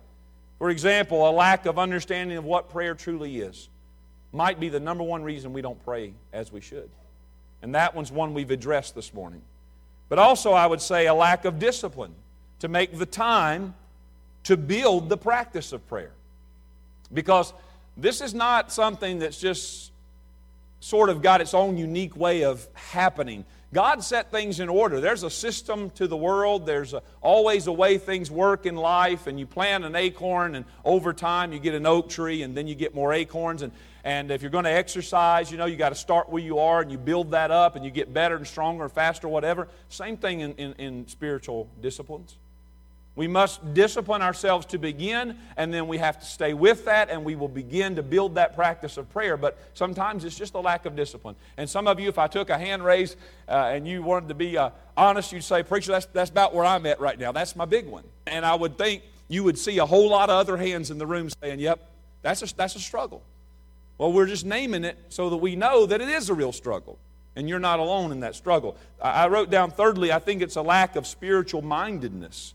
For 0.59 0.71
example, 0.71 1.29
a 1.29 1.33
lack 1.33 1.67
of 1.67 1.79
understanding 1.79 2.37
of 2.37 2.45
what 2.45 2.71
prayer 2.71 2.95
truly 2.95 3.41
is 3.41 3.69
might 4.33 4.61
be 4.61 4.69
the 4.69 4.81
number 4.81 5.05
one 5.05 5.23
reason 5.23 5.53
we 5.53 5.63
don't 5.63 5.83
pray 5.85 6.13
as 6.33 6.53
we 6.53 6.61
should. 6.61 6.91
And 7.63 7.75
that 7.75 7.95
one's 7.95 8.13
one 8.13 8.35
we've 8.35 8.51
addressed 8.51 8.95
this 8.95 9.13
morning. 9.15 9.43
But 10.09 10.19
also, 10.19 10.53
I 10.53 10.67
would 10.67 10.81
say 10.81 11.07
a 11.07 11.15
lack 11.15 11.45
of 11.45 11.59
discipline 11.59 12.15
to 12.61 12.69
make 12.69 12.97
the 12.97 13.07
time 13.07 13.75
to 14.45 14.57
build 14.57 15.09
the 15.09 15.17
practice 15.17 15.73
of 15.73 15.87
prayer. 15.89 16.13
Because 17.13 17.53
this 17.97 18.21
is 18.21 18.35
not 18.35 18.73
something 18.73 19.19
that's 19.19 19.41
just 19.41 19.93
sort 20.81 21.11
of 21.11 21.23
got 21.23 21.41
its 21.41 21.55
own 21.55 21.77
unique 21.77 22.17
way 22.17 22.45
of 22.45 22.67
happening. 22.75 23.45
God 23.73 24.03
set 24.03 24.31
things 24.31 24.61
in 24.61 24.71
order. 24.71 25.01
There's 25.01 25.25
a 25.25 25.31
system 25.31 25.91
to 25.91 26.07
the 26.07 26.17
world. 26.17 26.65
There's 26.65 26.95
a, 26.95 27.03
always 27.21 27.67
a 27.67 27.73
way 27.73 27.99
things 27.99 28.31
work 28.31 28.65
in 28.65 28.77
life, 28.77 29.27
and 29.27 29.39
you 29.39 29.47
plant 29.47 29.85
an 29.85 29.95
acorn, 29.95 30.55
and 30.55 30.65
over 30.85 31.13
time 31.13 31.53
you 31.53 31.59
get 31.59 31.75
an 31.75 31.85
oak 31.85 32.09
tree, 32.09 32.43
and 32.43 32.57
then 32.57 32.67
you 32.67 32.75
get 32.75 32.95
more 32.95 33.13
acorns. 33.13 33.61
And, 33.61 33.73
and 34.05 34.31
if 34.31 34.41
you're 34.41 34.51
going 34.51 34.65
to 34.65 34.73
exercise, 34.73 35.51
you 35.51 35.59
know, 35.59 35.67
you 35.67 35.77
got 35.77 35.91
to 35.91 35.95
start 35.95 36.31
where 36.31 36.43
you 36.43 36.61
are, 36.61 36.81
and 36.81 36.91
you 36.91 36.97
build 36.97 37.33
that 37.33 37.51
up, 37.51 37.77
and 37.77 37.85
you 37.85 37.91
get 37.91 38.15
better 38.15 38.37
and 38.37 38.47
stronger 38.47 38.85
and 38.85 38.93
faster, 38.93 39.29
whatever. 39.29 39.69
Same 39.91 40.17
thing 40.17 40.41
in, 40.41 40.55
in, 40.55 40.73
in 40.75 41.09
spiritual 41.09 41.69
disciplines. 41.83 42.39
We 43.19 43.27
must 43.27 43.75
discipline 43.75 44.23
ourselves 44.23 44.65
to 44.67 44.79
begin, 44.79 45.39
and 45.57 45.75
then 45.75 45.89
we 45.89 45.99
have 45.99 46.21
to 46.21 46.25
stay 46.25 46.55
with 46.55 46.85
that, 46.85 47.11
and 47.11 47.25
we 47.25 47.35
will 47.35 47.49
begin 47.49 47.97
to 47.97 48.03
build 48.05 48.37
that 48.37 48.55
practice 48.55 48.97
of 48.97 49.11
prayer. 49.11 49.37
But 49.37 49.59
sometimes 49.75 50.25
it's 50.25 50.37
just 50.37 50.55
a 50.55 50.61
lack 50.61 50.87
of 50.87 50.95
discipline. 50.95 51.35
And 51.57 51.69
some 51.69 51.89
of 51.89 51.99
you, 51.99 52.09
if 52.09 52.17
I 52.17 52.29
took 52.29 52.49
a 52.49 52.57
hand 52.57 52.85
raise 52.85 53.17
uh, 53.49 53.73
and 53.73 53.89
you 53.89 54.05
wanted 54.05 54.29
to 54.29 54.37
be 54.37 54.57
uh, 54.57 54.71
honest, 54.97 55.33
you'd 55.33 55.43
say, 55.43 55.65
Preacher, 55.65 55.91
that's, 55.91 56.07
that's 56.07 56.31
about 56.31 56.55
where 56.55 56.65
I'm 56.65 56.87
at 56.87 57.01
right 57.01 57.19
now. 57.19 57.33
That's 57.33 57.57
my 57.57 57.65
big 57.65 57.89
one. 57.89 58.05
And 58.29 58.47
I 58.47 58.55
would 58.55 58.79
think 58.79 59.03
you 59.27 59.43
would 59.43 59.59
see 59.59 59.79
a 59.79 59.87
whole 59.87 60.11
lot 60.11 60.31
of 60.31 60.37
other 60.37 60.57
hands 60.57 60.93
in 60.93 60.99
the 60.99 61.07
room 61.07 61.29
saying, 61.43 61.59
Yep, 61.59 61.91
that's 62.23 62.49
a, 62.49 62.55
that's 62.55 62.77
a 62.77 62.81
struggle. 62.81 63.25
Well, 63.99 64.13
we're 64.13 64.27
just 64.27 64.47
naming 64.47 64.85
it 64.85 64.97
so 65.09 65.29
that 65.31 65.39
we 65.39 65.57
know 65.57 65.87
that 65.87 66.01
it 66.01 66.09
is 66.09 66.31
a 66.31 66.35
real 66.35 66.53
struggle. 66.53 67.01
And 67.35 67.49
you're 67.49 67.59
not 67.59 67.81
alone 67.81 68.13
in 68.13 68.21
that 68.21 68.37
struggle. 68.37 68.77
I 69.03 69.27
wrote 69.27 69.51
down, 69.51 69.73
thirdly, 69.73 70.13
I 70.13 70.21
think 70.21 70.41
it's 70.41 70.55
a 70.55 70.63
lack 70.63 70.95
of 70.95 71.05
spiritual 71.05 71.63
mindedness. 71.63 72.55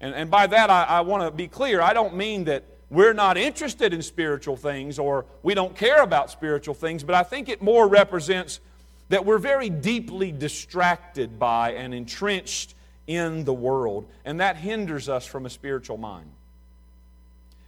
And, 0.00 0.14
and 0.14 0.30
by 0.30 0.46
that, 0.46 0.70
I, 0.70 0.84
I 0.84 1.00
want 1.00 1.22
to 1.24 1.30
be 1.30 1.48
clear. 1.48 1.80
I 1.80 1.92
don't 1.92 2.14
mean 2.16 2.44
that 2.44 2.64
we're 2.90 3.12
not 3.12 3.36
interested 3.36 3.92
in 3.92 4.02
spiritual 4.02 4.56
things 4.56 4.98
or 4.98 5.26
we 5.42 5.54
don't 5.54 5.74
care 5.74 6.02
about 6.02 6.30
spiritual 6.30 6.74
things, 6.74 7.04
but 7.04 7.14
I 7.14 7.22
think 7.22 7.48
it 7.48 7.60
more 7.60 7.88
represents 7.88 8.60
that 9.08 9.24
we're 9.24 9.38
very 9.38 9.70
deeply 9.70 10.32
distracted 10.32 11.38
by 11.38 11.72
and 11.72 11.94
entrenched 11.94 12.74
in 13.06 13.44
the 13.44 13.54
world, 13.54 14.06
and 14.26 14.40
that 14.40 14.56
hinders 14.56 15.08
us 15.08 15.24
from 15.24 15.46
a 15.46 15.50
spiritual 15.50 15.96
mind. 15.96 16.30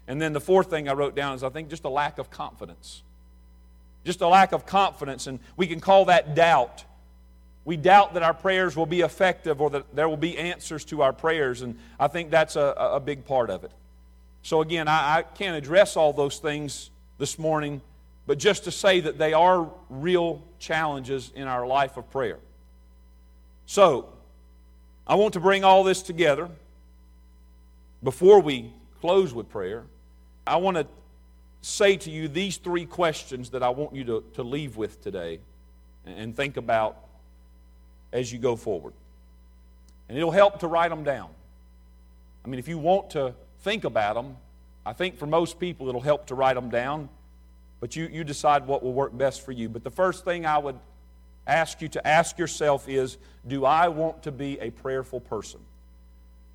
And 0.06 0.20
then 0.20 0.34
the 0.34 0.40
fourth 0.40 0.68
thing 0.68 0.88
I 0.88 0.92
wrote 0.92 1.16
down 1.16 1.34
is 1.34 1.42
I 1.42 1.48
think 1.48 1.70
just 1.70 1.84
a 1.84 1.88
lack 1.88 2.18
of 2.18 2.30
confidence. 2.30 3.02
Just 4.04 4.20
a 4.20 4.28
lack 4.28 4.52
of 4.52 4.66
confidence, 4.66 5.26
and 5.26 5.40
we 5.56 5.66
can 5.66 5.80
call 5.80 6.06
that 6.06 6.34
doubt. 6.34 6.84
We 7.64 7.76
doubt 7.76 8.14
that 8.14 8.22
our 8.22 8.34
prayers 8.34 8.76
will 8.76 8.86
be 8.86 9.02
effective 9.02 9.60
or 9.60 9.70
that 9.70 9.94
there 9.94 10.08
will 10.08 10.16
be 10.16 10.38
answers 10.38 10.84
to 10.86 11.02
our 11.02 11.12
prayers, 11.12 11.62
and 11.62 11.78
I 11.98 12.08
think 12.08 12.30
that's 12.30 12.56
a, 12.56 12.74
a 12.78 13.00
big 13.00 13.26
part 13.26 13.50
of 13.50 13.64
it. 13.64 13.72
So, 14.42 14.62
again, 14.62 14.88
I, 14.88 15.18
I 15.18 15.22
can't 15.22 15.56
address 15.56 15.96
all 15.96 16.12
those 16.12 16.38
things 16.38 16.90
this 17.18 17.38
morning, 17.38 17.82
but 18.26 18.38
just 18.38 18.64
to 18.64 18.70
say 18.70 19.00
that 19.00 19.18
they 19.18 19.34
are 19.34 19.68
real 19.90 20.42
challenges 20.58 21.30
in 21.34 21.46
our 21.46 21.66
life 21.66 21.96
of 21.96 22.10
prayer. 22.10 22.38
So, 23.66 24.08
I 25.06 25.16
want 25.16 25.34
to 25.34 25.40
bring 25.40 25.64
all 25.64 25.84
this 25.84 26.02
together 26.02 26.48
before 28.02 28.40
we 28.40 28.72
close 29.00 29.34
with 29.34 29.50
prayer. 29.50 29.84
I 30.46 30.56
want 30.56 30.76
to 30.76 30.86
say 31.62 31.96
to 31.98 32.10
you 32.10 32.28
these 32.28 32.56
three 32.56 32.86
questions 32.86 33.50
that 33.50 33.62
I 33.62 33.68
want 33.68 33.94
you 33.94 34.04
to, 34.04 34.24
to 34.34 34.42
leave 34.42 34.76
with 34.76 35.02
today 35.02 35.40
and 36.06 36.34
think 36.34 36.56
about 36.56 36.96
as 38.12 38.32
you 38.32 38.38
go 38.38 38.56
forward. 38.56 38.92
And 40.08 40.18
it'll 40.18 40.30
help 40.30 40.60
to 40.60 40.66
write 40.66 40.88
them 40.88 41.04
down. 41.04 41.30
I 42.44 42.48
mean, 42.48 42.58
if 42.58 42.68
you 42.68 42.78
want 42.78 43.10
to 43.10 43.34
think 43.60 43.84
about 43.84 44.14
them, 44.14 44.36
I 44.84 44.92
think 44.92 45.18
for 45.18 45.26
most 45.26 45.60
people 45.60 45.88
it'll 45.88 46.00
help 46.00 46.26
to 46.26 46.34
write 46.34 46.54
them 46.54 46.70
down, 46.70 47.08
but 47.80 47.96
you, 47.96 48.08
you 48.10 48.24
decide 48.24 48.66
what 48.66 48.82
will 48.82 48.92
work 48.92 49.16
best 49.16 49.44
for 49.44 49.52
you. 49.52 49.68
But 49.68 49.84
the 49.84 49.90
first 49.90 50.24
thing 50.24 50.46
I 50.46 50.58
would 50.58 50.78
ask 51.46 51.80
you 51.80 51.88
to 51.88 52.06
ask 52.06 52.38
yourself 52.38 52.88
is 52.88 53.18
Do 53.46 53.64
I 53.64 53.88
want 53.88 54.22
to 54.24 54.32
be 54.32 54.58
a 54.58 54.70
prayerful 54.70 55.20
person? 55.20 55.60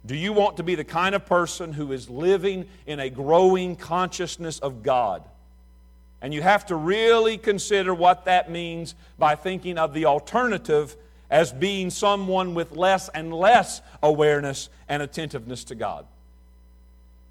Do 0.06 0.16
you 0.16 0.34
want 0.34 0.58
to 0.58 0.64
be 0.64 0.76
the 0.76 0.84
kind 0.84 1.16
of 1.16 1.26
person 1.26 1.74
who 1.74 1.92
is 1.92 2.10
living 2.10 2.68
in 2.86 3.00
a 3.00 3.10
growing 3.10 3.76
consciousness 3.76 4.60
of 4.60 4.84
God? 4.84 5.24
And 6.22 6.34
you 6.34 6.42
have 6.42 6.68
to 6.68 6.76
really 6.76 7.38
consider 7.38 7.94
what 7.94 8.26
that 8.26 8.50
means 8.50 8.96
by 9.18 9.36
thinking 9.36 9.78
of 9.78 9.94
the 9.94 10.06
alternative 10.06 10.96
as 11.30 11.52
being 11.52 11.90
someone 11.90 12.54
with 12.54 12.72
less 12.72 13.10
and 13.10 13.34
less 13.34 13.82
awareness 14.04 14.70
and 14.88 15.02
attentiveness 15.02 15.64
to 15.66 15.76
God. 15.76 16.06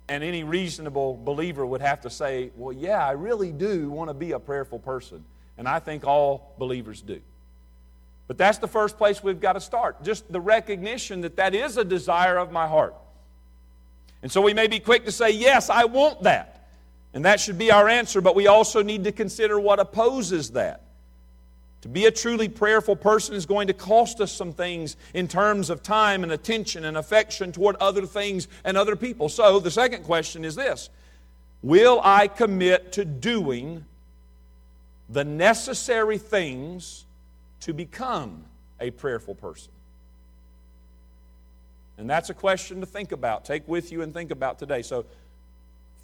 And 0.08 0.22
any 0.22 0.44
reasonable 0.44 1.18
believer 1.24 1.64
would 1.64 1.80
have 1.80 2.02
to 2.02 2.10
say, 2.10 2.50
Well, 2.56 2.72
yeah, 2.72 3.06
I 3.06 3.12
really 3.12 3.52
do 3.52 3.90
want 3.90 4.10
to 4.10 4.14
be 4.14 4.32
a 4.32 4.38
prayerful 4.38 4.78
person. 4.78 5.24
And 5.56 5.68
I 5.68 5.78
think 5.78 6.04
all 6.04 6.54
believers 6.58 7.00
do. 7.00 7.20
But 8.26 8.38
that's 8.38 8.58
the 8.58 8.68
first 8.68 8.96
place 8.96 9.22
we've 9.22 9.40
got 9.40 9.52
to 9.52 9.60
start. 9.60 10.02
Just 10.02 10.30
the 10.32 10.40
recognition 10.40 11.20
that 11.22 11.36
that 11.36 11.54
is 11.54 11.76
a 11.76 11.84
desire 11.84 12.38
of 12.38 12.50
my 12.50 12.66
heart. 12.66 12.94
And 14.22 14.32
so 14.32 14.40
we 14.40 14.54
may 14.54 14.66
be 14.66 14.80
quick 14.80 15.04
to 15.04 15.12
say, 15.12 15.30
Yes, 15.30 15.70
I 15.70 15.84
want 15.84 16.22
that. 16.22 16.68
And 17.14 17.24
that 17.24 17.38
should 17.38 17.58
be 17.58 17.70
our 17.70 17.88
answer, 17.88 18.20
but 18.20 18.34
we 18.34 18.48
also 18.48 18.82
need 18.82 19.04
to 19.04 19.12
consider 19.12 19.58
what 19.60 19.78
opposes 19.78 20.50
that. 20.50 20.82
To 21.84 21.88
be 21.88 22.06
a 22.06 22.10
truly 22.10 22.48
prayerful 22.48 22.96
person 22.96 23.34
is 23.34 23.44
going 23.44 23.66
to 23.66 23.74
cost 23.74 24.18
us 24.22 24.32
some 24.32 24.54
things 24.54 24.96
in 25.12 25.28
terms 25.28 25.68
of 25.68 25.82
time 25.82 26.22
and 26.22 26.32
attention 26.32 26.86
and 26.86 26.96
affection 26.96 27.52
toward 27.52 27.76
other 27.76 28.06
things 28.06 28.48
and 28.64 28.78
other 28.78 28.96
people. 28.96 29.28
So 29.28 29.60
the 29.60 29.70
second 29.70 30.02
question 30.04 30.46
is 30.46 30.54
this 30.54 30.88
Will 31.60 32.00
I 32.02 32.28
commit 32.28 32.92
to 32.92 33.04
doing 33.04 33.84
the 35.10 35.24
necessary 35.24 36.16
things 36.16 37.04
to 37.60 37.74
become 37.74 38.46
a 38.80 38.90
prayerful 38.90 39.34
person? 39.34 39.70
And 41.98 42.08
that's 42.08 42.30
a 42.30 42.34
question 42.34 42.80
to 42.80 42.86
think 42.86 43.12
about. 43.12 43.44
Take 43.44 43.68
with 43.68 43.92
you 43.92 44.00
and 44.00 44.14
think 44.14 44.30
about 44.30 44.58
today. 44.58 44.80
So, 44.80 45.04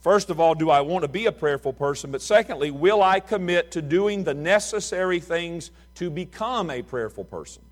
First 0.01 0.31
of 0.31 0.41
all, 0.41 0.55
do 0.55 0.71
I 0.71 0.81
want 0.81 1.03
to 1.03 1.09
be 1.09 1.27
a 1.27 1.33
prayerful 1.33 1.75
person? 1.75 2.11
But 2.11 2.23
secondly, 2.23 2.71
will 2.71 3.03
I 3.03 3.21
commit 3.21 3.73
to 3.73 3.83
doing 3.83 4.25
the 4.25 4.33
necessary 4.33 5.21
things 5.21 5.71
to 5.97 6.09
become 6.09 6.71
a 6.71 6.83
prayerful 6.83 7.25
person? 7.25 7.63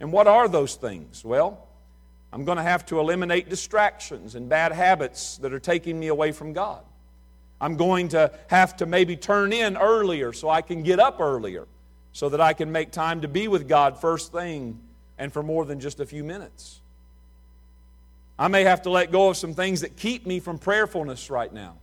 And 0.00 0.10
what 0.10 0.26
are 0.26 0.48
those 0.48 0.74
things? 0.76 1.24
Well, 1.24 1.66
I'm 2.32 2.44
going 2.44 2.56
to 2.56 2.62
have 2.62 2.86
to 2.86 2.98
eliminate 2.98 3.48
distractions 3.48 4.34
and 4.34 4.48
bad 4.48 4.72
habits 4.72 5.36
that 5.38 5.52
are 5.52 5.60
taking 5.60 6.00
me 6.00 6.08
away 6.08 6.32
from 6.32 6.54
God. 6.54 6.82
I'm 7.60 7.76
going 7.76 8.08
to 8.08 8.30
have 8.48 8.76
to 8.78 8.86
maybe 8.86 9.16
turn 9.16 9.52
in 9.52 9.76
earlier 9.76 10.32
so 10.32 10.48
I 10.48 10.62
can 10.62 10.82
get 10.82 10.98
up 10.98 11.20
earlier 11.20 11.66
so 12.12 12.30
that 12.30 12.40
I 12.40 12.52
can 12.54 12.72
make 12.72 12.90
time 12.90 13.20
to 13.22 13.28
be 13.28 13.48
with 13.48 13.68
God 13.68 13.98
first 13.98 14.32
thing 14.32 14.80
and 15.18 15.32
for 15.32 15.42
more 15.42 15.64
than 15.64 15.80
just 15.80 16.00
a 16.00 16.06
few 16.06 16.24
minutes. 16.24 16.80
I 18.38 18.48
may 18.48 18.64
have 18.64 18.82
to 18.82 18.90
let 18.90 19.10
go 19.10 19.30
of 19.30 19.36
some 19.36 19.54
things 19.54 19.80
that 19.80 19.96
keep 19.96 20.26
me 20.26 20.40
from 20.40 20.58
prayerfulness 20.58 21.30
right 21.30 21.52
now. 21.52 21.76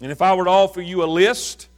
And 0.00 0.10
if 0.10 0.22
I 0.22 0.34
were 0.34 0.44
to 0.44 0.50
offer 0.50 0.80
you 0.80 1.04
a 1.04 1.06
list 1.06 1.68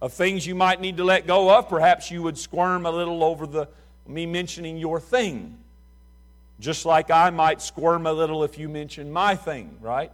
of 0.00 0.12
things 0.12 0.46
you 0.46 0.54
might 0.54 0.80
need 0.80 0.96
to 0.96 1.04
let 1.04 1.26
go 1.26 1.56
of, 1.56 1.68
perhaps 1.68 2.10
you 2.10 2.22
would 2.22 2.38
squirm 2.38 2.86
a 2.86 2.90
little 2.90 3.22
over 3.22 3.46
the 3.46 3.68
me 4.06 4.26
mentioning 4.26 4.76
your 4.76 4.98
thing. 4.98 5.56
Just 6.58 6.84
like 6.84 7.10
I 7.10 7.30
might 7.30 7.62
squirm 7.62 8.06
a 8.06 8.12
little 8.12 8.44
if 8.44 8.58
you 8.58 8.68
mention 8.68 9.10
my 9.10 9.36
thing, 9.36 9.76
right? 9.80 10.12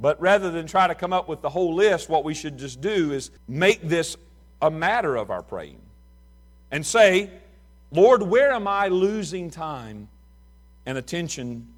But 0.00 0.20
rather 0.20 0.50
than 0.50 0.66
try 0.66 0.88
to 0.88 0.94
come 0.94 1.12
up 1.12 1.28
with 1.28 1.40
the 1.40 1.48
whole 1.48 1.74
list, 1.74 2.08
what 2.08 2.24
we 2.24 2.34
should 2.34 2.58
just 2.58 2.80
do 2.80 3.12
is 3.12 3.30
make 3.46 3.80
this 3.82 4.16
a 4.60 4.70
matter 4.70 5.16
of 5.16 5.30
our 5.30 5.42
praying 5.42 5.80
and 6.70 6.84
say, 6.84 7.30
Lord, 7.92 8.22
where 8.22 8.50
am 8.52 8.66
I 8.66 8.88
losing 8.88 9.50
time 9.50 10.08
and 10.86 10.98
attention 10.98 11.68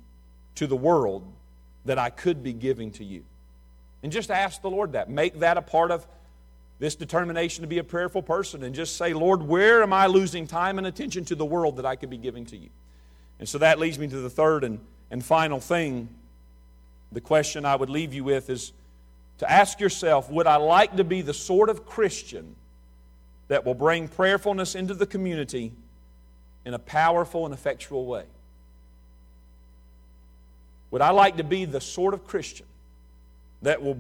to 0.57 0.67
the 0.67 0.77
world 0.77 1.25
that 1.85 1.99
I 1.99 2.11
could 2.11 2.43
be 2.43 2.53
giving 2.53 2.91
to 2.93 3.05
you. 3.05 3.25
And 4.03 4.13
just 4.13 4.31
ask 4.31 4.63
the 4.63 4.71
Lord 4.71 4.93
that. 4.93 5.09
Make 5.09 5.41
that 5.41 5.57
a 5.57 5.63
part 5.63 5.91
of 5.91 6.07
this 6.79 6.95
determination 6.95 7.63
to 7.63 7.69
be 7.69 7.79
a 7.79 7.85
prayerful 7.85 8.23
person 8.23 8.63
and 8.63 8.75
just 8.75 8.97
say, 8.97 9.15
Lord, 9.15 9.43
where 9.43 9.83
am 9.83 9.93
I 9.93 10.07
losing 10.07 10.47
time 10.47 10.79
and 10.79 10.87
attention 10.87 11.25
to 11.27 11.35
the 11.35 11.45
world 11.45 11.77
that 11.77 11.87
I 11.87 11.97
could 11.97 12.11
be 12.11 12.19
giving 12.19 12.45
to 12.47 12.57
you? 12.57 12.69
And 13.39 13.49
so 13.49 13.59
that 13.59 13.79
leads 13.79 13.99
me 13.99 14.09
to 14.09 14.21
the 14.21 14.31
third 14.31 14.65
and, 14.65 14.81
and 15.11 15.25
final 15.25 15.61
thing. 15.61 16.09
The 17.13 17.21
question 17.21 17.65
I 17.65 17.77
would 17.77 17.89
leave 17.89 18.13
you 18.13 18.25
with 18.25 18.51
is 18.51 18.73
to 19.39 19.51
ask 19.51 19.81
yourself 19.81 20.31
Would 20.31 20.47
I 20.47 20.57
like 20.57 20.97
to 20.97 21.05
be 21.05 21.23
the 21.23 21.35
sort 21.35 21.71
of 21.71 21.87
Christian 21.87 22.57
that 23.49 23.65
will 23.65 23.75
bring 23.75 24.09
prayerfulness 24.09 24.75
into 24.75 24.93
the 24.93 25.07
community 25.07 25.73
in 26.65 26.75
a 26.75 26.79
powerful 26.79 27.45
and 27.45 27.55
effectual 27.55 28.07
way? 28.07 28.25
Would 30.91 31.03
I 31.03 31.11
like 31.11 31.37
to 31.39 31.45
be 31.45 31.65
the 31.65 31.81
sort 31.81 32.15
of 32.15 32.27
Christian 32.27 32.67
that 33.63 33.83
will 33.83 33.99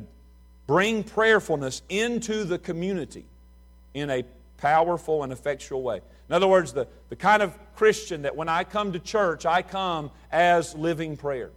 bring 0.67 1.03
prayerfulness 1.03 1.83
into 1.89 2.45
the 2.45 2.59
community 2.59 3.25
in 3.95 4.11
a 4.11 4.25
powerful 4.59 5.23
and 5.23 5.33
effectual 5.33 5.83
way? 5.83 6.01
In 6.29 6.35
other 6.35 6.47
words, 6.47 6.73
the, 6.73 6.89
the 7.09 7.17
kind 7.17 7.43
of 7.43 7.57
Christian 7.77 8.23
that 8.23 8.37
when 8.37 8.49
I 8.49 8.65
come 8.65 8.93
to 8.93 8.99
church, 8.99 9.47
I 9.47 9.63
come 9.63 10.11
as 10.31 10.75
living 10.75 11.17
prayer. 11.17 11.51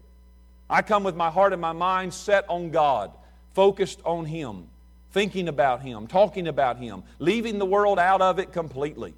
I 0.70 0.82
come 0.84 1.04
with 1.04 1.16
my 1.16 1.32
heart 1.32 1.54
and 1.54 1.62
my 1.62 1.72
mind 1.72 2.14
set 2.14 2.48
on 2.48 2.70
God, 2.70 3.12
focused 3.54 4.00
on 4.06 4.26
Him, 4.26 4.68
thinking 5.12 5.48
about 5.48 5.82
Him, 5.82 6.06
talking 6.06 6.48
about 6.48 6.78
Him, 6.78 7.04
leaving 7.18 7.58
the 7.58 7.66
world 7.66 7.98
out 7.98 8.22
of 8.22 8.38
it 8.38 8.54
completely. 8.54 9.16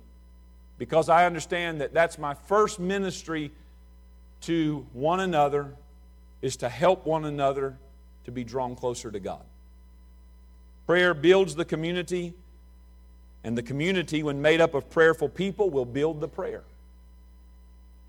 Because 0.77 1.09
I 1.09 1.25
understand 1.25 1.81
that 1.81 1.93
that's 1.93 2.17
my 2.17 2.33
first 2.33 2.79
ministry 2.79 3.51
to 4.41 4.85
one 4.93 5.19
another 5.19 5.75
is 6.41 6.57
to 6.57 6.69
help 6.69 7.05
one 7.05 7.25
another 7.25 7.77
to 8.25 8.31
be 8.31 8.43
drawn 8.43 8.75
closer 8.75 9.11
to 9.11 9.19
God. 9.19 9.43
Prayer 10.85 11.13
builds 11.13 11.55
the 11.55 11.65
community, 11.65 12.33
and 13.43 13.57
the 13.57 13.63
community, 13.63 14.23
when 14.23 14.41
made 14.41 14.61
up 14.61 14.73
of 14.73 14.89
prayerful 14.89 15.29
people, 15.29 15.69
will 15.69 15.85
build 15.85 16.19
the 16.19 16.27
prayer. 16.27 16.63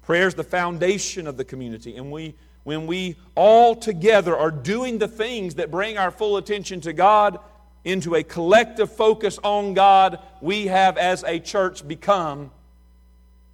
Prayer 0.02 0.26
is 0.26 0.34
the 0.34 0.44
foundation 0.44 1.26
of 1.26 1.36
the 1.36 1.44
community, 1.44 1.96
and 1.96 2.10
we, 2.10 2.34
when 2.64 2.86
we 2.86 3.16
all 3.34 3.74
together 3.74 4.36
are 4.36 4.50
doing 4.50 4.98
the 4.98 5.08
things 5.08 5.54
that 5.56 5.70
bring 5.70 5.96
our 5.96 6.10
full 6.10 6.36
attention 6.36 6.80
to 6.80 6.92
God 6.92 7.38
into 7.84 8.14
a 8.14 8.22
collective 8.22 8.90
focus 8.90 9.38
on 9.42 9.74
God, 9.74 10.18
we 10.40 10.66
have 10.66 10.96
as 10.96 11.24
a 11.24 11.38
church 11.40 11.86
become 11.86 12.50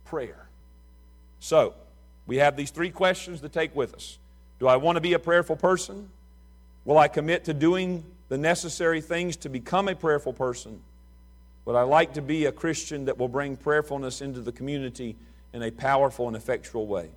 prayer. 0.04 0.48
So, 1.40 1.74
we 2.26 2.36
have 2.36 2.56
these 2.56 2.70
three 2.70 2.90
questions 2.90 3.40
to 3.40 3.48
take 3.48 3.74
with 3.74 3.94
us. 3.94 4.18
Do 4.58 4.66
I 4.66 4.76
want 4.76 4.96
to 4.96 5.00
be 5.00 5.12
a 5.12 5.18
prayerful 5.18 5.56
person? 5.56 6.10
Will 6.84 6.98
I 6.98 7.08
commit 7.08 7.44
to 7.44 7.54
doing 7.54 8.04
the 8.28 8.38
necessary 8.38 9.00
things 9.00 9.36
to 9.38 9.48
become 9.48 9.88
a 9.88 9.94
prayerful 9.94 10.32
person? 10.32 10.80
Would 11.64 11.76
I 11.76 11.82
like 11.82 12.14
to 12.14 12.22
be 12.22 12.46
a 12.46 12.52
Christian 12.52 13.04
that 13.04 13.18
will 13.18 13.28
bring 13.28 13.56
prayerfulness 13.56 14.22
into 14.22 14.40
the 14.40 14.52
community 14.52 15.16
in 15.52 15.62
a 15.62 15.70
powerful 15.70 16.26
and 16.26 16.36
effectual 16.36 16.86
way? 16.86 17.10